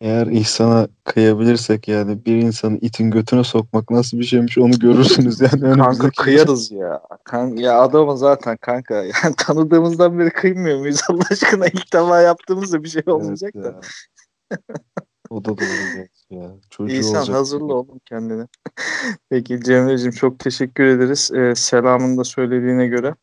eğer 0.00 0.26
İhsan'a 0.26 0.88
kıyabilirsek 1.04 1.88
yani 1.88 2.24
bir 2.24 2.36
insanı 2.36 2.78
itin 2.78 3.10
götüne 3.10 3.44
sokmak 3.44 3.90
nasıl 3.90 4.18
bir 4.18 4.24
şeymiş 4.24 4.58
onu 4.58 4.78
görürsünüz 4.78 5.40
yani. 5.52 5.60
Kanka 5.76 6.10
kıyarız 6.10 6.70
ya. 6.70 7.00
Kan 7.24 7.46
ya 7.56 7.80
adamı 7.80 8.18
zaten 8.18 8.56
kanka. 8.56 8.94
Yani 9.24 9.34
tanıdığımızdan 9.36 10.18
beri 10.18 10.30
kıymıyor 10.30 10.78
muyuz 10.78 11.00
Allah 11.10 11.22
aşkına? 11.30 11.66
İlk 11.66 11.92
defa 11.92 12.20
yaptığımızda 12.20 12.82
bir 12.84 12.88
şey 12.88 13.02
Evet 13.06 13.14
olmayacak 13.14 13.54
da. 13.54 13.58
ya. 13.68 13.80
o 15.30 15.44
da 15.44 15.48
doğru 15.48 16.06
ya. 16.30 16.50
Çocuğu 16.70 16.94
İhsan 16.94 17.16
olacak. 17.18 17.36
hazırla 17.36 17.74
oğlum 17.74 17.98
kendini. 18.06 18.46
Peki 19.30 19.60
Cemre'cim 19.64 20.10
çok 20.10 20.38
teşekkür 20.38 20.84
ederiz. 20.84 21.30
Ee, 21.34 21.54
selamını 21.54 22.16
da 22.18 22.24
söylediğine 22.24 22.86
göre. 22.86 23.14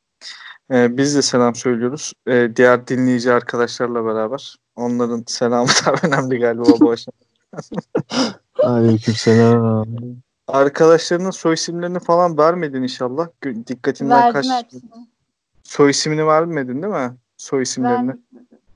Ee, 0.72 0.98
biz 0.98 1.16
de 1.16 1.22
selam 1.22 1.56
söylüyoruz. 1.56 2.14
Ee, 2.28 2.52
diğer 2.56 2.88
dinleyici 2.88 3.34
arkadaşlarla 3.34 4.06
beraber. 4.06 4.56
Onların 4.76 5.24
selamı 5.28 5.68
da 5.86 6.08
önemli 6.08 6.40
galiba 6.40 6.64
bu 6.80 6.92
aşamada. 6.92 7.28
Aleykümselam. 8.64 9.88
Arkadaşlarının 10.48 11.32
soy 11.32 11.54
isimlerini 11.54 12.00
falan 12.00 12.38
vermedin 12.38 12.84
inşallah. 12.84 13.28
Dikkatinden 13.68 14.18
Verdim 14.18 14.34
kaç. 14.34 14.64
hepsini. 14.64 15.08
Soy 15.64 15.90
ismini 15.90 16.28
vermedin 16.28 16.82
değil 16.84 16.94
mi? 16.94 17.16
Soy 17.38 17.62
isimlerini. 17.64 18.10
Ver- 18.10 18.18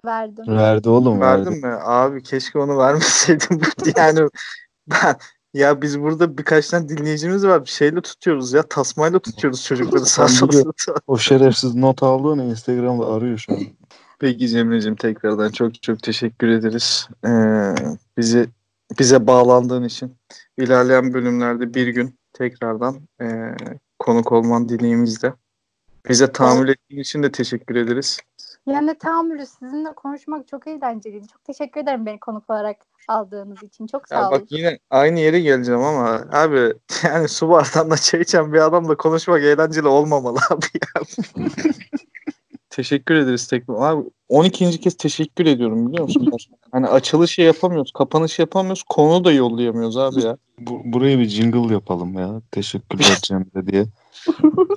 verdim. 0.06 0.48
Verdi 0.48 0.90
oğlum 0.90 1.22
verdi. 1.22 1.46
Verdin 1.50 1.62
mi? 1.66 1.76
Abi 1.84 2.24
keşke 2.24 2.60
onu 2.60 2.78
vermeseydin. 2.78 3.62
yani 3.96 4.30
ben 4.88 5.16
ya 5.54 5.82
biz 5.82 6.02
burada 6.02 6.38
birkaç 6.38 6.70
tane 6.70 6.90
dinleyicimiz 6.90 7.46
var. 7.46 7.66
Bir 7.66 7.70
şeyle 7.70 8.02
tutuyoruz 8.02 8.54
ya. 8.54 8.64
Tasmayla 8.64 9.20
tutuyoruz 9.20 9.64
çocukları 9.66 10.06
sağ. 10.06 10.28
O 11.08 11.18
şerefsiz 11.18 11.76
not 11.76 12.04
aldı 12.04 12.28
onu 12.28 12.44
Instagram'da 12.44 13.08
arıyor 13.08 13.38
şu 13.38 13.54
an. 13.54 13.60
Peki 14.20 14.50
Cemre'cim 14.50 14.96
tekrardan 14.96 15.50
çok 15.50 15.84
çok 15.84 16.04
teşekkür 16.04 16.48
ederiz. 16.48 17.08
Ee, 17.26 17.76
bizi 18.18 18.50
bize 19.00 19.28
bağlandığın 19.28 19.84
için. 19.84 20.16
İlerleyen 20.58 21.14
bölümlerde 21.14 21.74
bir 21.74 21.88
gün 21.88 22.20
tekrardan 22.34 23.02
ee, 23.22 23.56
konuk 24.00 24.32
olman 24.32 24.70
dileğimizle. 24.70 25.34
Bize 26.10 26.32
tahammül 26.32 26.70
ettiğin 26.70 27.02
için 27.02 27.24
de 27.24 27.32
teşekkür 27.32 27.76
ederiz. 27.76 28.20
Yani 28.66 28.96
tahammülü 28.98 29.46
sizinle 29.46 29.94
konuşmak 29.94 30.48
çok 30.48 30.68
eğlenceliydi. 30.68 31.28
Çok 31.28 31.44
teşekkür 31.44 31.82
ederim 31.82 32.06
beni 32.06 32.20
konuk 32.20 32.50
olarak 32.50 32.78
aldığınız 33.08 33.64
için. 33.64 33.88
Çok 33.88 34.08
sağ 34.08 34.16
Ya 34.16 34.22
olun. 34.30 34.32
bak 34.40 34.52
yine 34.52 34.80
aynı 34.90 35.20
yere 35.20 35.40
geleceğim 35.40 35.82
ama 35.82 36.24
abi 36.32 36.74
yani 37.04 37.28
su 37.28 37.50
bardağında 37.50 37.98
çay 37.98 38.22
içen 38.22 38.54
bir 38.54 38.60
adamla 38.60 38.98
konuşmak 38.98 39.42
eğlenceli 39.44 39.88
olmamalı 39.88 40.40
abi 40.50 40.66
ya. 40.96 41.02
teşekkür 42.76 43.16
ederiz 43.16 43.48
tekrar. 43.48 43.76
Abi 43.76 44.10
12. 44.30 44.80
kez 44.80 44.98
teşekkür 44.98 45.46
ediyorum 45.46 45.88
biliyor 45.88 46.04
musun? 46.04 46.32
hani 46.72 46.88
açılışı 46.88 47.42
yapamıyoruz, 47.42 47.92
kapanışı 47.92 48.42
yapamıyoruz, 48.42 48.84
konu 48.90 49.24
da 49.26 49.32
yollayamıyoruz 49.32 49.98
abi 49.98 50.24
ya. 50.24 50.38
Bu, 50.60 50.82
buraya 50.86 51.20
bir 51.20 51.26
jingle 51.26 51.74
yapalım 51.74 52.14
ya. 52.14 52.42
Teşekkürler 52.52 53.20
Cemre 53.24 53.68
diye. 53.68 53.86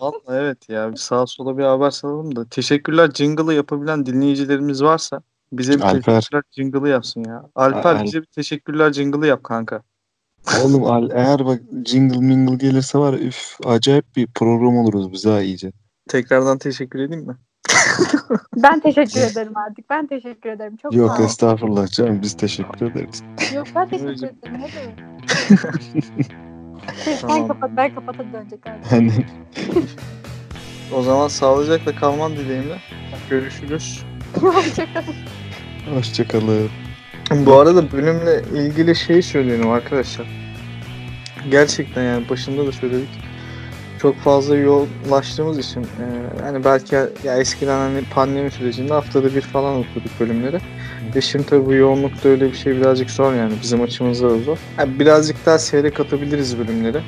Vallahi 0.00 0.14
evet 0.30 0.68
ya 0.68 0.92
bir 0.92 0.96
sağa 0.96 1.26
sola 1.26 1.58
bir 1.58 1.62
haber 1.64 1.90
salalım 1.90 2.36
da. 2.36 2.48
Teşekkürler 2.48 3.10
jingle'ı 3.14 3.54
yapabilen 3.54 4.06
dinleyicilerimiz 4.06 4.82
varsa 4.82 5.22
bize 5.52 5.72
bir 5.72 5.80
Alper. 5.80 6.02
teşekkürler 6.20 6.42
jingle'ı 6.50 6.88
yapsın 6.88 7.24
ya. 7.24 7.50
Alper 7.54 7.94
Al- 7.96 8.04
bize 8.04 8.20
bir 8.20 8.26
teşekkürler 8.26 8.92
jingle'ı 8.92 9.26
yap 9.26 9.44
kanka. 9.44 9.82
Oğlum 10.64 10.84
al- 10.84 11.10
eğer 11.12 11.46
bak 11.46 11.60
jingle 11.84 12.18
mingle 12.18 12.56
gelirse 12.56 12.98
var 12.98 13.14
üf 13.14 13.56
acayip 13.64 14.16
bir 14.16 14.26
program 14.26 14.76
oluruz 14.76 15.12
biz 15.12 15.26
ha 15.26 15.40
iyice. 15.42 15.72
Tekrardan 16.08 16.58
teşekkür 16.58 16.98
edeyim 16.98 17.26
mi? 17.26 17.36
Ben 18.56 18.80
teşekkür 18.80 19.20
ederim 19.20 19.56
artık. 19.56 19.90
Ben 19.90 20.06
teşekkür 20.06 20.50
ederim. 20.50 20.76
Çok 20.82 20.94
Yok 20.94 21.10
sağ 21.10 21.16
olun. 21.16 21.24
estağfurullah 21.26 21.86
canım 21.88 22.22
biz 22.22 22.36
teşekkür 22.36 22.90
ederiz. 22.90 23.22
Yok 23.54 23.66
ben 23.74 23.88
teşekkür 23.88 24.12
ederim. 24.12 24.36
Ne 24.42 24.50
demek? 24.52 24.98
Sen 27.04 27.16
Tamam. 27.20 27.48
kapat 27.48 27.70
ben 27.76 27.94
kapata 27.94 28.24
dönecek 28.32 28.66
artık. 28.66 28.92
Hani 28.92 29.12
O 30.94 31.02
zaman 31.02 31.28
sağlıcakla 31.28 31.94
kalman 31.96 32.32
dileğimle. 32.32 32.78
Görüşürüz. 33.30 34.04
Hoşçakalın. 34.40 35.14
hoşçakalın. 35.94 36.70
Bu 37.30 37.54
arada 37.54 37.92
bölümle 37.92 38.42
ilgili 38.60 38.96
şeyi 38.96 39.22
söyleyelim 39.22 39.70
arkadaşlar. 39.70 40.26
Gerçekten 41.50 42.02
yani 42.02 42.28
başında 42.28 42.66
da 42.66 42.72
söyledik. 42.72 43.08
Çok 44.04 44.16
fazla 44.16 44.56
yoğunlaştığımız 44.56 45.58
için 45.58 45.80
e, 45.80 46.06
hani 46.42 46.64
belki 46.64 46.94
ya 47.24 47.36
eskiden 47.38 47.78
hani 47.78 48.04
pandemi 48.04 48.50
sürecinde 48.50 48.92
haftada 48.92 49.34
bir 49.34 49.40
falan 49.40 49.76
okuduk 49.76 50.20
bölümleri. 50.20 50.60
Ve 51.14 51.20
şimdi 51.20 51.46
tabii 51.46 51.66
bu 51.66 51.74
yoğunlukta 51.74 52.28
öyle 52.28 52.52
bir 52.52 52.56
şey 52.56 52.76
birazcık 52.76 53.10
zor 53.10 53.34
yani 53.34 53.52
bizim 53.62 53.82
açımızda 53.82 54.30
da 54.30 54.38
zor. 54.38 54.58
Yani 54.78 54.98
birazcık 54.98 55.46
daha 55.46 55.58
seyrek 55.58 56.00
atabiliriz 56.00 56.58
bölümleri. 56.58 57.02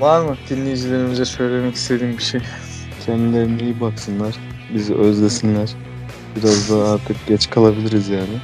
Var 0.00 0.20
mı 0.24 0.36
dinleyicilerimize 0.50 1.24
söylemek 1.24 1.74
istediğim 1.74 2.18
bir 2.18 2.22
şey? 2.22 2.40
Kendilerine 3.06 3.62
iyi 3.62 3.80
baksınlar. 3.80 4.34
Bizi 4.74 4.94
özlesinler. 4.94 5.70
Biraz 6.36 6.70
daha 6.70 6.94
artık 6.94 7.26
geç 7.26 7.50
kalabiliriz 7.50 8.08
yani. 8.08 8.40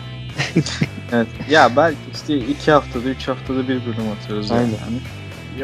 Evet. 1.13 1.29
Ya 1.51 1.77
belki 1.77 1.99
işte 2.15 2.37
iki 2.37 2.73
haftada, 2.73 3.09
üç 3.09 3.29
haftada 3.29 3.63
bir 3.63 3.87
bölüm 3.87 4.11
atıyoruz. 4.19 4.51
Aynen. 4.51 4.65
Yani 4.65 5.01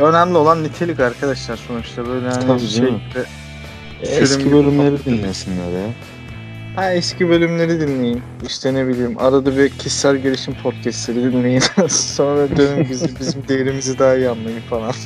Önemli 0.00 0.38
olan 0.38 0.64
nitelik 0.64 1.00
arkadaşlar 1.00 1.56
sonuçta 1.56 2.06
böyle 2.08 2.28
hani 2.28 2.46
Tabii 2.46 2.60
şey 2.60 2.68
canım. 2.80 3.00
gibi- 3.10 3.24
Eski 4.02 4.52
bölümleri 4.52 5.04
dinlesinler 5.04 5.70
ya. 5.82 5.86
Ha 6.76 6.92
eski 6.92 7.28
bölümleri 7.28 7.80
dinleyin. 7.80 8.22
İşte 8.46 8.74
ne 8.74 8.88
bileyim 8.88 9.18
arada 9.18 9.56
bir 9.56 9.68
kişisel 9.68 10.16
gelişim 10.16 10.54
podcastleri 10.62 11.32
dinleyin. 11.32 11.62
Sonra 11.88 12.56
dönün 12.56 12.90
bizim, 12.90 13.16
bizim 13.20 13.48
değerimizi 13.48 13.98
daha 13.98 14.14
iyi 14.16 14.28
anlayın 14.28 14.60
falan. 14.70 14.92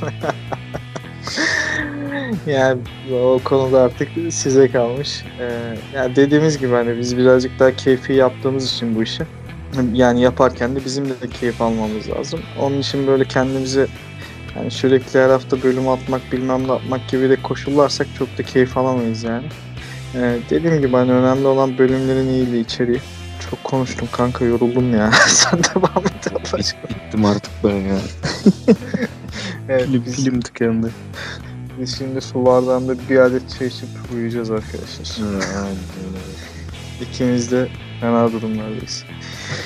yani 2.47 2.81
o 3.15 3.41
konuda 3.45 3.83
artık 3.83 4.09
size 4.31 4.71
kalmış. 4.71 5.25
Ee, 5.41 5.75
yani 5.95 6.17
dediğimiz 6.17 6.59
gibi 6.59 6.73
hani 6.73 6.99
biz 6.99 7.17
birazcık 7.17 7.59
daha 7.59 7.77
keyfi 7.77 8.13
yaptığımız 8.13 8.73
için 8.73 8.95
bu 8.97 9.03
işi. 9.03 9.23
Yani 9.93 10.21
yaparken 10.23 10.77
de 10.77 10.85
bizim 10.85 11.09
de 11.09 11.13
keyif 11.41 11.61
almamız 11.63 12.09
lazım. 12.11 12.41
Onun 12.61 12.79
için 12.79 13.07
böyle 13.07 13.25
kendimizi 13.25 13.87
yani 14.59 14.71
sürekli 14.71 15.21
her 15.21 15.29
hafta 15.31 15.63
bölüm 15.63 15.89
atmak 15.89 16.33
bilmem 16.33 16.69
ne 16.69 16.73
atmak 16.73 17.09
gibi 17.09 17.31
de 17.31 17.43
koşullarsak 17.43 18.07
çok 18.19 18.39
da 18.39 18.43
keyif 18.43 18.77
alamayız 18.77 19.23
yani. 19.23 19.47
Ee, 20.15 20.39
dediğim 20.51 20.81
gibi 20.81 20.93
hani 20.97 21.13
önemli 21.13 21.47
olan 21.47 21.79
bölümlerin 21.79 22.29
iyiliği, 22.29 22.65
içeriği. 22.65 23.01
Çok 23.51 23.65
konuştum 23.65 24.09
kanka 24.13 24.45
yoruldum 24.45 24.95
ya. 24.95 25.11
Sen 25.27 25.61
devam 25.65 26.05
et 26.07 26.33
ablacığım. 26.33 26.79
Bittim 26.91 27.25
artık 27.25 27.53
ben 27.65 27.77
ya. 27.77 27.99
Evet, 29.69 29.87
Film, 29.87 30.03
biz, 30.07 30.25
film 30.25 30.41
tıkandı. 30.41 30.91
biz 31.81 31.99
şimdi 31.99 32.21
su 32.21 32.47
bardağında 32.47 32.95
bir 33.11 33.19
adet 33.19 33.43
çay 33.59 33.69
içip 33.69 33.89
uyuyacağız 34.15 34.51
arkadaşlar. 34.51 35.07
İkimiz 37.01 37.53
de 37.53 37.69
fena 38.01 38.33
durumlardayız. 38.33 39.05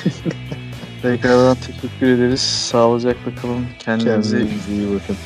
Tekrardan 1.02 1.56
teşekkür 1.56 2.06
ederiz. 2.06 2.40
Sağlıcakla 2.40 3.34
kalın. 3.42 3.66
Kendinize 3.78 4.38
Kendinize 4.38 4.72
iyi 4.72 4.94
bakın. 4.94 5.16